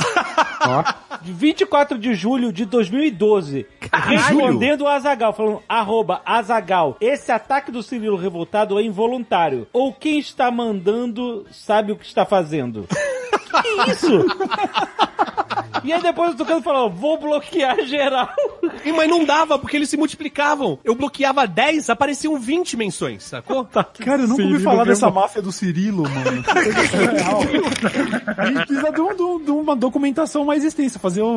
[1.22, 3.66] de 24 de julho de 2012.
[3.92, 9.66] Respondendo o Azagal, falando, arroba Azagal, esse ataque do Cirilo revoltado é involuntário.
[9.72, 12.86] Ou quem está mandando sabe o que está fazendo.
[13.62, 14.24] que isso?
[15.84, 18.28] E aí depois o Tucano falou, vou bloquear geral.
[18.84, 20.78] E, mas não dava, porque eles se multiplicavam.
[20.84, 23.64] Eu bloqueava 10, apareciam 20 menções, sacou?
[23.64, 26.44] Cara, eu nunca ouvi falar dessa máfia do Cirilo, mano.
[28.36, 31.36] A gente precisa de, um- de um- de uma documentação mais extensa, fazer um,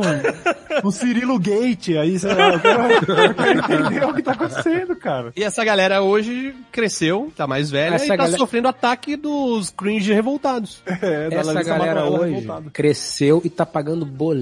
[0.84, 4.96] um Cirilo Gate, aí, sei lá, eu quero, eu quero entender o que tá acontecendo,
[4.96, 5.32] cara.
[5.36, 9.70] E essa galera hoje cresceu, tá mais velha Essa e tá galera- ataque ataque dos
[9.70, 10.82] cringe revoltados.
[10.86, 12.70] É, da Essa Larissa galera hoje revoltada.
[12.72, 14.37] cresceu e tá pagando boleto.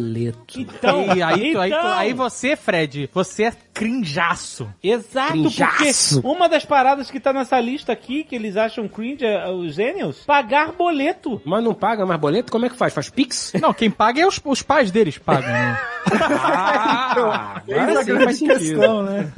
[0.57, 4.69] Então, E aí, tu- aí, então- aí você, Fred, você é crinjaço.
[4.83, 6.21] Exato, Crinjaço.
[6.21, 9.75] porque uma das paradas que tá nessa lista aqui, que eles acham cringe, é, os
[9.75, 11.41] gênios, pagar boleto.
[11.45, 12.51] Mas não paga mais boleto?
[12.51, 12.93] Como é que faz?
[12.93, 13.51] Faz Pix?
[13.59, 15.77] Não, quem paga é os, os pais deles pagam, né?
[16.41, 18.59] Ah, a agora sim grande faz sentido.
[18.59, 19.31] questão, né?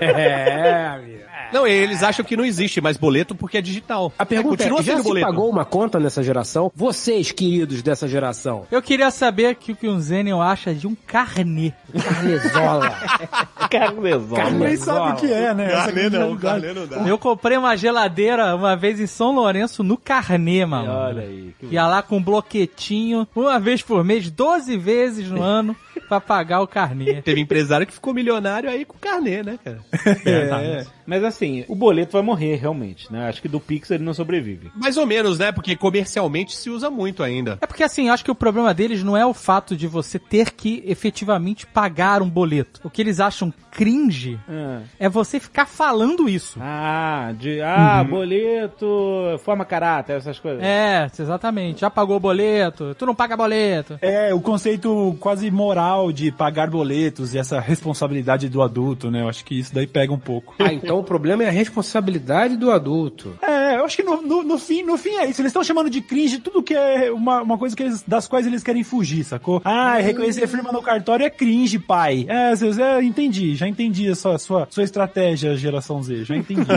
[0.00, 1.25] É, amigo.
[1.56, 4.12] Não, eles acham que não existe mais boleto porque é digital.
[4.18, 5.26] A pergunta Continua é, já se boleto.
[5.26, 6.70] pagou uma conta nessa geração?
[6.74, 10.86] Vocês, queridos dessa geração, Eu queria saber o que o que um Zenion acha de
[10.86, 11.72] um carnê.
[11.92, 12.90] carnezola.
[13.70, 14.50] Carnezola.
[14.50, 15.68] Nem sabe o que é, né?
[15.70, 16.96] Carnê não, carnê não dá.
[17.08, 20.90] Eu comprei uma geladeira uma vez em São Lourenço no carnê, mano.
[20.92, 21.54] Olha aí.
[21.58, 25.74] que Ia lá com um bloquetinho, uma vez por mês, 12 vezes no ano,
[26.06, 27.20] pra pagar o carnê.
[27.22, 29.80] Teve empresário que ficou milionário aí com carnê, né, cara?
[30.24, 30.84] É.
[31.06, 33.28] Mas assim, o boleto vai morrer realmente, né?
[33.28, 34.70] Acho que do Pix ele não sobrevive.
[34.74, 35.52] Mais ou menos, né?
[35.52, 37.58] Porque comercialmente se usa muito ainda.
[37.60, 40.52] É porque assim, acho que o problema deles não é o fato de você ter
[40.52, 42.80] que efetivamente pagar um boleto.
[42.82, 46.58] O que eles acham cringe Ah, é você ficar falando isso.
[46.60, 50.62] Ah, de ah, boleto, forma caráter, essas coisas.
[50.64, 51.80] É, exatamente.
[51.82, 53.98] Já pagou o boleto, tu não paga boleto.
[54.00, 59.22] É, o conceito quase moral de pagar boletos e essa responsabilidade do adulto, né?
[59.22, 60.54] Eu acho que isso daí pega um pouco.
[60.58, 63.36] Ah, então o problema é a responsabilidade do adulto.
[63.42, 65.40] É, eu acho que no, no, no fim, no fim é isso.
[65.40, 68.46] Eles estão chamando de cringe tudo que é uma, uma coisa que eles, das quais
[68.46, 69.60] eles querem fugir, sacou?
[69.64, 72.26] Ah, reconhecer firma no cartório é cringe, pai.
[72.28, 76.66] É, eu, eu entendi, já entendi a sua, sua, sua estratégia, geração Z, já entendi.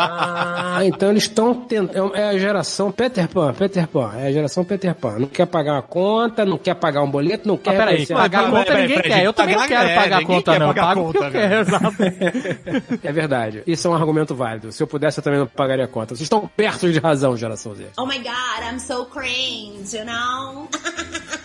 [0.00, 2.14] Ah, então eles estão tentando.
[2.14, 4.12] É a geração Peter Pan, Peter Pan.
[4.16, 5.18] É a geração Peter Pan.
[5.18, 8.50] Não quer pagar uma conta, não quer pagar um boleto, não quer Mas peraí, pagar
[8.50, 9.26] Peraí, conta peraí, ninguém peraí, quer.
[9.26, 10.66] Eu também não pagar- quero é, pagar a conta, quer não.
[10.68, 11.60] pagar Pago que eu conta, quero, velho.
[11.60, 12.98] exato.
[13.06, 13.62] É verdade.
[13.66, 14.72] Isso é um argumento válido.
[14.72, 16.08] Se eu pudesse, eu também não pagaria a conta.
[16.14, 17.86] Vocês estão perto de razão, geração Z.
[17.96, 20.68] Oh my god, I'm so cringe, you know?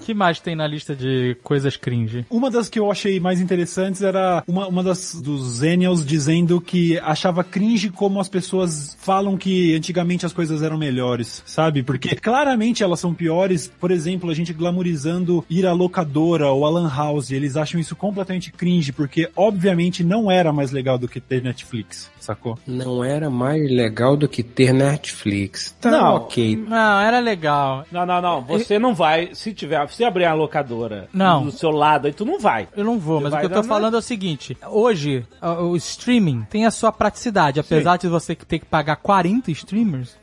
[0.00, 2.24] que mais tem na lista de coisas cringe?
[2.30, 6.98] Uma das que eu achei mais interessantes era uma, uma das dos Zenials dizendo que
[7.00, 11.82] achava cringe como as pessoas falam que antigamente as coisas eram melhores, sabe?
[11.82, 13.70] Porque claramente elas são piores.
[13.80, 17.30] Por exemplo, a gente glamourizando ir à locadora ou a lan house.
[17.30, 22.10] Eles acham isso completamente cringe, porque obviamente não era mais legal do que ter Netflix,
[22.18, 22.58] sacou?
[22.66, 25.74] Não era mais legal do que ter Netflix.
[25.80, 26.14] Tá Não.
[26.16, 26.56] ok.
[26.56, 27.84] Não, era legal.
[27.90, 28.42] Não, não, não.
[28.42, 29.30] Você não vai.
[29.34, 31.44] Se tiver, se abrir a locadora Não.
[31.44, 32.68] do seu lado, aí tu não vai.
[32.76, 35.76] Eu não vou, Você mas o que eu tô falando é o seguinte: hoje, o
[35.76, 40.16] streaming tem a sua praticidade, apesar de você ter que pagar 40 streamers.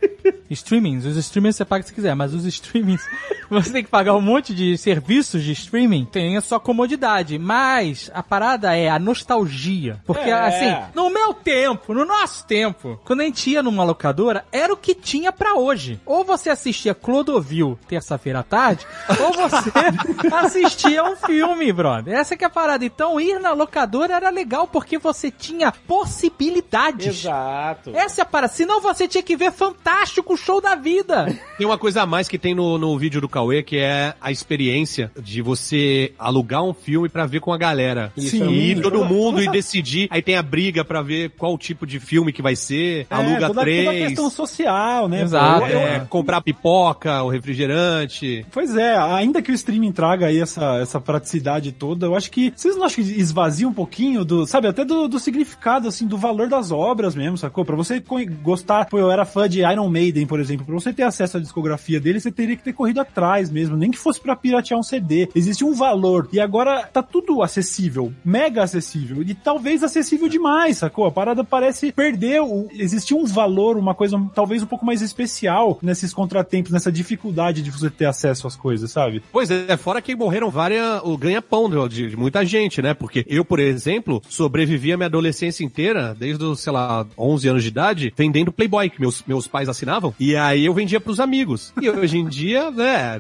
[0.50, 3.02] Streamings, os streamers você paga se quiser, mas os streamings,
[3.50, 7.38] você tem que pagar um monte de serviços de streaming, tem a sua comodidade.
[7.38, 10.00] Mas a parada é a nostalgia.
[10.06, 10.34] Porque, É.
[10.34, 14.78] assim, no meu tempo, no nosso tempo, quando a gente ia numa locadora, era o
[14.78, 16.00] que tinha pra hoje.
[16.06, 18.86] Ou você assistia Clodovil terça-feira à tarde,
[19.20, 19.72] ou você
[20.36, 22.14] assistia um filme, brother.
[22.14, 22.86] Essa que é a parada.
[22.86, 27.08] Então, ir na locadora era legal porque você tinha possibilidades.
[27.26, 27.92] Exato.
[27.96, 28.54] Essa é a parada.
[28.54, 31.26] Senão você tinha que ver Fantástico Show da Vida.
[31.58, 34.32] Tem uma coisa a mais que tem no, no vídeo do Cauê, que é a
[34.32, 38.12] experiência de você alugar um filme pra ver com a galera.
[38.18, 38.48] Sim.
[38.50, 40.08] E ir todo mundo e decidir.
[40.12, 43.06] Aí tem a briga pra ver qual tipo de filme que vai ser.
[43.10, 44.08] aluga É, toda, toda a três.
[44.08, 45.24] questão social, né?
[45.24, 45.66] Exato.
[45.68, 48.46] Eu- é, comprar pipoca, o refrigerante.
[48.52, 52.54] Pois é, ainda que o streaming traga aí essa, essa praticidade toda, eu acho que
[52.56, 56.18] vocês não acham que esvazia um pouquinho do, sabe, até do, do significado, assim, do
[56.18, 57.66] valor das obras mesmo, sacou?
[57.66, 58.02] Pra você
[58.42, 61.40] gostar, pô, eu era fã de Iron Maiden, por exemplo, pra você ter acesso à
[61.40, 64.84] discografia dele, você teria que ter corrido atrás mesmo, nem que fosse pra piratear um
[64.84, 65.30] CD.
[65.34, 71.06] Existe um valor, e agora tá tudo acessível, mega acessível, e talvez acessível demais, sacou?
[71.06, 75.80] A parada parece perder, o, existia um valor, uma coisa talvez um pouco mais especial
[75.82, 79.22] nesses contratempos, nessa dificuldade de você ter acesso às coisas, sabe?
[79.32, 82.94] Pois é, fora que morreram várias, o ganha-pão de, de muita gente, né?
[82.94, 87.70] Porque eu, por exemplo, sobrevivi a minha adolescência inteira, desde sei lá, 11 anos de
[87.70, 91.74] idade, vendendo Playboy, que meus, meus pais assinavam, e aí eu vendia pros amigos.
[91.82, 93.20] E hoje em dia, né,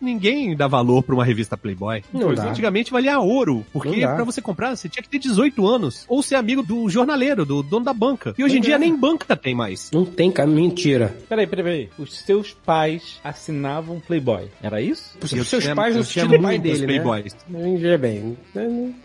[0.00, 2.02] ninguém dá valor pra uma revista Playboy.
[2.12, 2.48] Não dá.
[2.50, 6.36] Antigamente valia ouro, porque pra você comprar, você tinha que ter 18 anos, ou ser
[6.36, 8.34] amigo do jornaleiro, do dono da banca.
[8.38, 9.90] E hoje em dia nem banca tem mais.
[9.92, 11.16] Não tem cara, mentira.
[11.28, 11.88] Peraí, peraí, peraí.
[11.98, 14.46] Os seus pais assinavam Playboy.
[14.62, 15.16] Era isso?
[15.22, 17.36] Os Eu seus tinha- pais tinha tinham pai dele, Playboys.
[17.48, 17.76] né?
[17.78, 18.36] Veja bem.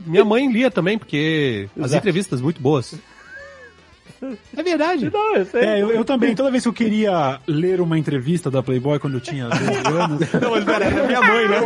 [0.05, 1.97] Minha mãe lia também, porque as Exato.
[1.97, 2.95] entrevistas muito boas.
[4.55, 5.09] É verdade.
[5.11, 5.61] Não, eu sei.
[5.61, 9.15] É, eu, eu também, toda vez que eu queria ler uma entrevista da Playboy quando
[9.15, 11.59] eu tinha 12 anos, Não, mas pera, é minha mãe, né?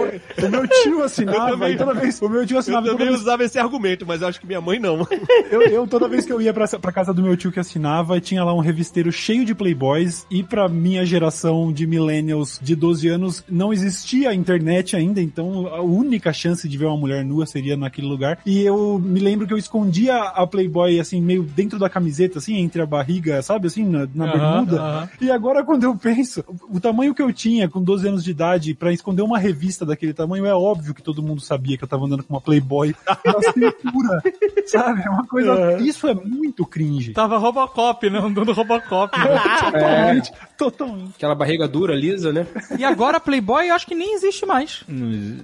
[0.44, 1.78] o meu tio assinava, Eu também.
[1.78, 4.28] toda vez, o meu tio Eu assinava, toda também vez, usava esse argumento, mas eu
[4.28, 5.08] acho que minha mãe não.
[5.52, 8.20] eu, eu, toda vez que eu ia pra, pra casa do meu tio que assinava,
[8.20, 13.08] tinha lá um revisteiro cheio de Playboys, e pra minha geração de millennials de 12
[13.08, 17.76] anos, não existia internet ainda, então a única chance de ver uma mulher nua seria
[17.78, 21.90] naquele lugar, e eu me lembro que eu escondia a Playboy, assim, meio dentro da
[21.90, 25.10] camiseta, assim, entre a barriga, sabe, assim, na, na bermuda.
[25.22, 28.74] E agora, quando eu penso, o tamanho que eu tinha com 12 anos de idade
[28.74, 32.06] pra esconder uma revista daquele tamanho, é óbvio que todo mundo sabia que eu tava
[32.06, 32.96] andando com uma Playboy
[33.26, 34.22] na cintura.
[34.66, 35.02] sabe?
[35.04, 35.78] É uma coisa.
[35.82, 37.14] Isso é muito cringe.
[37.14, 38.20] Tava Robocop, né?
[38.20, 39.18] Andando Robocop.
[39.18, 39.26] né?
[39.72, 40.32] Totalmente.
[40.58, 41.14] Totalmente.
[41.16, 42.46] Aquela barriga dura, lisa, né?
[42.78, 44.84] E agora Playboy eu acho que nem existe mais.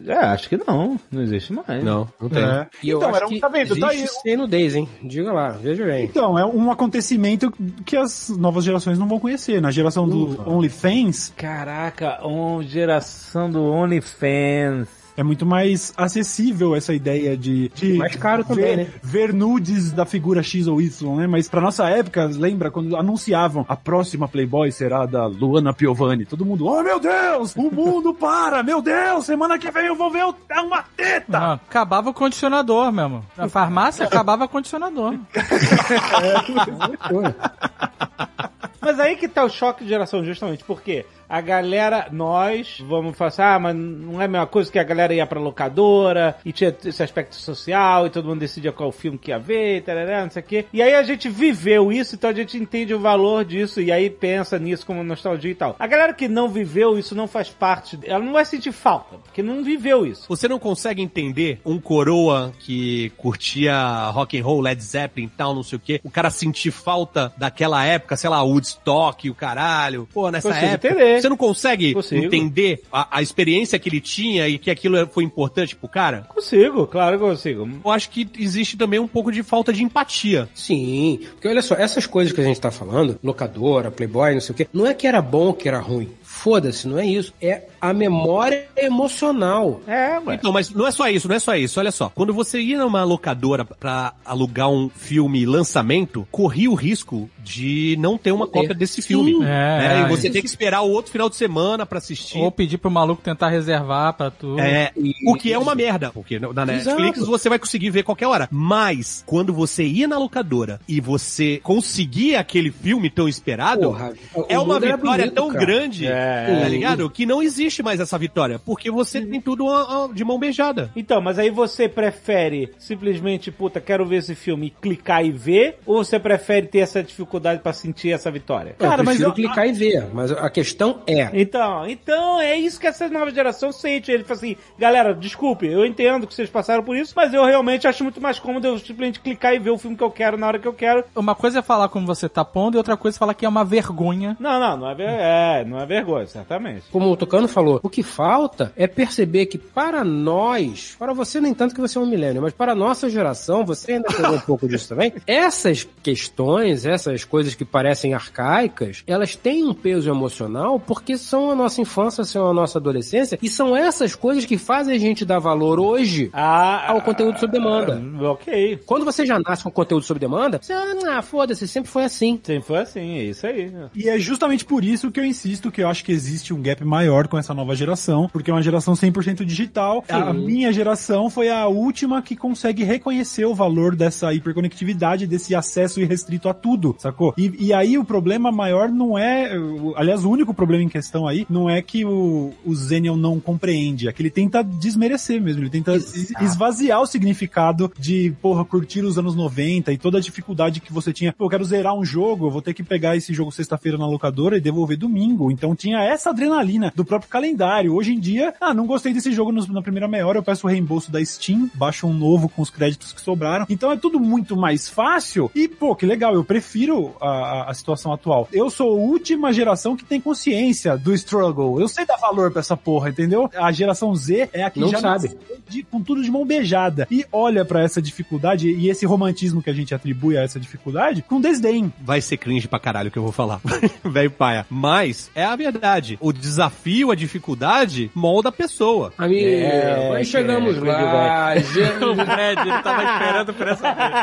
[0.08, 1.00] É, acho que não.
[1.12, 1.84] Não existe mais.
[1.84, 2.44] Não, não tem.
[2.44, 2.68] É.
[2.84, 3.80] E eu Então, acho era um- que tá vendo?
[3.80, 3.90] Tá
[4.22, 4.88] sem nudez, hein?
[5.04, 6.06] Diga lá, veja bem.
[6.06, 7.52] Então, é um acontecimento
[7.84, 9.60] que as novas gerações não vão conhecer.
[9.60, 15.03] Na geração do OnlyFans, Caraca, um, geração do OnlyFans.
[15.16, 18.88] É muito mais acessível essa ideia de, de Mais caro também, ver, né?
[19.02, 21.28] ver nudes da figura X ou Y, né?
[21.28, 26.26] Mas pra nossa época, lembra quando anunciavam a próxima Playboy será da Luana Piovani?
[26.26, 30.10] Todo mundo, oh meu Deus, o mundo para, meu Deus, semana que vem eu vou
[30.12, 30.36] ver o-
[30.66, 31.26] uma teta.
[31.28, 33.24] Não, acabava o condicionador mesmo.
[33.38, 35.16] Na farmácia acabava o condicionador.
[38.84, 43.30] Mas aí que tá o choque de geração, justamente, porque a galera, nós, vamos falar
[43.30, 46.52] assim, ah, mas não é a mesma coisa que a galera ia pra locadora, e
[46.52, 50.30] tinha esse aspecto social, e todo mundo decidia qual filme que ia ver, tarará, não
[50.30, 50.66] sei o quê.
[50.72, 54.12] E aí a gente viveu isso, então a gente entende o valor disso, e aí
[54.12, 55.76] pensa nisso como nostalgia e tal.
[55.80, 59.42] A galera que não viveu isso, não faz parte, ela não vai sentir falta, porque
[59.42, 60.26] não viveu isso.
[60.28, 63.76] Você não consegue entender um coroa que curtia
[64.12, 67.34] rock and roll, Led Zeppelin e tal, não sei o quê, o cara sentir falta
[67.38, 68.44] daquela época, sei lá,
[68.74, 70.08] Woodstock, o caralho.
[70.14, 70.88] Pô, nessa Consigo época.
[70.88, 71.22] entender.
[71.22, 72.26] Você não consegue Consigo.
[72.26, 76.28] entender a, a experiência que ele tinha e que aquilo foi importante pro cara?
[76.34, 77.70] Consigo, claro que consigo.
[77.84, 80.50] Eu acho que existe também um pouco de falta de empatia.
[80.54, 84.54] Sim, porque olha só, essas coisas que a gente tá falando, locadora, playboy, não sei
[84.54, 86.10] o quê, não é que era bom ou que era ruim.
[86.44, 87.34] Foda-se, não é isso.
[87.42, 89.80] É a memória emocional.
[89.88, 90.36] É, ué.
[90.36, 91.80] Então, mas não é só isso, não é só isso.
[91.80, 97.30] Olha só, quando você ia numa locadora pra alugar um filme lançamento, corria o risco
[97.42, 99.36] de não ter uma cópia desse filme.
[99.36, 100.02] É, né?
[100.02, 100.02] é.
[100.02, 102.40] e você tem que esperar o outro final de semana pra assistir.
[102.40, 104.60] Ou pedir pro maluco tentar reservar pra tu.
[104.60, 104.92] É,
[105.26, 107.32] o que é uma merda, porque na Netflix Exato.
[107.32, 108.50] você vai conseguir ver qualquer hora.
[108.52, 114.14] Mas, quando você ia na locadora e você conseguia aquele filme tão esperado, Porra,
[114.50, 115.66] é uma vitória bonito, tão cara.
[115.66, 116.33] grande, É.
[116.62, 117.10] tá ligado?
[117.10, 119.66] Que não existe mais essa vitória, porque você tem tudo
[120.14, 120.92] de mão beijada.
[120.96, 125.80] Então, mas aí você prefere simplesmente, puta, quero ver esse filme e clicar e ver?
[125.86, 128.76] Ou você prefere ter essa dificuldade pra sentir essa vitória?
[128.80, 131.30] eu Cara, mas prefiro eu- clicar e ver, mas a questão é...
[131.34, 134.12] Então, então, é isso que essa nova geração sente.
[134.12, 137.88] Ele fala assim, galera, desculpe, eu entendo que vocês passaram por isso, mas eu realmente
[137.88, 140.48] acho muito mais cômodo eu simplesmente clicar e ver o filme que eu quero na
[140.48, 141.04] hora que eu quero.
[141.16, 143.50] Uma coisa é falar como você tá pondo e outra coisa é falar que é
[143.50, 144.36] uma vergonha.
[144.40, 146.84] Não, não, não é, ver- é, não é vergonha, certamente.
[146.92, 151.54] Como o Tucano falou, o que falta é perceber que para nós, para você nem
[151.54, 154.40] tanto que você é um milênio, mas para a nossa geração, você ainda pegou um
[154.40, 160.80] pouco disso também, essas questões, essas coisas que parecem arcaicas, elas têm um peso emocional
[160.80, 164.96] porque são a nossa infância, são a nossa adolescência, e são essas coisas que fazem
[164.96, 168.02] a gente dar valor hoje Ah, ao conteúdo sob demanda.
[168.20, 168.80] ah, ok.
[168.86, 172.40] Quando você já nasce com conteúdo sob demanda, você, ah, foda-se, sempre foi assim.
[172.44, 173.72] Sempre foi assim, é isso aí.
[173.96, 176.84] E é justamente por isso que eu insisto que eu acho que existe um gap
[176.84, 180.04] maior com essa nova geração, porque é uma geração 100% digital.
[180.10, 186.00] A minha geração foi a última que consegue reconhecer o valor dessa hiperconectividade, desse acesso
[186.02, 187.34] irrestrito a tudo, sacou?
[187.38, 189.52] E, e aí o problema maior não é,
[189.96, 194.08] aliás, o único problema em questão aí não é que o, o Zenial não compreende,
[194.08, 199.02] é que ele tenta desmerecer mesmo, ele tenta es- esvaziar o significado de, porra, curtir
[199.04, 201.34] os anos 90 e toda a dificuldade que você tinha.
[201.34, 204.08] Pô, eu quero zerar um jogo, eu vou ter que pegar esse jogo sexta-feira na
[204.08, 205.52] locadora e devolver domingo.
[205.52, 207.94] Então tinha essa adrenalina do próprio calendário.
[207.94, 210.70] Hoje em dia, ah, não gostei desse jogo na primeira meia hora, eu peço o
[210.70, 213.66] reembolso da Steam, baixo um novo com os créditos que sobraram.
[213.70, 218.14] Então é tudo muito mais fácil e, pô, que legal, eu prefiro a, a- situação
[218.14, 218.48] atual.
[218.52, 221.80] Eu sou a última geração que tem consciência do struggle.
[221.80, 223.50] Eu sei dar valor pra essa porra, entendeu?
[223.56, 225.32] A geração Z é a que Não já sabe.
[225.68, 229.70] de- com tudo de mão beijada e olha pra essa dificuldade e esse romantismo que
[229.70, 231.92] a gente atribui a essa dificuldade com desdém.
[232.02, 233.60] Vai ser cringe pra caralho que eu vou falar.
[234.04, 234.66] Velho paia.
[234.70, 235.83] Mas é a verdade.
[236.22, 239.12] O desafio, a dificuldade, molda a pessoa.
[239.18, 244.14] Amigo, É, nós chegamos é, lá, o gente, Fred, ele tava esperando por essa vez.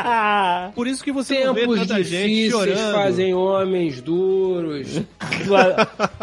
[0.75, 2.93] Por isso que você não vê Tempos tanta gente difíceis chorando.
[2.93, 5.01] fazem homens duros.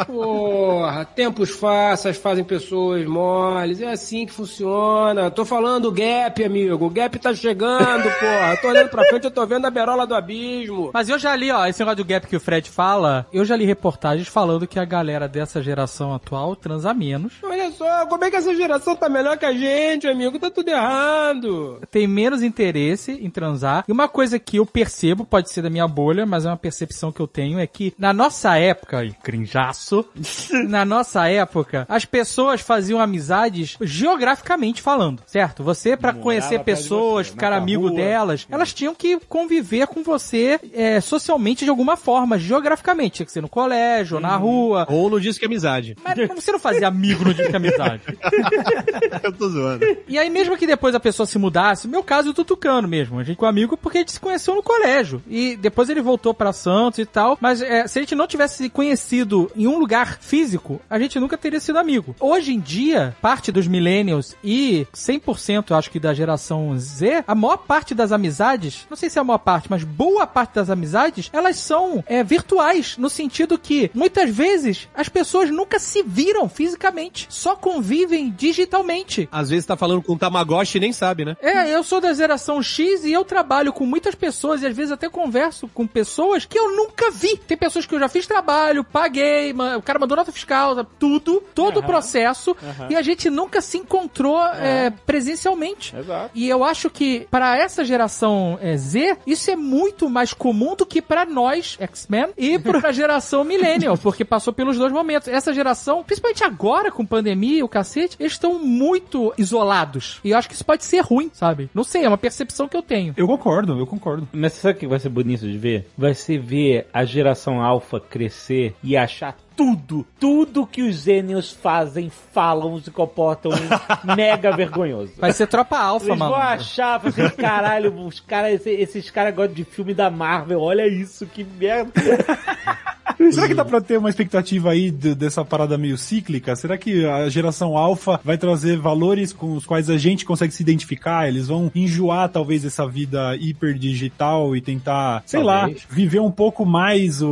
[0.07, 3.81] Porra, tempos fáceis fazem pessoas moles.
[3.81, 5.31] É assim que funciona.
[5.31, 6.85] Tô falando gap, amigo.
[6.85, 8.57] O gap tá chegando, porra.
[8.61, 10.91] Tô olhando pra frente, eu tô vendo a berola do abismo.
[10.93, 13.57] Mas eu já li, ó, esse negócio do gap que o Fred fala, eu já
[13.57, 18.31] li reportagens falando que a galera dessa geração atual transa menos, Olha só, como é
[18.31, 20.39] que essa geração tá melhor que a gente, amigo?
[20.39, 21.81] Tá tudo errado.
[21.91, 23.85] tem menos interesse em transar.
[23.89, 27.13] E uma coisa que eu percebo, pode ser da minha bolha, mas é uma percepção
[27.13, 30.05] que eu tenho, é que na nossa época, e crinjaço,
[30.69, 35.63] na nossa época, as pessoas faziam amizades geograficamente falando, certo?
[35.63, 37.97] Você, pra Morava conhecer pessoas, você, ficar amigo rua.
[37.97, 43.17] delas, elas tinham que conviver com você é, socialmente de alguma forma, geograficamente.
[43.17, 44.87] Tinha que ser no colégio, ou na rua.
[44.89, 45.97] Ou no disco que amizade.
[46.03, 48.03] Mas você não fazia amigo no dia de amizade.
[49.23, 49.85] eu tô zoando.
[50.07, 53.19] E aí, mesmo que depois a pessoa se mudasse, no meu caso, o Tutucano mesmo.
[53.19, 55.23] A gente ficou amigo porque a gente se conheceu no colégio.
[55.29, 57.39] E depois ele voltou pra Santos e tal.
[57.41, 61.19] Mas é, se a gente não tivesse se conhecido em um lugar físico, a gente
[61.21, 62.15] nunca teria sido amigo.
[62.21, 67.59] Hoje em dia, parte dos millennials e 100% acho que da geração Z, a maior
[67.59, 71.31] parte das amizades, não sei se é a maior parte, mas boa parte das amizades,
[71.33, 77.27] elas são é, virtuais, no sentido que muitas vezes as pessoas nunca se viram fisicamente,
[77.29, 79.29] só convivem digitalmente.
[79.31, 81.37] Às vezes tá falando com um Tamagotchi e nem sabe, né?
[81.41, 84.93] É, eu sou da geração X e eu trabalho com muitas pessoas e às vezes
[84.93, 87.37] até converso com pessoas que eu nunca vi.
[87.37, 90.89] Tem pessoas que eu já fiz trabalho, paguei, o cara mandou nota fiscal, sabe?
[90.99, 92.89] tudo, todo o processo Aham.
[92.91, 95.95] e a gente nunca se encontrou é, presencialmente.
[95.97, 96.31] Exato.
[96.35, 100.87] E eu acho que para essa geração é, Z, isso é muito mais comum do
[100.87, 105.29] que para nós, X-Men, e para a geração Millennial, porque passou pelos dois momentos.
[105.29, 110.21] Essa geração, principalmente agora com pandemia e o cacete, eles estão muito isolados.
[110.25, 111.71] E eu acho que isso pode ser ruim, sabe?
[111.75, 113.15] Não sei, é uma percepção que eu tenho.
[113.17, 114.29] Eu concordo, eu concordo.
[114.33, 115.89] Mas sabe o que vai ser bonito de ver?
[115.97, 122.09] Vai ser ver a geração alfa crescer e achar tudo, tudo que os Zenials fazem,
[122.33, 123.51] falam, se comportam
[124.17, 125.15] mega vergonhoso.
[125.19, 126.31] Vai ser tropa alfa, Eles mano.
[126.33, 130.87] vão achar, assim, caralho, os caras, esse- esses caras gostam de filme da Marvel, olha
[130.87, 131.91] isso, que merda.
[133.33, 136.55] Será que dá pra ter uma expectativa aí de- dessa parada meio cíclica?
[136.57, 140.63] Será que a geração alfa vai trazer valores com os quais a gente consegue se
[140.63, 141.29] identificar?
[141.29, 145.83] Eles vão enjoar talvez essa vida hiper digital e tentar, sei Talvez.
[145.83, 147.29] lá, viver um pouco mais o-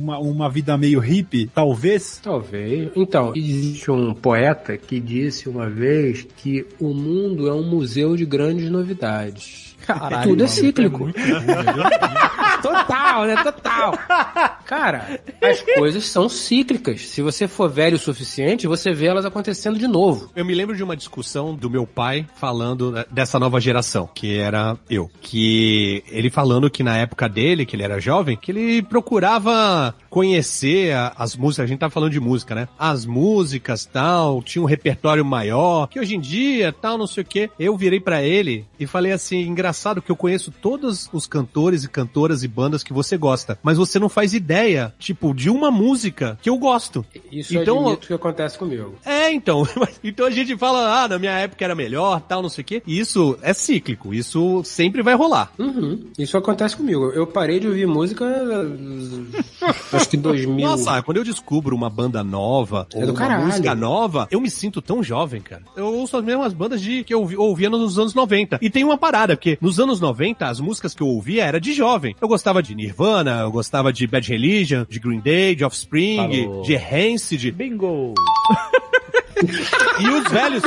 [0.00, 1.46] uma, uma vida meio hippie?
[1.54, 2.20] Talvez.
[2.22, 2.90] Talvez.
[2.96, 8.24] Então, existe um poeta que disse uma vez que o mundo é um museu de
[8.26, 9.73] grandes novidades.
[9.84, 11.08] Caralho, Tudo é mano, cíclico.
[12.62, 13.42] Total, né?
[13.42, 13.98] Total.
[14.64, 17.02] Cara, as coisas são cíclicas.
[17.02, 20.30] Se você for velho o suficiente, você vê elas acontecendo de novo.
[20.34, 24.38] Eu me lembro de uma discussão do meu pai falando né, dessa nova geração, que
[24.38, 25.10] era eu.
[25.20, 30.94] Que ele falando que na época dele, que ele era jovem, que ele procurava conhecer
[31.16, 32.68] as músicas, a gente tá falando de música, né?
[32.78, 37.26] As músicas, tal, tinha um repertório maior, que hoje em dia, tal, não sei o
[37.26, 37.50] quê.
[37.58, 41.88] Eu virei pra ele e falei assim, engraçado que eu conheço todos os cantores e
[41.88, 46.38] cantoras e bandas que você gosta, mas você não faz ideia, tipo, de uma música
[46.42, 47.04] que eu gosto.
[47.30, 48.94] Isso Então, eu admito que acontece comigo.
[49.04, 49.66] é, então.
[50.02, 52.82] Então a gente fala, ah, na minha época era melhor, tal, não sei o quê.
[52.86, 55.50] E isso é cíclico, isso sempre vai rolar.
[55.58, 56.04] Uhum.
[56.18, 57.10] Isso acontece comigo.
[57.10, 60.66] Eu parei de ouvir música eh, acho que 2000.
[60.68, 63.46] Nossa, quando eu descubro uma banda nova, É ou uma caralho.
[63.46, 65.62] música nova, eu me sinto tão jovem, cara.
[65.76, 68.58] Eu ouço as mesmas bandas de que eu ouvi- ouvia nos anos 90.
[68.60, 71.72] E tem uma parada, porque nos anos 90, as músicas que eu ouvia era de
[71.72, 72.14] jovem.
[72.20, 76.62] Eu gostava de Nirvana, eu gostava de Bad Religion, de Green Day, de Offspring, Falou.
[76.62, 77.50] de Rancid.
[77.50, 78.12] Bingo!
[79.98, 80.62] E os velhos.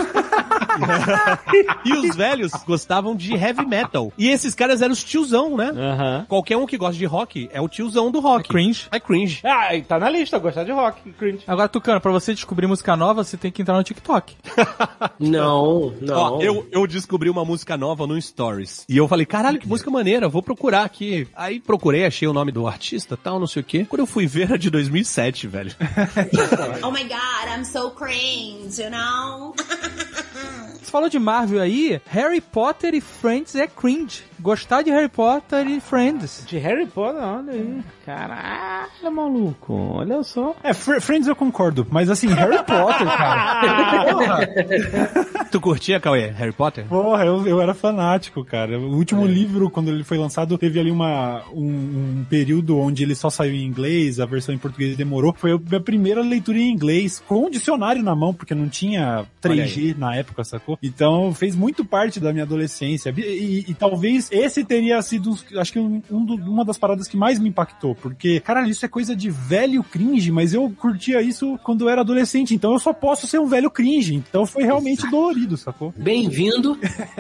[1.86, 4.12] e os velhos gostavam de heavy metal.
[4.18, 6.26] E esses caras eram os tiozão, né?
[6.28, 8.45] Qualquer um que gosta de rock é o tiozão do rock.
[8.49, 8.88] É cringe.
[8.91, 9.40] É cringe.
[9.44, 11.44] Ah, e tá na lista, gostar de rock, cringe.
[11.48, 14.36] Agora, Tucano, pra você descobrir música nova, você tem que entrar no TikTok.
[15.20, 16.16] Não, não.
[16.16, 18.86] Ó, eu, eu descobri uma música nova no Stories.
[18.88, 21.28] E eu falei, caralho, que música maneira, vou procurar aqui.
[21.36, 23.86] Aí procurei, achei o nome do artista, tal, não sei o quê.
[23.90, 25.72] Quando eu fui ver, era de 2007, velho.
[26.84, 29.54] Oh my god, I'm so cringe, you know?
[30.88, 34.24] Você falou de Marvel aí, Harry Potter e Friends é cringe.
[34.40, 36.46] Gostar de Harry Potter e Friends.
[36.48, 37.82] De Harry Potter, olha aí.
[38.06, 39.74] Caralho, maluco.
[39.74, 40.56] Olha só.
[40.64, 44.06] É, Fr- Friends eu concordo, mas assim, Harry Potter, cara.
[44.14, 46.86] Porra, tu curtia, Cauê, Harry Potter?
[46.86, 48.80] porra eu, eu era fanático, cara.
[48.80, 51.66] O último livro, quando ele foi lançado, teve ali uma, um,
[52.20, 55.34] um período onde ele só saiu em inglês, a versão em português demorou.
[55.38, 59.26] Foi a minha primeira leitura em inglês, com um dicionário na mão, porque não tinha
[59.44, 60.77] 3G na época, sacou?
[60.82, 63.14] Então fez muito parte da minha adolescência.
[63.18, 67.08] E, e- e talvez esse teria sido, acho que um, um do- uma das paradas
[67.08, 71.22] que mais me impactou, porque, caralho, isso é coisa de velho cringe, mas eu curtia
[71.22, 74.16] isso quando eu era adolescente, então eu só posso ser um velho cringe.
[74.16, 75.94] Então foi realmente dolorido, sacou?
[75.98, 76.78] Bem-vindo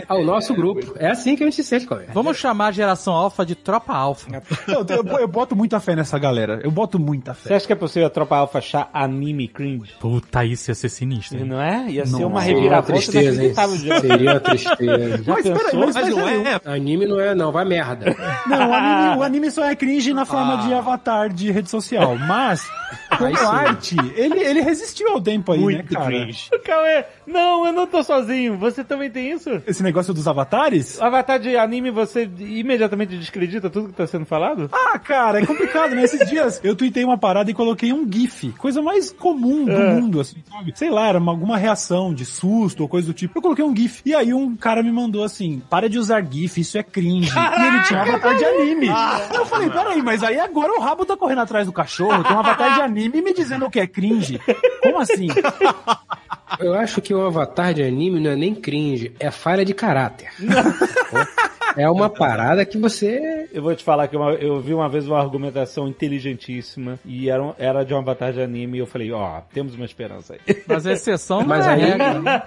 [0.07, 0.93] ao nosso grupo.
[0.97, 2.05] É assim que a gente se sente, Cauê.
[2.13, 4.27] Vamos chamar a geração alfa de tropa alfa.
[4.67, 6.59] Eu, eu- eu boto muita fé nessa galera.
[6.63, 7.55] Eu boto muita Você fé.
[7.55, 9.93] acha que é possível a tropa alfa achar anime cringe?
[9.99, 11.37] Puta, isso ia ser sinistro.
[11.39, 11.45] hein?
[11.45, 11.89] Não é?
[11.89, 12.25] Ia ser Nossa.
[12.25, 13.46] uma uma reviravolta tristeza?
[13.47, 13.77] Inacreditável.
[13.77, 15.17] Já, Seria uma tristeza.
[15.23, 15.79] já Mas peraí, pensou?
[15.79, 16.61] mas- Mas não é.
[16.65, 17.51] Anime não é, não.
[17.51, 18.15] Vai merda.
[18.47, 22.15] Não, o anime, o anime só é cringe na forma de avatar de rede social,
[22.17, 22.65] mas
[23.17, 26.05] como arte, ele, ele resistiu ao tempo aí, né, Muito cara?
[26.05, 26.49] cringe.
[26.63, 28.57] Cauê, não, eu não tô sozinho.
[28.57, 29.49] Você também tem isso?
[29.67, 30.97] Esse negócio dos avatares?
[30.99, 34.69] O avatar de anime, você imediatamente descredita tudo que tá sendo falado?
[34.71, 36.03] Ah, cara, é complicado, né?
[36.03, 40.21] Esses dias eu tuitei uma parada e coloquei um GIF, coisa mais comum do mundo,
[40.21, 40.71] assim, sabe?
[40.75, 43.36] Sei lá, era uma- alguma reação de susto ou coisa do tipo.
[43.37, 44.01] Eu coloquei um GIF.
[44.03, 47.31] E aí um cara me mandou assim: para de usar GIF, isso é cringe.
[47.31, 48.87] e ele tinha um avatar de anime.
[49.33, 52.39] eu falei, peraí, mas aí agora o rabo tá correndo atrás do cachorro, tem um
[52.39, 54.41] avatar de anime me dizendo que é cringe.
[54.81, 55.27] Como assim?
[56.59, 60.31] Eu acho que o avatar de anime não é nem cringe, é falha de caráter.
[61.77, 63.47] é uma parada que você.
[63.53, 67.55] Eu vou te falar que uma- eu vi uma vez uma argumentação inteligentíssima e era,
[67.57, 70.57] era de um avatar de anime e eu falei, ó, temos uma esperança aí.
[70.67, 72.19] Mas a exceção não Mas é a regra.
[72.19, 72.43] né?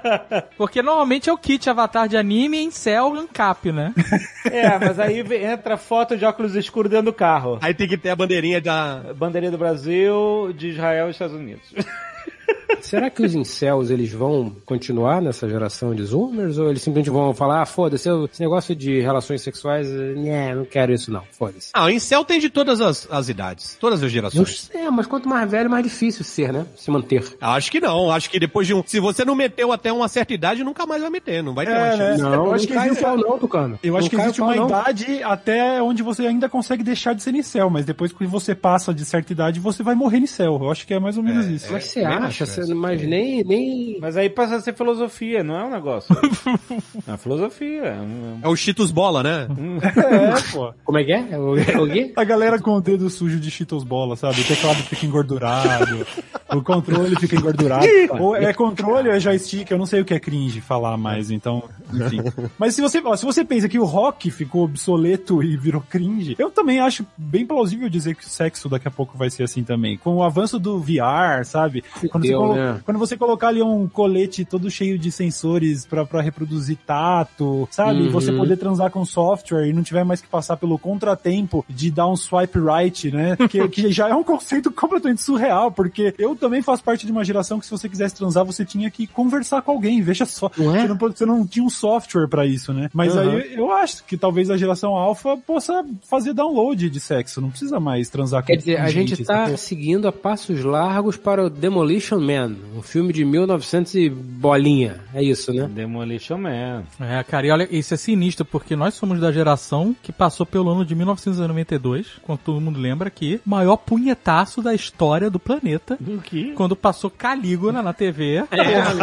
[0.56, 3.94] Porque normalmente é o kit avatar de anime em céu ancap, né?
[4.50, 7.58] É, mas aí entra foto de óculos escuros dentro do carro.
[7.60, 9.12] Aí tem que ter a bandeirinha da.
[9.14, 11.72] Bandeirinha do Brasil, de Israel e Estados Unidos.
[12.80, 16.58] Será que os incels eles vão continuar nessa geração de zoomers?
[16.58, 20.92] Ou eles simplesmente vão falar, ah, foda-se, esse negócio de relações sexuais, né, não quero
[20.92, 21.70] isso não, foda-se.
[21.74, 24.62] Ah, o incel tem de todas as, as idades, todas as gerações.
[24.72, 26.66] sei, mas quanto mais velho, mais difícil ser, né?
[26.76, 27.36] Se manter.
[27.40, 28.82] Acho que não, acho que depois de um.
[28.86, 31.72] Se você não meteu até uma certa idade, nunca mais vai meter, não vai ter
[31.72, 32.06] É, mais né?
[32.10, 32.22] chance.
[32.22, 33.78] Não, eu não acho que existe- o pau não, Tucano.
[33.82, 34.66] Eu acho Não que existe uma não.
[34.66, 38.92] idade até onde você ainda consegue deixar de ser incel, mas depois que você passa
[38.92, 40.58] de certa idade, você vai morrer em céu.
[40.60, 41.72] Eu acho que é mais ou menos isso.
[41.72, 42.46] Mas você também acha?
[42.66, 43.98] Você mas nem, nem...
[44.00, 46.14] Mas aí passa a ser filosofia, não é um negócio.
[47.06, 47.82] é uma filosofia.
[47.84, 48.38] É, um...
[48.42, 49.48] É o Cheetos Bola, né?
[50.10, 50.72] É, pô.
[50.84, 51.26] Como é que é?
[51.30, 52.12] É o, é o quê?
[52.16, 54.40] A galera com o dedo sujo de Cheetos bola, sabe?
[54.40, 56.06] O teclado fica engordurado,
[56.52, 57.86] o controle fica engordurado.
[58.18, 61.30] ou é controle ou é joystick, eu não sei o que é cringe falar mais,
[61.30, 62.18] então, enfim.
[62.58, 66.36] Mas se você, ó, se você pensa que o rock ficou obsoleto e virou cringe,
[66.38, 69.62] eu também acho bem plausível dizer que o sexo daqui a pouco vai ser assim
[69.62, 69.96] também.
[69.96, 71.84] Com o avanço do VR, sabe?
[72.10, 72.80] Quando, você, Né?
[72.84, 78.04] quando você colocar ali um colete todo cheio de sensores pra, pra reproduzir tato, sabe?
[78.04, 78.36] E você Uhum.
[78.38, 82.16] poder transar com software e não tiver mais que passar pelo contratempo de dar um
[82.16, 83.36] swipe right, né?
[83.48, 87.24] Que, que já é um conceito completamente surreal, porque eu também faço parte de uma
[87.24, 90.46] geração que se você quisesse transar, você tinha que conversar com alguém, veja só.
[90.46, 90.50] É?
[90.80, 92.88] Você, não, você não tinha um software pra isso, né?
[92.92, 93.20] Mas Uhum.
[93.36, 97.80] aí eu acho que talvez a geração alfa possa fazer download de sexo, não precisa
[97.80, 99.56] mais transar Quer com dizer, com a gente tá sacou?
[99.56, 105.00] seguindo a passos largos para o Demolition Man, um filme de 1900 e bolinha.
[105.14, 105.68] É isso, né?
[105.72, 106.84] Demolition Man.
[107.00, 110.70] É, cara, e olha, isso é sinistro, porque nós somos da geração que passou pelo
[110.70, 115.98] ano de 1992, quando todo mundo lembra que o maior punhetaço da história do planeta,
[116.00, 116.52] O quê?
[116.56, 118.44] quando passou Calígula na TV.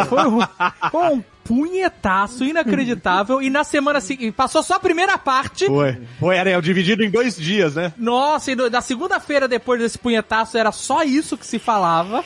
[0.08, 0.40] Foi, um,
[0.92, 5.98] foi um punhetaço inacreditável, e na semana seguinte, passou só a primeira parte, Foi.
[6.20, 7.94] Foi, Ariel, dividido em dois dias, né?
[7.98, 12.24] nossa, e do- da segunda-feira depois desse punhetaço era só isso que se falava.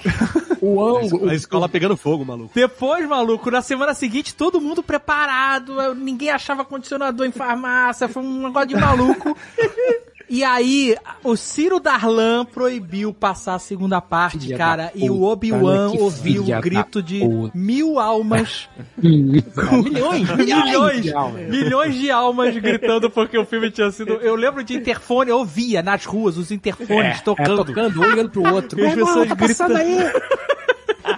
[0.62, 1.30] O ângulo.
[1.30, 2.52] A escola pegando fogo, maluco.
[2.54, 8.44] Depois, maluco, na semana seguinte, todo mundo preparado, ninguém achava condicionador em farmácia, foi um
[8.48, 9.36] negócio de maluco.
[10.34, 10.96] E aí,
[11.26, 15.98] o Ciro Darlan proibiu passar a segunda parte, Filha cara, e o puta, Obi-Wan né?
[15.98, 17.52] Que ouviu o grito de puta.
[17.54, 21.50] mil almas, milhões, milhões, de almas.
[21.50, 24.14] milhões de almas gritando porque o filme tinha sido...
[24.14, 27.66] Eu lembro de interfone, eu ouvia nas ruas os interfones É, tocando.
[27.66, 28.80] tocando, um ligando pro outro.
[28.80, 29.76] E as pessoas tá gritando.
[29.76, 29.98] aí.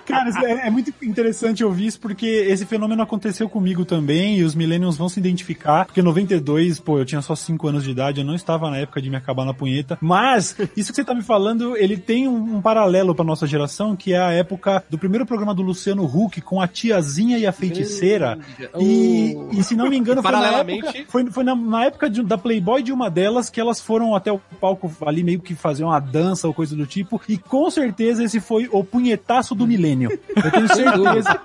[0.05, 4.53] Cara, é, é muito interessante ouvir isso porque esse fenômeno aconteceu comigo também e os
[4.55, 8.19] millennials vão se identificar, porque em 92, pô, eu tinha só 5 anos de idade,
[8.21, 11.13] eu não estava na época de me acabar na punheta, mas isso que você tá
[11.13, 14.97] me falando, ele tem um, um paralelo pra nossa geração, que é a época do
[14.97, 18.37] primeiro programa do Luciano Huck com a tiazinha e a feiticeira.
[18.79, 20.37] E, e se não me engano, foi na
[20.77, 24.15] época, foi, foi na, na época de- da Playboy de uma delas que elas foram
[24.15, 27.69] até o palco ali meio que fazer uma dança ou coisa do tipo, e com
[27.69, 29.92] certeza esse foi o punhetaço do milênio.
[30.01, 31.39] Eu tenho certeza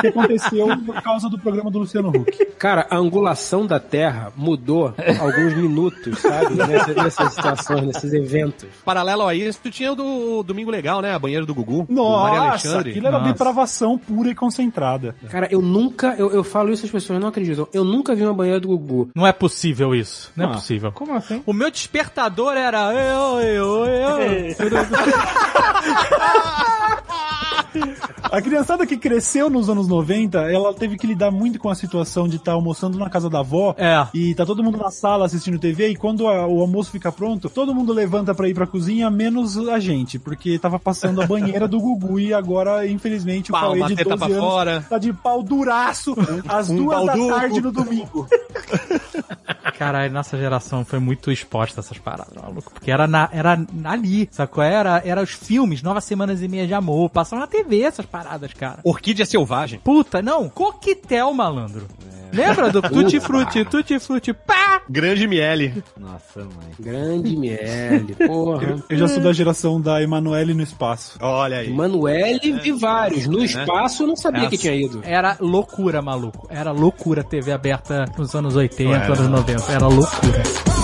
[0.00, 2.44] que aconteceu por causa do programa do Luciano Huck.
[2.58, 6.54] Cara, a angulação da Terra mudou alguns minutos, sabe?
[6.54, 8.68] Nessa- nessas situações, nesses eventos.
[8.84, 11.14] Paralelo a isso, tu tinha o do Domingo Legal, né?
[11.14, 11.86] A banheira do Gugu.
[11.88, 12.90] do Maria Nossa, Alexandre.
[12.90, 13.32] aquilo era Nossa.
[13.32, 15.14] depravação pura e concentrada.
[15.28, 17.66] Cara, eu nunca, eu, eu falo isso, as pessoas não acreditam.
[17.72, 19.10] Eu nunca vi uma banheira do Gugu.
[19.14, 20.30] Não é possível isso.
[20.36, 20.92] Não é Ah, possível.
[20.92, 21.42] Como assim?
[21.46, 24.20] O meu despertador era eu, eu, eu.
[28.22, 32.28] A criançada que cresceu nos anos 90, ela teve que lidar muito com a situação
[32.28, 34.06] de estar almoçando na casa da avó É.
[34.14, 37.48] e tá todo mundo na sala assistindo TV e quando a- o almoço fica pronto,
[37.50, 41.66] todo mundo levanta pra ir pra cozinha, menos a gente, porque tava passando a banheira
[41.66, 44.86] do Gugu e agora, infelizmente, o Pau, Cauê de teta 12 pra anos fora.
[44.88, 46.14] tá de pau duraço
[46.48, 48.26] às Um duas da tarde no domingo.
[49.78, 52.70] Caralho, nossa geração foi muito exposta a essas paradas, maluco.
[52.72, 54.62] Porque era, na, era ali, sacou?
[54.62, 58.52] Era, era os filmes, Novas Semanas e Meia de Amor, passavam na TV essas paradas,
[58.52, 58.80] cara.
[58.84, 59.80] Orquídea Selvagem.
[59.80, 61.86] Puta, não, coquetel, malandro.
[62.32, 64.82] Lembra do Tutti Frutti, Tutti Frutti, pá!
[64.88, 65.82] Grande Miele.
[65.98, 66.70] Nossa, mãe.
[66.78, 68.82] Grande Miele, porra.
[68.88, 71.18] Eu já sou da geração da Emanuele no espaço.
[71.20, 71.70] Olha aí.
[71.70, 73.26] Manuele vi vários.
[73.26, 75.00] No espaço eu não sabia que tinha ido.
[75.04, 76.46] Era loucura, maluco.
[76.50, 79.72] Era loucura TV aberta nos anos 80, anos 90.
[79.72, 80.79] Era loucura.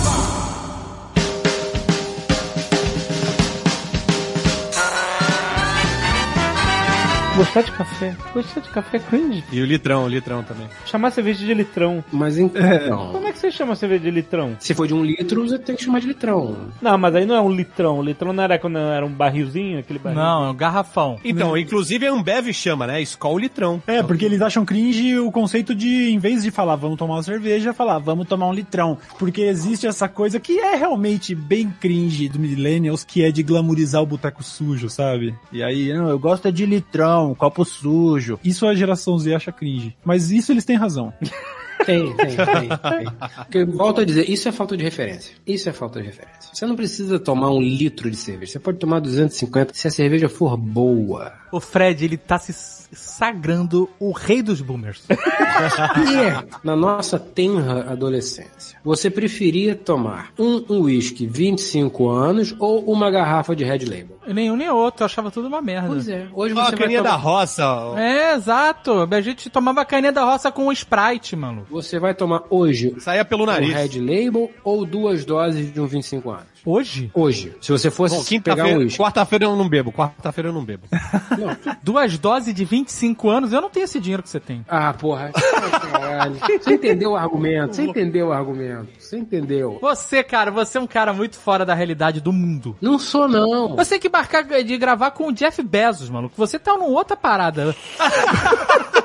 [7.37, 8.17] Gostar de café?
[8.33, 9.45] Gostar de café é cringe.
[9.53, 10.67] E o litrão, o litrão também.
[10.87, 12.03] Chamar cerveja de litrão.
[12.11, 13.13] Mas então.
[13.13, 14.57] Como é que você chama cerveja de litrão?
[14.59, 16.57] Se for de um litro, você tem que chamar de litrão.
[16.81, 17.99] Não, mas aí não é um litrão.
[17.99, 20.19] O litrão não era quando era um barrilzinho, aquele barril.
[20.19, 21.19] Não, é um garrafão.
[21.23, 23.03] Então, inclusive a Ambev chama, né?
[23.03, 23.83] Skol Litrão.
[23.87, 27.23] É, porque eles acham cringe o conceito de, em vez de falar vamos tomar uma
[27.23, 28.97] cerveja, falar vamos tomar um litrão.
[29.19, 34.03] Porque existe essa coisa que é realmente bem cringe do Millennials, que é de glamourizar
[34.03, 35.35] o boteco sujo, sabe?
[35.53, 38.39] E aí, não, eu gosto é de litrão, copo sujo.
[38.45, 39.97] Isso a geração Z acha cringe.
[40.05, 41.13] Mas isso eles têm razão.
[41.87, 43.09] Tem, tem, tem, tem.
[43.37, 45.35] Porque, eu volto a dizer, isso é falta de referência.
[45.47, 46.51] Isso é falta de referência.
[46.53, 48.53] Você não precisa tomar um litro de cerveja.
[48.53, 51.33] Você pode tomar 250 se a cerveja for boa.
[51.53, 52.53] O Fred, ele tá se
[52.93, 55.05] sagrando o rei dos boomers.
[55.57, 63.11] E é, na nossa tenra adolescência, você preferia tomar um uísque 25 anos ou uma
[63.11, 64.19] garrafa de Red Label?
[64.27, 65.89] Nenhum nem outro, eu achava tudo uma merda.
[65.89, 66.27] Pois é.
[66.35, 67.11] Hoje a você vai caninha tomar...
[67.11, 67.67] da roça.
[67.67, 67.97] ó.
[67.97, 69.09] É, exato.
[69.11, 71.67] A gente tomava caninha da roça com Sprite, mano.
[71.77, 73.75] Você vai tomar hoje Saía pelo um nariz.
[73.75, 76.47] Red Label ou duas doses de um 25 anos?
[76.65, 77.11] Hoje?
[77.15, 77.55] Hoje.
[77.61, 79.93] Se você fosse Bom, pegar um quarta-feira eu não bebo.
[79.93, 80.85] Quarta-feira eu não bebo.
[81.83, 84.65] Duas doses de 25 anos, eu não tenho esse dinheiro que você tem.
[84.67, 85.31] Ah, porra.
[86.61, 87.77] Você entendeu o argumento?
[87.77, 88.89] Você entendeu o argumento?
[89.07, 89.79] Você entendeu?
[89.81, 92.77] Você, cara, você é um cara muito fora da realidade do mundo.
[92.81, 93.77] Não sou, não.
[93.77, 96.29] Você tem que marcar de gravar com o Jeff Bezos, mano.
[96.37, 97.75] Você tá numa outra parada.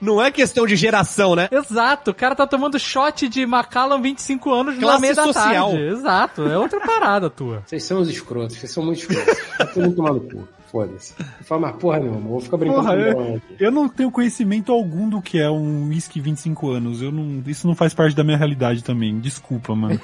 [0.00, 1.48] Não é questão de geração, né?
[1.50, 5.70] Exato, o cara tá tomando shot de Macallan 25 anos Classe meia da social.
[5.70, 5.84] tarde.
[5.84, 7.62] Exato, é outra parada tua.
[7.64, 9.38] Vocês são os escrotos, vocês são muito escrotos.
[9.56, 10.48] Tá todo mundo tomando cu.
[10.74, 11.14] Foda-se.
[11.42, 15.08] Fala mais porra nenhuma, vou ficar brincando Porra, com eu, eu não tenho conhecimento algum
[15.08, 17.00] do que é um whisky 25 anos.
[17.00, 19.20] Eu não, isso não faz parte da minha realidade também.
[19.20, 20.00] Desculpa, mano.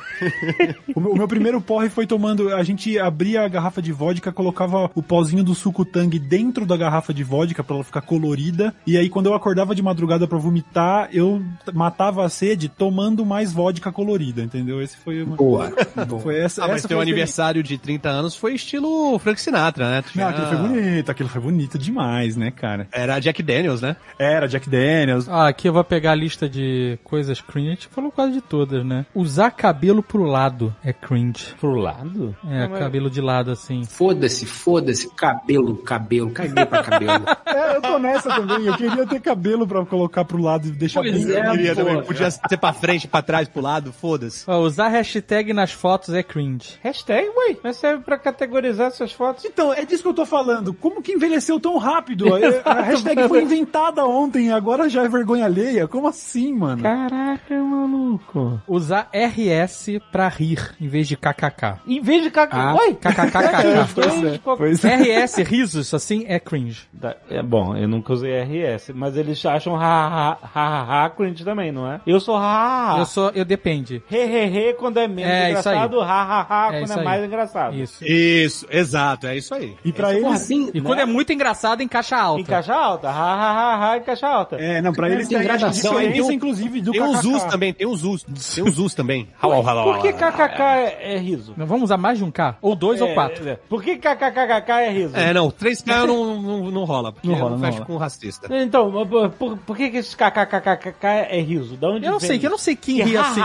[0.95, 2.55] o, meu, o meu primeiro porre foi tomando.
[2.55, 6.77] A gente abria a garrafa de vodka, colocava o pozinho do suco tang dentro da
[6.77, 8.73] garrafa de vodka pra ela ficar colorida.
[8.87, 11.43] E aí, quando eu acordava de madrugada pra vomitar, eu
[11.75, 14.81] matava a sede tomando mais vodka colorida, entendeu?
[14.81, 15.35] Esse foi uma.
[15.35, 15.73] Boa.
[16.23, 19.41] Foi essa, Ah, mas essa teu foi a aniversário de 30 anos foi estilo Frank
[19.41, 20.05] Sinatra, né?
[20.15, 22.87] Não, aquilo foi bonito, aquilo foi bonito demais, né, cara?
[22.93, 23.97] Era Jack Daniels, né?
[24.19, 25.29] Era Jack Daniels.
[25.29, 27.69] Ah, aqui eu vou pegar a lista de coisas cringe.
[27.69, 29.07] A gente falou quase de todas, né?
[29.15, 31.55] Usar cabelo pro lado é cringe.
[31.61, 32.37] Pro lado?
[32.49, 33.85] É, cabelo de lado assim.
[33.85, 35.09] Foda-se, foda-se.
[35.15, 36.31] Cabelo, cabelo.
[36.31, 37.25] Caguei pra cabelo.
[37.51, 38.65] É, eu tô nessa também.
[38.67, 41.35] Eu queria ter cabelo pra colocar pro lado e deixar Pois bem.
[41.37, 41.85] é, Eu queria pô.
[41.85, 42.03] também.
[42.05, 44.45] Podia ser pra frente, pra trás, pro lado, foda-se.
[44.49, 46.79] Ó, usar hashtag nas fotos é cringe.
[46.83, 47.57] Hashtag, ué.
[47.63, 49.45] Mas serve pra categorizar essas fotos.
[49.45, 50.40] Então, é disso que eu tô falando.
[50.81, 52.27] Como que envelheceu tão rápido?
[52.35, 52.39] A
[52.71, 55.87] a hashtag foi inventada ontem, agora já é vergonha alheia.
[55.89, 56.83] Como assim, mano?
[56.83, 58.61] Caraca, maluco.
[58.67, 61.81] Usar RS pra rir, em vez de KKK.
[61.87, 62.57] Em vez de caca...
[62.57, 62.75] Ah.
[62.75, 62.95] Oi?
[62.95, 63.61] KKKK.
[63.95, 65.23] Pois é, pois é.
[65.25, 66.89] RS, risos, assim, é cringe.
[67.29, 71.91] É bom, eu nunca usei RS, mas eles acham ha ha ha cringe também, não
[71.91, 72.01] é?
[72.07, 72.97] Eu sou ha.
[72.99, 74.03] Eu sou, eu depende.
[74.11, 77.05] He he he quando é menos É, engraçado, ha ha ha É quando é aí.
[77.05, 77.77] mais engraçado.
[77.77, 78.05] Isso.
[78.05, 79.77] Isso, exato, é isso aí.
[79.85, 82.41] E pra Porra, assim, E quando é muito engraçado, em caixa alta.
[82.41, 84.57] Em caixa alta, ha ha ha ha em caixa alta.
[84.57, 87.27] É, não, pra eles tem gradação, diferença, tem um- inclusive, do Tem KKK.
[87.29, 88.25] us também, tem uns us.
[88.55, 89.29] Tem uns us também.
[89.41, 91.55] Por que kkk é, é riso?
[91.57, 92.57] Não, Vamos usar mais de um K?
[92.61, 93.49] Ou dois ou É, quatro?
[93.49, 93.57] é.
[93.69, 95.17] Por que kkkk é riso?
[95.17, 98.49] É, não, 3K não, não, não rola, Não rola, não fecha com racista.
[98.55, 101.77] Então, mas por, por, que que esse kkkk é riso?
[101.77, 103.41] Da onde Eu não sei, que eu não sei quem Que ri assim.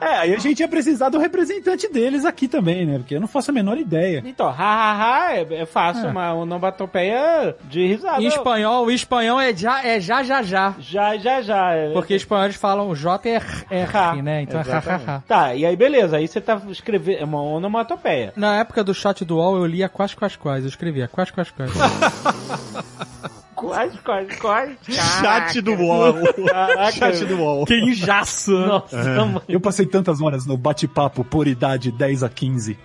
[0.00, 2.98] É, aí a gente ia precisar do representante deles aqui também, né?
[2.98, 4.22] Porque eu não faço a menor ideia.
[4.26, 8.22] Então, ha ha ha é, é fácil, uma onomatopeia de risada.
[8.22, 10.74] Em espanhol, o espanhol é já, é já, já, já.
[10.78, 11.72] Já, já, já.
[11.74, 14.14] é- Porque espanhóis falam J é R, Ha.
[14.22, 14.42] né?
[14.42, 15.10] Então é ha, ha, Exatamente.
[15.10, 15.22] ha.
[15.26, 18.32] Tá, e aí beleza, aí você tá escrevendo, é uma onomatopeia.
[18.36, 20.64] Na época do chat do UOL, eu lia quais, quais, quais.
[20.64, 21.72] Eu escrevia quais, quais, quais.
[23.68, 24.76] Quais, quais, quais?
[24.88, 26.14] Chat do UOL.
[26.48, 26.92] Caraca.
[26.92, 27.64] Chat do UOL.
[27.64, 28.52] que injaço.
[28.52, 28.96] Nossa,
[29.26, 29.42] mano.
[29.48, 32.78] Eu passei tantas horas no bate-papo por idade 10 a 15.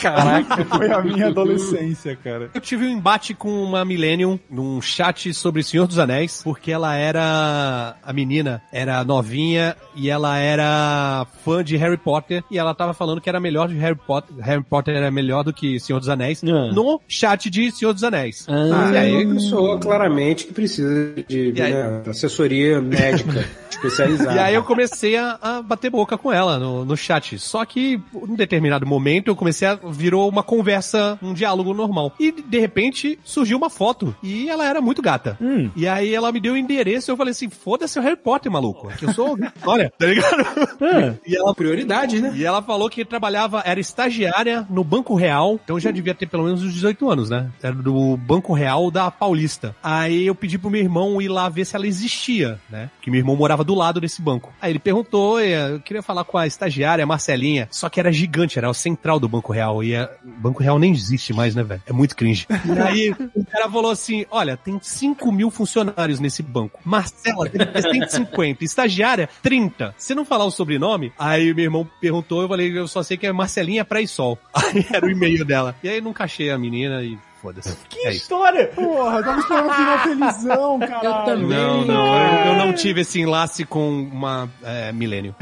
[0.00, 0.64] Caraca.
[0.76, 2.50] Foi a minha adolescência, cara.
[2.54, 6.94] Eu tive um embate com uma Millennium num chat sobre Senhor dos Anéis, porque ela
[6.94, 7.96] era.
[8.02, 13.20] A menina era novinha e ela era fã de Harry Potter e ela tava falando
[13.20, 14.36] que era melhor de Harry Potter.
[14.40, 16.72] Harry Potter era melhor do que Senhor dos Anéis Ah.
[16.72, 18.46] no chat de Senhor dos Anéis.
[18.48, 19.26] Ah, e aí.
[19.26, 20.15] pessoa claramente
[20.46, 21.72] que precisa de aí?
[21.72, 24.34] né, assessoria médica especializada.
[24.34, 27.38] E aí eu comecei a, a bater boca com ela no, no chat.
[27.38, 29.76] Só que, em determinado momento, eu comecei a...
[29.76, 32.12] Virou uma conversa, um diálogo normal.
[32.18, 34.14] E, de repente, surgiu uma foto.
[34.22, 35.36] E ela era muito gata.
[35.40, 35.70] Hum.
[35.76, 38.50] E aí ela me deu o endereço e eu falei assim, foda-se o Harry Potter,
[38.50, 38.88] maluco.
[38.96, 39.36] Que eu sou...
[39.64, 41.18] Olha, tá ligado?
[41.26, 42.32] E ela Prioridade, né?
[42.34, 46.44] e ela falou que trabalhava, era estagiária no Banco Real, então já devia ter pelo
[46.44, 47.50] menos uns 18 anos, né?
[47.62, 49.74] Era do Banco Real da Paulista.
[49.96, 52.90] Aí eu pedi pro meu irmão ir lá ver se ela existia, né?
[53.00, 54.52] Que meu irmão morava do lado desse banco.
[54.60, 58.58] Aí ele perguntou, eh, eu queria falar com a estagiária, Marcelinha, só que era gigante,
[58.58, 61.62] era o central do Banco Real, e a- o Banco Real nem existe mais, né,
[61.62, 61.82] velho?
[61.86, 62.46] É muito cringe.
[62.50, 66.80] E aí o cara falou assim, olha, tem 5 mil funcionários nesse banco.
[66.84, 69.94] Marcela ter 150, estagiária 30.
[69.96, 73.26] Se não falar o sobrenome, aí meu irmão perguntou, eu falei, eu só sei que
[73.26, 74.38] é Marcelinha Praisol.
[74.54, 75.74] Aí era o e-mail dela.
[75.82, 77.16] E aí não cachei a menina e
[77.46, 77.76] foda-se.
[77.88, 78.22] Que É isso.
[78.22, 78.66] história!
[78.68, 81.46] Porra, tava esperando um final felizão, caralho.
[81.48, 85.34] Não, não, eu, eu não tive esse enlace com uma é, milênio.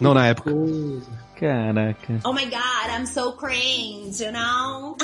[0.00, 0.50] Não na época.
[1.38, 2.20] Caraca.
[2.24, 4.96] Oh my god, I'm so cringe, you know?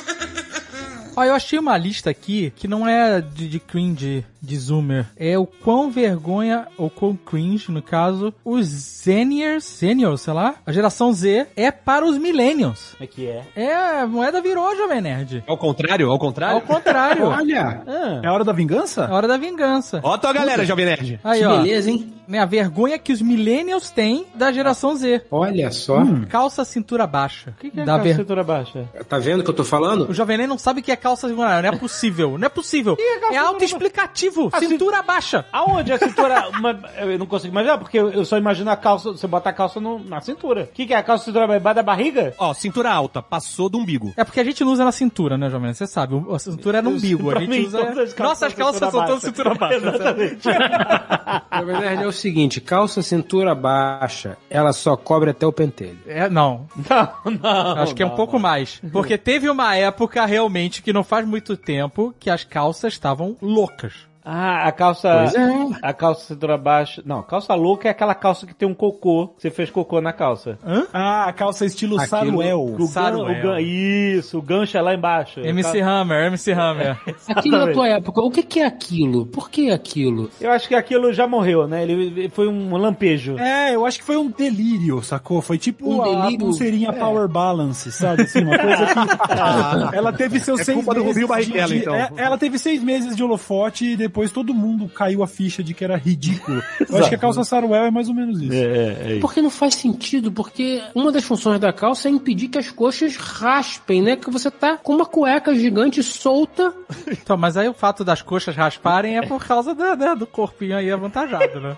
[1.15, 5.07] Ó, eu achei uma lista aqui que não é de, de cringe de Zoomer.
[5.17, 10.73] É o quão vergonha, ou quão cringe, no caso, os Zeniers, Seniors, sei lá, a
[10.73, 12.95] geração Z, é para os Millennials.
[13.01, 13.43] É que é.
[13.55, 15.45] É, a moeda virou, Jovem Nerd.
[15.47, 16.57] Ao contrário, ao contrário.
[16.57, 17.27] Ao contrário.
[17.31, 18.21] Olha, Ah.
[18.23, 19.05] é a hora da vingança?
[19.05, 20.01] É hora da vingança.
[20.03, 21.21] Ó a tua galera, Jovem Nerd.
[21.23, 21.59] Aí, Que ó.
[21.59, 22.13] beleza, hein?
[22.27, 25.23] Né, a vergonha que os millennials têm da geração Z.
[25.31, 25.99] Olha só.
[26.31, 27.51] Calça cintura baixa.
[27.51, 28.89] O que, que é Dá a ver- cintura baixa?
[29.09, 30.09] Tá vendo o que eu tô falando?
[30.09, 31.63] O Jovem Nerd não sabe o que é calça cintura baixa.
[31.63, 32.39] Não é possível.
[32.39, 32.97] Não é possível.
[33.33, 34.32] É autoexplicativo.
[34.53, 35.45] Ah, Cintura baixa.
[35.53, 36.49] Aonde a cintura.
[36.59, 39.11] uma- eu não consigo imaginar, porque eu, só imagino a calça.
[39.13, 40.63] Você bota a calça no- na cintura.
[40.65, 42.35] O que, que é a calça cintura embaixo da barriga?
[42.39, 44.13] Ó, cintura alta, passou do umbigo.
[44.17, 45.73] É porque a gente não usa na cintura, né, Jovem?
[45.73, 46.15] Você sabe.
[46.33, 47.31] A cintura é no umbigo.
[47.31, 47.79] A gente mim, usa...
[47.79, 49.89] todas as calças Nossas são calças cintura são todas baixa.
[49.91, 50.37] cintura baixa.
[50.37, 50.49] Exatamente.
[51.51, 55.99] Na verdade é o seguinte, calça cintura baixa, ela só cobre até o pentelho.
[56.07, 56.67] É, não.
[56.89, 57.73] Não, não.
[57.83, 58.41] Acho que é um não, pouco não.
[58.41, 58.81] mais.
[58.93, 63.95] Porque teve uma época realmente que não faz muito tempo que as calças estavam loucas.
[64.25, 65.09] Ah, a calça.
[65.33, 65.79] Pois é.
[65.83, 67.03] A calça cintura baixa.
[67.05, 69.35] Não, calça louca é aquela calça que tem um cocô.
[69.37, 70.59] Você fez cocô na calça.
[70.93, 72.61] Ah, a calça estilo Aquilo- Saruel.
[72.65, 73.39] O gan, Saruel.
[73.39, 75.41] o gan, isso, o gancho é lá embaixo.
[75.41, 76.97] MC Hammer, MC Hammer.
[77.29, 79.27] Aquilo na tua época, o que que é aquilo?
[79.27, 80.31] Por que aquilo?
[80.41, 81.83] Eu acho que aquilo já morreu, né?
[81.83, 83.37] Ele foi um lampejo.
[83.39, 85.41] É, eu acho que foi um delírio, sacou?
[85.43, 86.39] Foi tipo Um a- a delírio?
[86.47, 88.23] pulseirinha Power Balance, sabe?
[88.23, 88.93] Assim, uma coisa que.
[89.97, 91.09] ela teve seus É seis culpa do meses.
[91.15, 91.95] Rubinho Barrichello, de- de- então.
[91.97, 95.73] é, ela teve seis meses de holofote e depois todo mundo caiu a ficha de
[95.75, 96.63] que era ridículo.
[96.89, 98.53] Eu acho que a calça Saruel é mais ou menos isso.
[98.53, 102.59] É, é, Porque não faz sentido, porque uma das funções da calça é impedir que
[102.59, 104.17] as coxas raspem, né?
[104.17, 106.73] Que você tá com uma cueca gigante solta.
[107.23, 110.77] Então, mas aí o fato das coxas rasparem é por causa da- da- do corpinho
[110.77, 111.77] aí avantajado, né?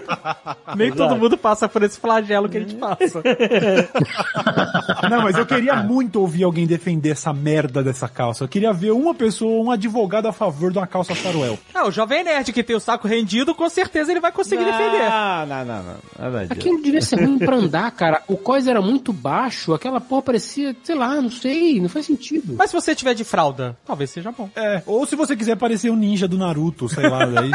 [0.76, 3.22] Nem todo mundo passa por esse flagelo que a gente passa.
[5.10, 8.44] Não, mas eu queria muito ouvir alguém defender essa merda dessa calça.
[8.44, 11.55] Eu queria ver uma pessoa, um advogado a favor de uma calça Saruel.
[11.74, 15.08] Ah, o Jovem Nerd que tem o saco rendido, com certeza ele vai conseguir defender.
[15.08, 16.40] Não, não, não, não.
[16.40, 16.52] Disso.
[16.52, 18.22] Aquilo devia ser ruim pra andar, cara.
[18.28, 22.54] O cós era muito baixo, aquela porra parecia, sei lá, não sei, não faz sentido.
[22.58, 24.48] Mas se você tiver de fralda, talvez seja bom.
[24.56, 27.24] É, ou se você quiser parecer um ninja do Naruto, sei lá.
[27.26, 27.50] Daí,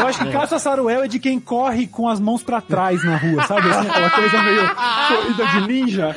[0.00, 3.16] eu acho que calça Saruel é de quem corre com as mãos pra trás na
[3.16, 3.68] rua, sabe?
[3.70, 4.70] Assim, aquela coisa meio
[5.08, 6.16] corrida de ninja.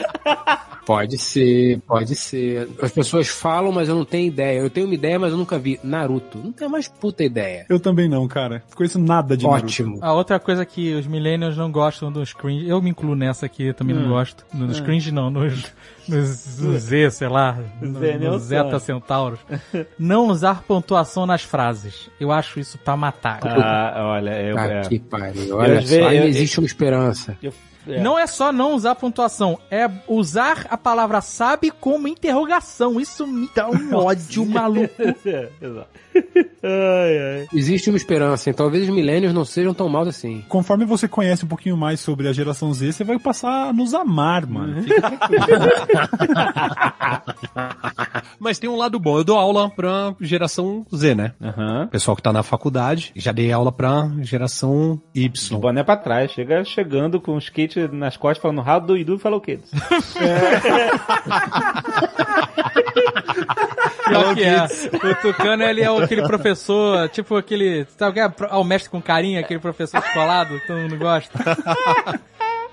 [0.86, 2.68] Pode ser, pode ser.
[2.82, 4.60] As pessoas falam, mas eu não tenho ideia.
[4.60, 5.80] Eu tenho uma ideia, mas eu nunca vi.
[5.84, 6.38] Naruto.
[6.44, 7.66] Não tenho mais puta ideia.
[7.70, 8.64] Eu também não, cara.
[8.70, 9.66] Não conheço nada de Naruto.
[9.66, 10.00] Ótimo.
[10.02, 13.64] A outra coisa que os millennials não gostam dos cringe, eu me incluo nessa aqui,
[13.68, 14.44] eu também não gosto.
[14.54, 15.72] Nos cringe não, nos,
[16.08, 18.00] nos, nos Z, sei lá, no-
[18.32, 18.80] nos Zeta.
[18.80, 19.40] Centauros.
[20.00, 22.10] Não usar pontuação nas frases.
[22.20, 23.40] Eu acho isso pra matar.
[23.44, 24.56] Ah, olha, eu.
[24.56, 24.82] Tá é.
[24.82, 25.56] que pariu.
[25.58, 27.38] Olha Eu só, ainda eu- existe uma esperança.
[27.42, 27.54] Eu-
[27.88, 28.00] é.
[28.02, 33.00] Não é só não usar pontuação, é usar a palavra sabe como interrogação.
[33.00, 34.94] Isso me dá um ódio maluco.
[35.26, 35.88] É, exato.
[36.64, 37.48] ai, ai.
[37.54, 40.44] Existe uma esperança, então talvez os milênios não sejam tão maus assim.
[40.48, 43.94] Conforme você conhece um pouquinho mais sobre a geração Z, você vai passar a nos
[43.94, 44.84] amar, mano.
[48.40, 49.18] Mas tem um lado bom.
[49.18, 51.34] Eu dou aula pra geração Z, né?
[51.42, 51.88] Aham.
[51.88, 53.12] Pessoal que tá na faculdade.
[53.16, 55.60] Já dei aula pra geração O Y.
[55.60, 59.20] boné pra trás, chega chegando com o skate nas costas, falando rabo do Idu e
[59.20, 59.60] falou o quê?
[64.08, 64.66] Pior que é.
[64.66, 67.86] O Tucano, ele é aquele professor, tipo aquele.
[67.98, 68.34] Sabe o que é?
[68.50, 71.40] Ah, o mestre com carinha, aquele professor descolado que todo mundo gosta.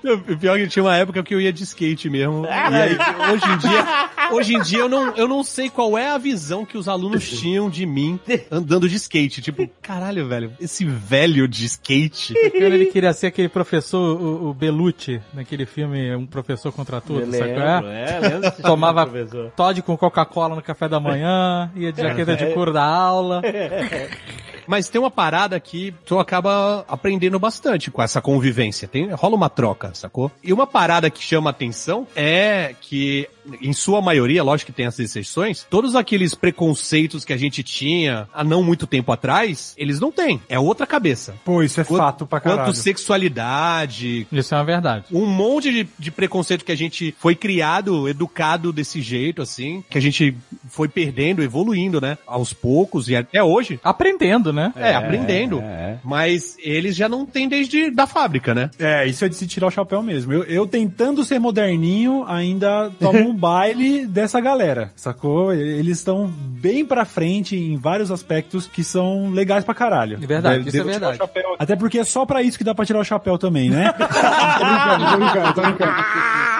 [0.03, 2.45] O pior é que tinha uma época que eu ia de skate mesmo.
[2.69, 2.97] E aí,
[3.31, 6.65] hoje em dia, hoje em dia eu não, eu não sei qual é a visão
[6.65, 8.19] que os alunos tinham de mim
[8.51, 9.41] andando de skate.
[9.41, 12.33] Tipo, caralho, velho, esse velho de skate.
[12.33, 17.21] Tucano, ele queria ser aquele professor, o, o Belucci, naquele filme Um Professor contra Tudo,
[17.21, 18.11] Eu sabe qual lembro, é?
[18.11, 19.09] é, lembro Tomava.
[19.55, 23.41] Todd com Coca-Cola no café da manhã, ia de jaqueta de couro da aula.
[24.69, 28.87] Mas tem uma parada que tu acaba aprendendo bastante com essa convivência.
[28.87, 30.31] Tem, rola uma troca, sacou?
[30.43, 33.27] E uma parada que chama atenção é que,
[33.61, 38.27] em sua maioria, lógico que tem as exceções, todos aqueles preconceitos que a gente tinha
[38.33, 40.41] há não muito tempo atrás, eles não têm.
[40.49, 41.35] É outra cabeça.
[41.43, 42.63] Pô, isso é fato pra caralho.
[42.63, 45.05] Quanto sexualidade, Isso é uma verdade.
[45.11, 49.97] um monte de, de preconceito que a gente foi criado, educado desse jeito, assim, que
[49.97, 50.35] a gente
[50.69, 52.17] foi perdendo, evoluindo, né?
[52.25, 53.79] Aos poucos e até hoje.
[53.83, 54.73] Aprendendo, né?
[54.75, 55.59] É, aprendendo.
[55.61, 55.97] é.
[56.03, 58.69] Mas eles já não têm desde da fábrica, né?
[58.79, 60.33] É, isso é de se tirar o chapéu mesmo.
[60.33, 65.53] Eu, eu tentando ser moderninho, ainda tomo um baile dessa galera, sacou?
[65.53, 70.17] Eles estão bem pra frente em vários aspectos que são legais pra caralho.
[70.21, 71.19] É verdade, De- isso é verdade.
[71.57, 73.93] Até porque é só pra isso que dá pra tirar o chapéu também, né?
[73.93, 75.91] tô brincando, tô brincando, tô brincando.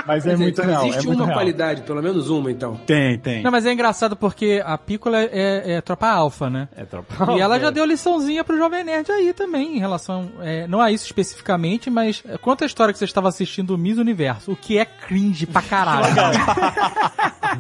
[0.08, 0.82] Mas é dizer, muito real.
[0.86, 1.38] Existe é muito uma real.
[1.38, 2.76] qualidade, pelo menos uma, então.
[2.86, 3.44] Tem, tem.
[3.44, 6.68] Não, mas é engraçado porque a Pícola é, é tropa alfa, né?
[6.76, 7.72] É tropa E ela alfa, já é.
[7.72, 10.30] deu liçãozinha pro Jovem Nerd aí também, em relação.
[10.42, 13.78] é, não a isso especificamente, mas é, conta a história que você estava assistindo o
[13.78, 16.06] Miss Universo, o que é cringe pra caralho.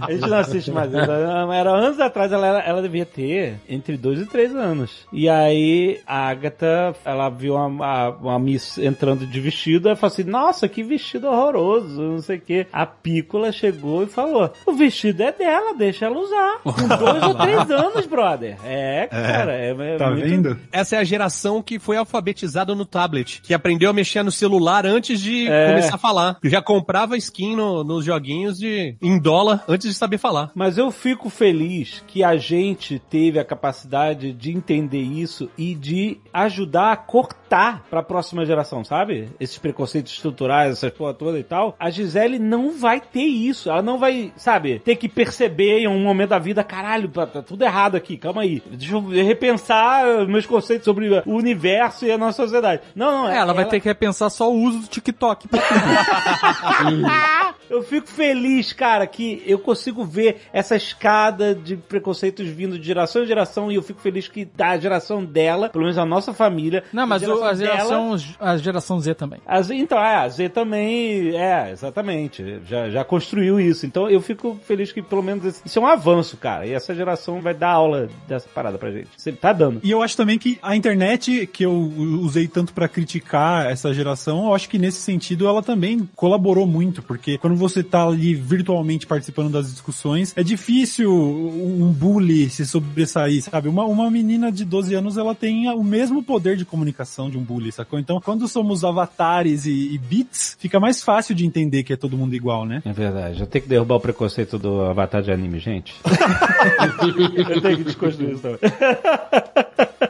[0.02, 0.94] A gente não assiste mais.
[0.94, 5.08] Era, era anos atrás, ela, era- ela devia ter entre 2 e 3 anos.
[5.12, 10.14] E aí, a Agatha, ela viu uma, a- uma Miss entrando de vestido, ela falou
[10.14, 12.68] assim, nossa, que vestido horroroso, não sei o quê.
[12.72, 16.60] A Pícola chegou e falou, o vestido é dela, deixa ela usar.
[16.64, 18.58] Com 2 ou 3 anos, brother.
[18.64, 20.24] É, cara, é, é Tá muito...
[20.24, 20.60] vendo?
[20.72, 24.86] Essa é a geração que foi alfabetizada no tablet, que aprendeu a mexer no celular
[24.86, 25.70] antes de É.
[25.70, 26.38] começar a falar.
[26.44, 30.52] Já comprava skin no- nos joguinhos de em dólar antes de saber falar.
[30.56, 36.18] Mas eu fico feliz que a gente teve a capacidade de entender isso e de
[36.34, 39.30] ajudar a cortar pra próxima geração, sabe?
[39.40, 41.76] Esses preconceitos estruturais, essas porra toda e tal.
[41.80, 43.70] A Gisele não vai ter isso.
[43.70, 47.42] Ela não vai, sabe, ter que perceber em um momento da vida, caralho, tá tá
[47.42, 48.62] tudo errado aqui, calma aí.
[48.72, 52.82] Deixa eu repensar meus conceitos sobre o universo e a nossa sociedade.
[52.96, 55.48] Não, não, É, ela vai ter que repensar só o uso do TikTok.
[55.48, 55.60] pra
[57.70, 63.24] Eu fico feliz, cara, que eu consigo ver essa escada de preconceitos vindo de geração
[63.24, 66.84] em geração e eu fico feliz que da geração dela, pelo menos a nossa família.
[66.92, 69.40] Não, mas o- a dela- geração, a geração Z também.
[69.46, 73.86] a Z- então, é, a Z também, é, exatamente, já, já construiu isso.
[73.86, 76.66] Então eu fico feliz que pelo menos esse- isso é um avanço, cara.
[76.66, 79.10] E essa geração vai dar aula dessa parada pra gente.
[79.16, 79.80] Você tá dando.
[79.84, 84.46] E eu acho também que a internet, que eu usei tanto pra criticar essa geração,
[84.48, 89.06] eu acho que nesse sentido ela também colaborou muito, porque quando você tá ali virtualmente
[89.06, 93.68] participando das discussões, é difícil um bully se sobressair, sabe?
[93.68, 97.44] Uma, uma menina de 12 anos, ela tem o mesmo poder de comunicação de um
[97.44, 98.00] bully, sacou?
[98.00, 102.18] Então, quando somos avatares e, e bits, fica mais fácil de entender que é todo
[102.18, 102.82] mundo igual, né?
[102.86, 103.42] É verdade.
[103.42, 105.94] Eu tenho que derrubar o preconceito do avatar de anime, gente.
[107.36, 108.60] eu tenho que desconstruir isso também.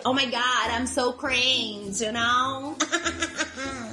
[0.06, 2.76] Oh my god, I'm so cringe, you know?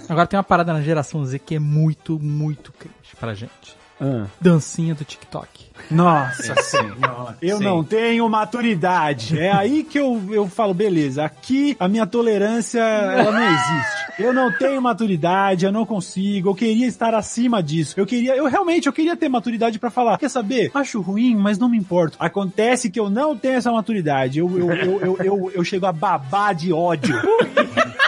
[0.08, 3.76] Agora tem uma parada na geração Z que é muito, muito cringe pra gente.
[4.00, 4.26] Ah.
[4.40, 5.66] Dancinha do TikTok.
[5.90, 7.36] Nossa senhora.
[7.40, 7.64] Eu Sim.
[7.64, 9.38] não tenho maturidade.
[9.38, 14.06] É aí que eu, eu falo, beleza, aqui a minha tolerância, ela não existe.
[14.18, 17.94] Eu não tenho maturidade, eu não consigo, eu queria estar acima disso.
[17.98, 20.70] Eu queria, eu realmente, eu queria ter maturidade pra falar, quer saber?
[20.74, 22.16] Acho ruim, mas não me importo.
[22.20, 24.38] Acontece que eu não tenho essa maturidade.
[24.38, 27.14] Eu, eu, eu, eu, eu, eu chego a babar de ódio.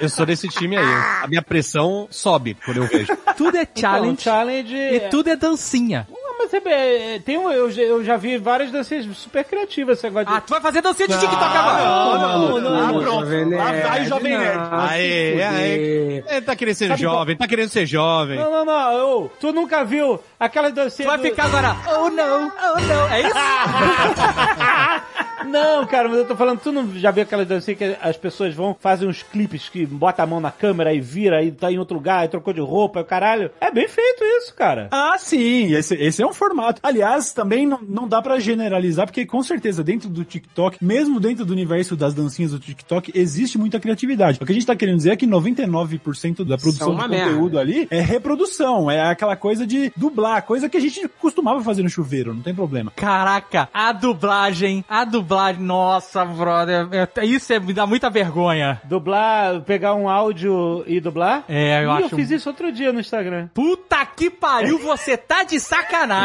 [0.00, 0.84] Eu sou desse time aí.
[1.22, 3.16] A minha pressão sobe quando eu vejo.
[3.36, 4.12] Tudo é challenge.
[4.12, 6.06] Então, challenge E tudo é dancinha.
[6.38, 9.98] Mas é, é, tem um, eu, já- eu já vi várias dancinhas super criativas.
[9.98, 10.36] Você gosta de...
[10.36, 11.84] Ah, tu vai fazer dancinha de TikTok Ah, agora?
[11.84, 13.00] não, não, não, Ah, não.
[13.02, 13.20] pronto.
[13.26, 14.58] Jovem Nerd, vai o Jovem Nerd.
[14.72, 16.24] Aê.
[16.28, 18.38] Ele tá querendo ser Sabe jovem, tá querendo ser jovem.
[18.38, 18.92] Não, não, não.
[18.92, 21.76] eu- tu nunca viu aquela Tu dancinha vai do- ficar agora.
[21.98, 23.08] Oh não, oh não.
[23.12, 23.34] É isso?
[25.46, 28.52] Não, cara, mas eu tô falando, tu não já viu aquela dancinha que as pessoas
[28.54, 31.78] vão, fazem uns clipes que bota a mão na câmera e vira e tá em
[31.78, 33.50] outro lugar, e trocou de roupa, e o caralho.
[33.60, 34.88] É bem feito isso, cara.
[34.90, 36.80] Ah, sim, esse, esse é um formato.
[36.82, 41.44] Aliás, também não, não dá pra generalizar, porque com certeza dentro do TikTok, mesmo dentro
[41.44, 44.38] do universo das dancinhas do TikTok, existe muita criatividade.
[44.40, 47.86] O que a gente tá querendo dizer é que 99% da produção de conteúdo ali
[47.90, 52.34] é reprodução, é aquela coisa de dublar, coisa que a gente costumava fazer no chuveiro,
[52.34, 52.92] não tem problema.
[52.94, 58.80] Caraca, a dublagem, a dublagem, nossa, brother, é- isso é, me dá muita vergonha.
[58.84, 61.44] Dublar, pegar um áudio e dublar?
[61.48, 63.48] É, eu Ih, acho- eu fiz isso outro dia no Instagram.
[63.54, 66.17] Puta que pariu, você tá de sacanagem.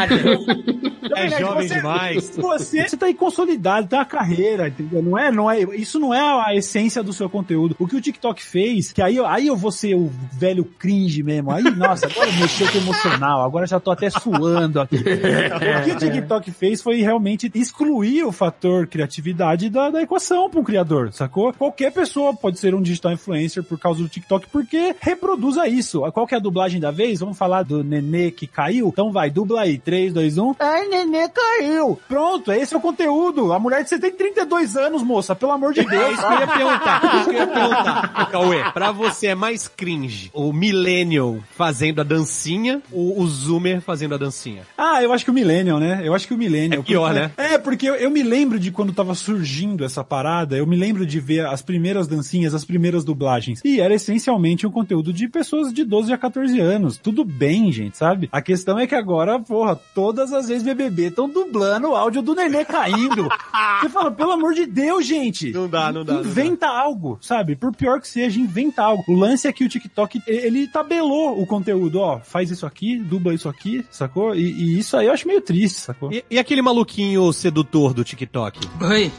[1.16, 2.30] É jovem demais.
[2.36, 5.02] Você, você tá aí consolidado, tem uma carreira, entendeu?
[5.02, 7.76] Não é, não é, isso não é a essência do seu conteúdo.
[7.78, 11.22] O que o TikTok fez, que aí, eu- aí eu vou ser o velho cringe
[11.22, 11.50] mesmo.
[11.50, 14.96] Aí, nossa, agora mexeu com emocional, agora já tô até suando aqui.
[14.96, 20.60] o que o TikTok fez foi realmente excluir o fator criatividade da, da equação para
[20.60, 21.52] um criador, sacou?
[21.52, 26.00] Qualquer pessoa pode ser um digital influencer por causa do TikTok, porque reproduza isso.
[26.12, 27.20] Qual que é a dublagem da vez?
[27.20, 28.88] Vamos falar do nenê que caiu?
[28.88, 29.78] Então vai, dubla aí.
[29.84, 30.54] 3, 2, 1.
[30.58, 31.98] Ai, nenê caiu.
[32.08, 33.52] Pronto, esse é o conteúdo.
[33.52, 36.12] A mulher de você tem 32 anos, moça, pelo amor de É Deus.
[36.14, 37.00] isso que eu ia perguntar.
[37.04, 38.28] é Isso que eu ia perguntar.
[38.30, 44.14] Cauê, pra você é mais cringe o millennial fazendo a dancinha ou o zoomer fazendo
[44.14, 44.62] a dancinha?
[44.76, 46.00] Ah, eu acho que o Millennial, né?
[46.04, 46.80] Eu acho que o Millennial.
[46.80, 47.30] É pior, Porque- né?
[47.54, 51.04] É, porque eu, eu me lembro de quando tava surgindo essa parada, eu me lembro
[51.06, 53.60] de ver as primeiras dancinhas, as primeiras dublagens.
[53.64, 56.96] E era essencialmente um conteúdo de pessoas de 12 a 14 anos.
[56.98, 58.28] Tudo bem, gente, sabe?
[58.32, 62.34] A questão é que agora, porra, todas as vezes BBB estão dublando o áudio do
[62.34, 63.28] nenê caindo.
[63.80, 65.50] Você fala, pelo amor de Deus, gente.
[65.52, 66.14] Não dá, não dá.
[66.14, 66.28] não dá.
[66.28, 67.56] Inventa algo, sabe?
[67.56, 69.02] Por pior que seja, inventa algo.
[69.08, 73.32] O lance é que o TikTok, ele tabelou o conteúdo, ó, faz isso aqui, dubla
[73.34, 74.34] isso aqui, sacou?
[74.34, 76.12] E, e isso aí eu acho meio triste, sacou?
[76.12, 78.60] E, e aquele maluquinho sedutor do TikTok?
[78.82, 79.10] Oi,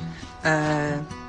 [0.43, 1.24] é...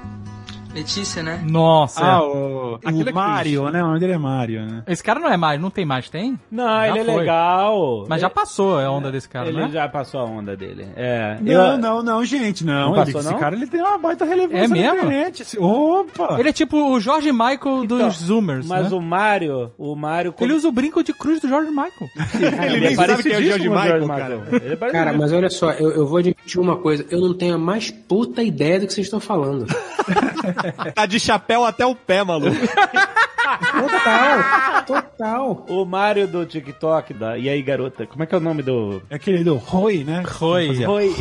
[0.77, 1.41] Letícia, né?
[1.49, 2.05] Nossa.
[2.05, 3.83] Ah, o, Aquilo é o Mario, né?
[3.83, 4.83] O nome dele é Mario, né?
[4.87, 6.39] Esse cara não é mais, não tem mais, tem?
[6.51, 7.15] Não, Já ele é foi.
[7.17, 8.05] legal.
[8.09, 9.69] Mas já passou a onda desse cara, Ele né?
[9.73, 10.87] já passou a onda dele.
[10.95, 11.39] É.
[11.41, 12.91] Não, eu- não, não, gente, não.
[12.91, 13.39] Não Ele- passou, esse não?
[13.39, 14.97] cara, ele tem uma baita relevância É mesmo?
[14.97, 15.45] internet.
[15.59, 16.37] Opa!
[16.39, 18.97] Ele é tipo o George Michael dos Zoomers, Mas né?
[18.97, 20.35] o Mario, o Mario.
[20.39, 22.67] Ele usa o brinco de cruz do George Michael.
[22.71, 24.35] Ele nem sabe quem é o George Michael, cara.
[24.35, 25.19] Ele é Cara, parecidíssimo.
[25.21, 28.43] mas olha só, eu, eu vou admitir uma coisa, eu não tenho a mais puta
[28.43, 29.65] ideia do que vocês estão falando.
[30.95, 32.57] Tá de chapéu até o pé, maluco.
[33.47, 35.67] Total, total.
[35.69, 37.39] O Mario do TikTok, da...
[37.39, 39.03] e aí garota, como é que é o nome do...
[39.11, 40.23] É aquele do Roy, né?
[40.27, 40.85] Roy.
[40.87, 41.15] Oi.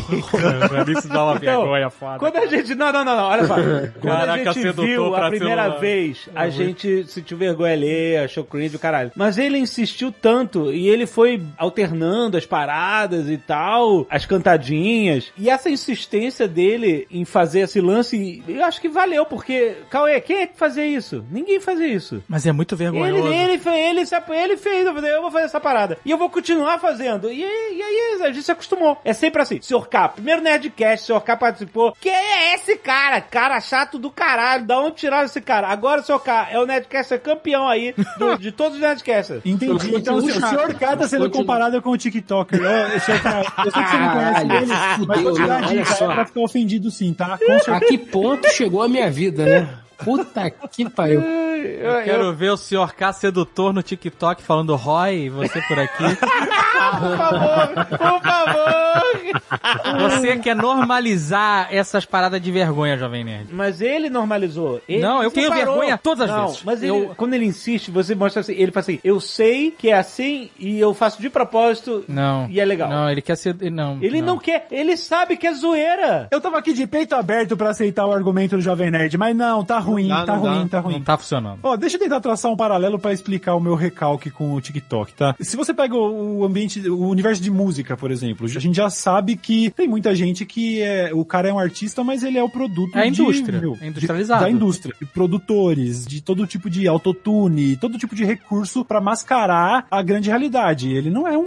[0.87, 2.19] Isso dá uma vergonha foda.
[2.19, 2.75] Quando a gente.
[2.75, 3.55] Não, não, não, não, olha só.
[3.55, 5.79] Quando Caraca, a gente viu a primeira celular.
[5.79, 9.11] vez, a gente sentiu vergonha alheia, achou cringe o caralho.
[9.15, 15.31] Mas ele insistiu tanto e ele foi alternando as paradas e tal, as cantadinhas.
[15.37, 20.37] E essa insistência dele em fazer esse lance, eu acho que valeu, porque, Cauê, quem
[20.37, 21.23] é que fazia isso?
[21.29, 22.14] Ninguém fazia isso.
[22.27, 23.27] Mas é muito Ele, vergonhoso.
[23.33, 25.97] ele, fe- ele, se- ele fez, eu falei, eu vou fazer essa parada.
[26.05, 27.31] E eu vou continuar fazendo.
[27.31, 28.97] E, aí- e aí a gente se acostumou.
[29.03, 29.59] É sempre assim.
[29.61, 29.87] Sr.
[29.87, 31.21] K, primeiro Nerdcast, Sr.
[31.21, 31.95] K participou.
[31.99, 33.21] Quem é esse cara?
[33.21, 34.65] Cara chato do caralho.
[34.65, 35.67] Da onde tiraram esse cara?
[35.67, 36.19] Agora, Sr.
[36.19, 39.41] K, é o Nerdcaster campeão aí do- de todos os Nerdcasters.
[39.45, 39.95] Entendi.
[39.95, 42.59] Então, o senhor K tá sendo comparado com o TikToker.
[42.59, 46.07] Ô, K, eu sei que você não conhece ele, mas vou te dar dica, é
[46.13, 47.37] pra ficar ofendido sim, tá?
[47.37, 49.69] Com A que ponto chegou a minha vida, né?
[49.97, 51.21] Puta que pariu.
[51.21, 52.93] Eu quero ver o Sr.
[52.95, 56.03] K sedutor no TikTok falando Roy, você por aqui.
[56.75, 60.09] Por favor, por favor.
[60.09, 63.47] Você quer normalizar essas paradas de vergonha, Jovem Nerd.
[63.53, 64.81] Mas ele normalizou.
[64.87, 65.75] Ele Não, eu tenho separou.
[65.75, 66.63] vergonha todas as não, vezes.
[66.63, 69.89] Mas ele- Eu- quando ele insiste, você mostra assim, ele fala assim, eu sei que
[69.89, 72.47] é assim e eu faço de propósito Não.
[72.49, 72.89] e é legal.
[72.89, 73.55] Não, ele quer ser.
[73.71, 73.97] Não.
[74.01, 74.37] Ele não.
[74.37, 76.27] quer, ele sabe que é zoeira.
[76.29, 79.63] Eu tava aqui de peito aberto pra aceitar o argumento do Jovem Nerd, mas não,
[79.63, 80.67] tá ruim, dá, tá ruim, dá.
[80.69, 80.93] tá ruim.
[80.95, 81.59] Não tá funcionando.
[81.63, 85.13] Ó, deixa eu tentar traçar um paralelo pra explicar o meu recalque com o TikTok,
[85.13, 85.35] tá?
[85.39, 89.35] Se você pega o ambiente, o universo de música, por exemplo, a gente já sabe
[89.35, 92.49] que tem muita gente que é, o cara é um artista, mas ele é o
[92.49, 94.39] produto É a de, indústria, meu, é industrializado.
[94.43, 98.99] de- da indústria, de produtores, de todo tipo de autotune, todo tipo de recurso pra
[99.01, 100.89] mascarar a grande realidade.
[100.91, 101.45] Ele não é um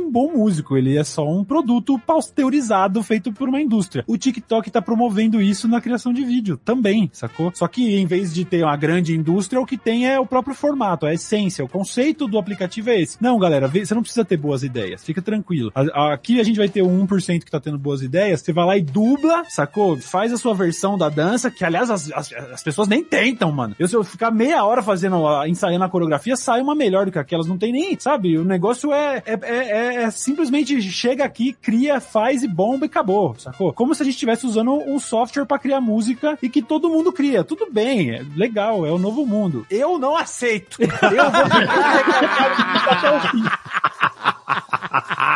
[0.00, 4.04] um bom músico, ele é só um produto pasteurizado feito por uma indústria.
[4.06, 7.50] O TikTok tá promovendo isso na criação de vídeo também, sacou?
[7.54, 10.54] Só que em vez de ter uma grande indústria, o que tem é o próprio
[10.54, 13.16] formato, a essência, o conceito do aplicativo é esse.
[13.20, 15.70] Não, galera, você não precisa ter boas ideias, fica tranquilo.
[15.74, 18.76] Aqui a gente vai ter o 1% que tá tendo boas ideias, você vai lá
[18.76, 19.96] e dubla, sacou?
[19.98, 23.74] Faz a sua versão da dança, que aliás as, as, as pessoas nem tentam, mano.
[23.78, 27.18] Eu, se eu ficar meia hora fazendo, ensaiando a coreografia, sai uma melhor do que
[27.18, 28.38] aquelas, não tem nem, sabe?
[28.38, 32.88] O negócio é, é, é- é- é simplesmente chega aqui, cria, faz e bomba e
[32.88, 33.72] acabou, sacou?
[33.72, 37.12] Como se a gente estivesse usando um software pra criar música e que todo mundo
[37.12, 37.44] cria.
[37.44, 39.66] Tudo bem, é legal, é o novo mundo.
[39.70, 40.78] Eu não aceito.
[40.80, 40.88] Eu
[41.30, 43.44] vou ficar até o fim.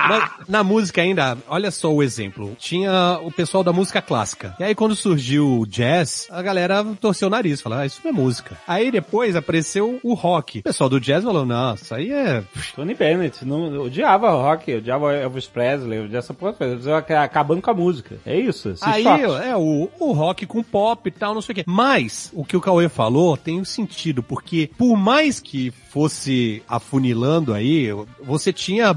[0.08, 2.56] Mas na música ainda, olha só o exemplo.
[2.58, 4.54] Tinha o pessoal da música clássica.
[4.58, 8.10] E aí quando surgiu o jazz, a galera torceu o nariz, falou, ah, isso não
[8.10, 8.56] é música.
[8.66, 10.60] Aí depois apareceu o rock.
[10.60, 12.42] O pessoal do jazz falou, não, isso aí é...
[12.74, 16.54] Tony Bennett, não, eu odiava rock, odiava Elvis Presley, odiava essa porra,
[17.22, 18.16] acabando com a música.
[18.24, 18.74] É isso.
[18.80, 19.46] Aí, choques.
[19.46, 21.64] é, o, o rock com pop e tal, não sei o quê.
[21.66, 27.52] Mas, o que o Cauê falou tem um sentido, porque por mais que fosse afunilando
[27.52, 27.88] aí,
[28.22, 28.96] você tinha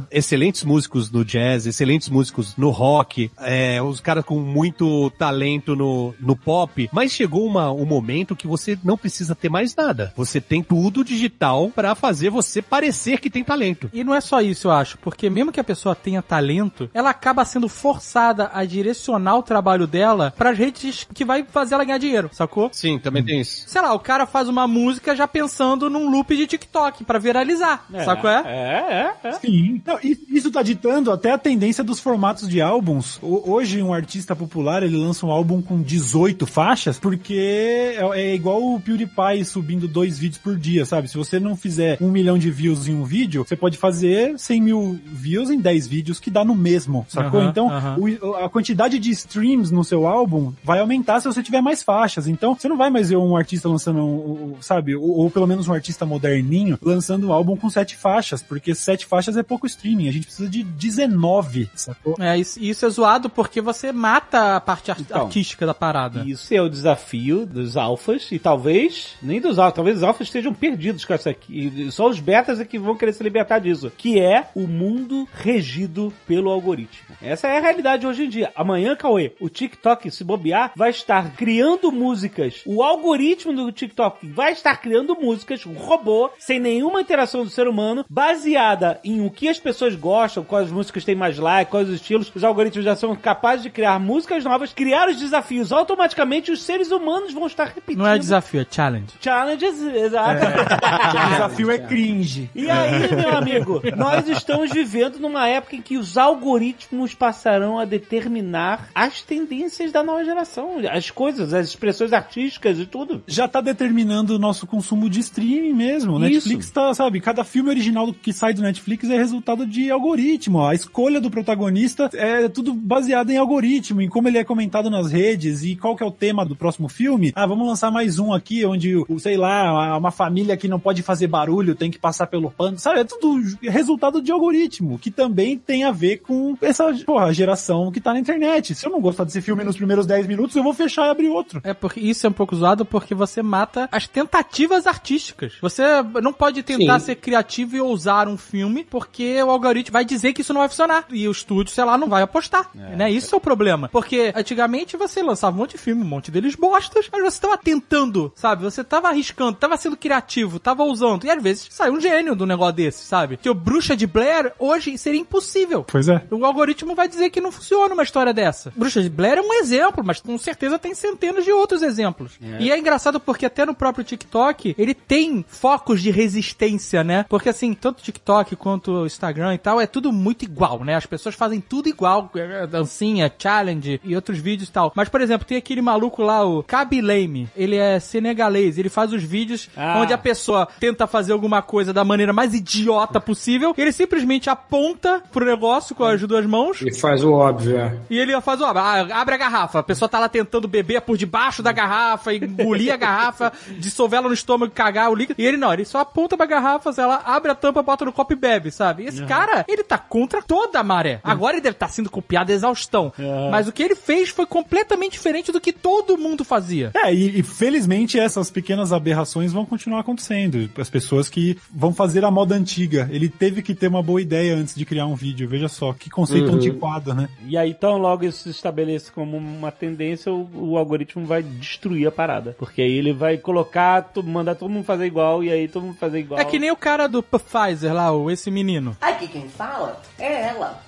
[0.55, 6.13] excelentes músicos no jazz, excelentes músicos no rock, é, os caras com muito talento no,
[6.19, 10.13] no pop, mas chegou uma, um momento que você não precisa ter mais nada.
[10.15, 13.89] Você tem tudo digital pra fazer você parecer que tem talento.
[13.93, 17.09] E não é só isso, eu acho, porque mesmo que a pessoa tenha talento, ela
[17.09, 21.97] acaba sendo forçada a direcionar o trabalho dela pras redes que vai fazer ela ganhar
[21.97, 22.69] dinheiro, sacou?
[22.71, 23.67] Sim, também tem isso.
[23.67, 27.85] Sei lá, o cara faz uma música já pensando num loop de TikTok pra viralizar,
[27.93, 28.43] É, sacou é?
[28.45, 29.31] É, é, é.
[29.33, 29.81] Sim.
[29.85, 33.17] Não, e, Isso tá ditando até a tendência dos formatos de álbuns.
[33.21, 38.61] Hoje, um artista popular, ele lança um álbum com 18 faixas, porque é, é igual
[38.61, 41.07] o PewDiePie subindo dois vídeos por dia, sabe?
[41.07, 44.61] Se você não fizer um milhão de views em um vídeo, você pode fazer 100
[44.61, 47.41] mil views em 10 vídeos, que dá no mesmo, sacou?
[47.49, 51.81] Então, o- a quantidade de streams no seu álbum vai aumentar se você tiver mais
[51.81, 52.27] faixas.
[52.27, 54.95] Então, você não vai mais ver um artista lançando, um, um, sabe?
[54.95, 59.05] Ou, ou pelo menos um artista moderninho lançando um álbum com sete faixas, porque sete
[59.05, 60.09] faixas é pouco streaming.
[60.09, 62.15] A gente precisa de 19, sacou?
[62.19, 65.23] É, isso, isso é zoado porque você mata a parte ar- Então.
[65.23, 66.23] artística da parada.
[66.25, 70.53] Isso é o desafio dos alfas e talvez, nem dos alfas, talvez os alfas estejam
[70.53, 71.71] perdidos com essa aqui.
[71.87, 73.91] E Só os betas é que vão querer se libertar disso.
[73.97, 77.15] Que é o mundo regido pelo algoritmo.
[77.21, 78.51] Essa é a realidade hoje em dia.
[78.55, 82.61] Amanhã, Cauê, o TikTok, se bobear, vai estar criando músicas.
[82.65, 87.67] O algoritmo do TikTok vai estar criando músicas, um robô, sem nenhuma interação do ser
[87.67, 90.14] humano, baseada em o que as pessoas gostam,
[90.47, 92.31] quais músicas têm mais like, quais os estilos.
[92.33, 95.71] Os algoritmos já são capazes de criar músicas novas, criar os desafios.
[95.71, 97.99] Automaticamente, os seres humanos vão estar repetindo.
[97.99, 99.07] Não é desafio, é challenge.
[99.21, 100.45] Challenges, exato.
[100.45, 102.49] O desafio é cringe.
[102.55, 107.85] E aí, meu amigo, nós estamos vivendo numa época em que os algoritmos passarão a
[107.85, 113.23] determinar as tendências da nova geração, as coisas, as expressões artísticas e tudo.
[113.27, 116.13] Já tá determinando o nosso consumo de streaming mesmo.
[116.25, 116.47] Isso.
[116.49, 120.63] Netflix tá, sabe, cada filme original que sai do Netflix é resultado de algoritmo.
[120.63, 125.11] A escolha do protagonista é tudo baseado em algoritmo, em como ele é comentado nas
[125.11, 127.33] redes e qual que é o tema do próximo filme.
[127.35, 131.27] Ah, vamos lançar mais um aqui onde, sei lá, uma família que não pode fazer
[131.27, 132.99] barulho tem que passar pelo pano, sabe?
[132.99, 137.99] É tudo resultado de algoritmo, que também tem a ver com essa, porra, geração que
[137.99, 138.75] tá na internet.
[138.75, 141.29] Se eu não gostar desse filme nos primeiros 10 minutos, eu vou fechar e abrir
[141.29, 141.61] outro.
[141.63, 145.53] É porque isso é um pouco zoado porque você mata as tentativas artísticas.
[145.61, 145.83] Você
[146.21, 147.07] não pode tentar Sim.
[147.07, 150.67] ser criativo e ousar um filme porque o algoritmo vai dizer que isso não vai
[150.67, 151.05] funcionar.
[151.09, 152.69] E o estúdio, sei lá, não vai apostar.
[152.73, 153.09] né?
[153.09, 153.87] Isso é o problema.
[153.87, 157.57] Porque antigamente você lançava um monte de filme, um monte deles bostas, mas você tava
[157.57, 158.63] tentando, sabe?
[158.63, 161.25] Você tava arriscando, tava sendo criativo, tava ousando.
[161.25, 163.37] E às vezes sai um gênio do negócio desse, sabe?
[163.37, 165.85] Que o Bruxa de Blair hoje seria impossível.
[165.89, 166.21] Pois é.
[166.29, 168.73] O algoritmo vai dizer que não funciona uma história dessa.
[168.75, 172.33] Bruxa de Blair é um exemplo, mas com certeza tem centenas de outros exemplos.
[172.59, 177.25] E é engraçado porque até no próprio TikTok, ele tem focos de resistência, né?
[177.29, 180.95] Porque assim, tanto o TikTok quanto o Instagram e tal, é tudo muito igual, né?
[180.95, 182.29] As pessoas fazem tudo igual,
[182.69, 184.91] dancinha, challenge e outros vídeos e tal.
[184.95, 189.13] Mas, por exemplo, tem aquele maluco lá, o Kaby Lame, ele é senegalês, ele faz
[189.13, 189.99] os vídeos Ah.
[190.01, 195.21] onde a pessoa tenta fazer alguma coisa da maneira mais idiota possível, ele simplesmente aponta
[195.31, 197.97] pro negócio com as duas mãos E faz o óbvio, é.
[198.09, 199.79] e ele faz, ó, ah, abre a garrafa.
[199.79, 204.27] A pessoa tá lá tentando beber por debaixo da garrafa, engolir a garrafa, dissolver ela
[204.27, 205.41] no estômago e cagar o líquido.
[205.41, 208.33] E ele não, ele só aponta pra garrafa, ela abre a tampa, bota no copo
[208.33, 209.03] e bebe, sabe?
[209.03, 211.19] E esse cara, ele tá contra toda a maré.
[211.23, 213.11] Agora ele deve estar sendo copiado a exaustão.
[213.51, 216.91] Mas o que ele fez foi completamente diferente do que todo mundo fazia.
[216.95, 220.69] É, e, e felizmente essas pequenas aberrações vão continuar acontecendo.
[220.77, 223.07] As pessoas que vão fazer a moda antiga.
[223.11, 225.47] Ele teve que ter uma boa ideia antes de criar um vídeo.
[225.47, 226.55] Veja só, que conceito Uhum.
[226.55, 227.27] antiquado, né?
[227.47, 232.07] E aí, tão logo isso se estabelece como uma tendência, o, o algoritmo vai destruir
[232.07, 232.55] a parada.
[232.57, 236.19] Porque aí ele vai colocar, mandar todo mundo fazer igual, e aí todo mundo fazer
[236.19, 236.39] igual.
[236.39, 238.95] É que nem o cara do Pfizer lá, o, esse menino.
[239.01, 240.01] Aqui quem fala.
[240.19, 240.79] É ela,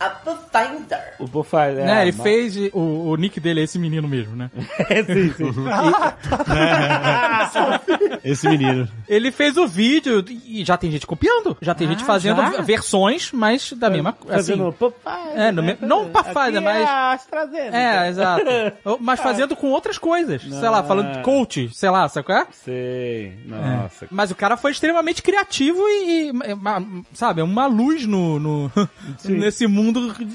[0.00, 1.14] a Pathfinder.
[1.18, 1.26] O
[1.80, 2.02] é, né?
[2.02, 2.56] Ele mas- fez.
[2.72, 4.50] O, o nick dele é esse menino mesmo, né?
[4.88, 5.44] É, sim, sim.
[8.24, 8.88] Esse menino.
[9.08, 11.56] Ele fez o vídeo e já tem gente copiando.
[11.60, 12.60] Já tem gente fazendo já?
[12.62, 14.36] versões, mas da mesma coisa.
[14.38, 15.32] Assim, Fazendo Pofai.
[15.34, 16.10] é, no me- não
[16.58, 16.82] Aqui mas.
[16.82, 17.76] É a AstraZeneca.
[17.76, 18.44] É, exato.
[19.00, 20.42] Mas fazendo com outras coisas.
[20.42, 22.46] Sei lá, falando de coach, sei lá, sabe qual é?
[22.52, 23.38] Sei.
[23.46, 24.06] Nossa.
[24.10, 26.32] Mas o cara foi extremamente criativo e, e,
[27.14, 28.72] sabe, uma luz no, no-
[29.24, 29.87] nesse mundo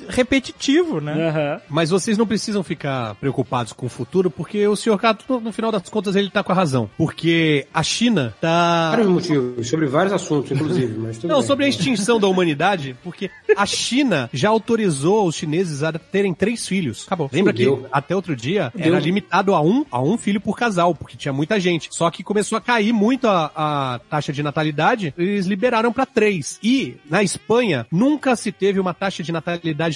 [0.10, 1.30] repetitivo, né?
[1.30, 1.62] Aham.
[1.70, 5.72] Mas vocês não precisam ficar preocupados com o futuro, porque o senhor Cato, no- final
[5.72, 6.90] das contas, ele tá com a razão.
[6.98, 8.90] Porque a China tá.
[8.92, 11.48] Vários motivos, sobre vários assuntos, inclusive, mas tudo Não, bem.
[11.48, 16.68] sobre a extinção da humanidade, porque a China já autorizou os chineses a terem três
[16.68, 17.04] filhos.
[17.06, 17.30] Acabou.
[17.32, 17.88] Lembra que Fudeu.
[17.92, 18.88] até outro dia Fudeu.
[18.88, 21.90] era limitado a um, a um filho por casal, porque tinha muita gente.
[21.92, 26.60] Só que começou a cair muito a, a taxa de natalidade, eles liberaram pra três.
[26.64, 29.43] E na Espanha nunca se teve uma taxa de natalidade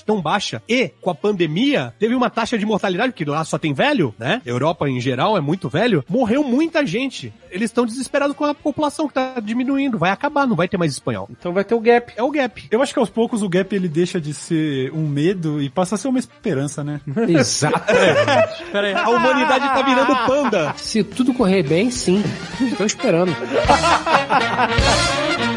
[0.06, 0.62] tão baixa.
[0.68, 4.42] E com a pandemia teve uma taxa de mortalidade, porque lá só tem velho, né?
[4.46, 6.04] Europa em geral é muito velho.
[6.10, 7.34] Morreu muita gente.
[7.50, 9.98] Eles estão desesperados com a população que tá diminuindo.
[9.98, 11.30] Vai acabar, não vai ter mais espanhol.
[11.32, 12.14] Então vai ter o gap.
[12.16, 12.68] É o gap.
[12.70, 15.96] Eu acho que aos poucos o gap ele deixa de ser um medo e passa
[15.96, 17.02] a ser uma esperança, né?
[17.28, 17.78] Exato.
[18.74, 18.94] Aí.
[18.94, 20.74] A humanidade tá virando panda.
[20.78, 22.24] Se tudo correr bem, sim.
[22.62, 23.36] Estou esperando.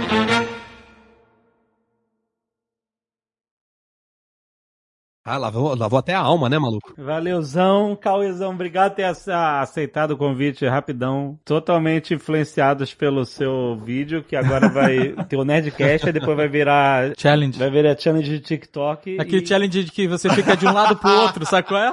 [5.22, 6.94] Ah, lavou, lavou até a alma, né, maluco?
[6.96, 11.38] Valeuzão, Cauezão, obrigado por ter ace- aceitado o convite rapidão.
[11.44, 17.12] Totalmente influenciados pelo seu vídeo, que agora vai ter o Nerdcast, e depois vai virar...
[17.18, 17.58] Challenge.
[17.58, 19.18] Vai virar challenge de TikTok.
[19.20, 21.92] Aquele e- challenge de que você fica de um lado pro outro, sabe qual é?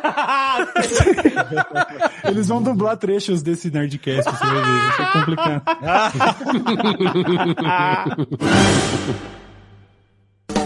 [2.23, 4.81] Eles vão dublar trechos desse Nerdcast, você vai ver.
[4.81, 5.63] Vai ser complicado.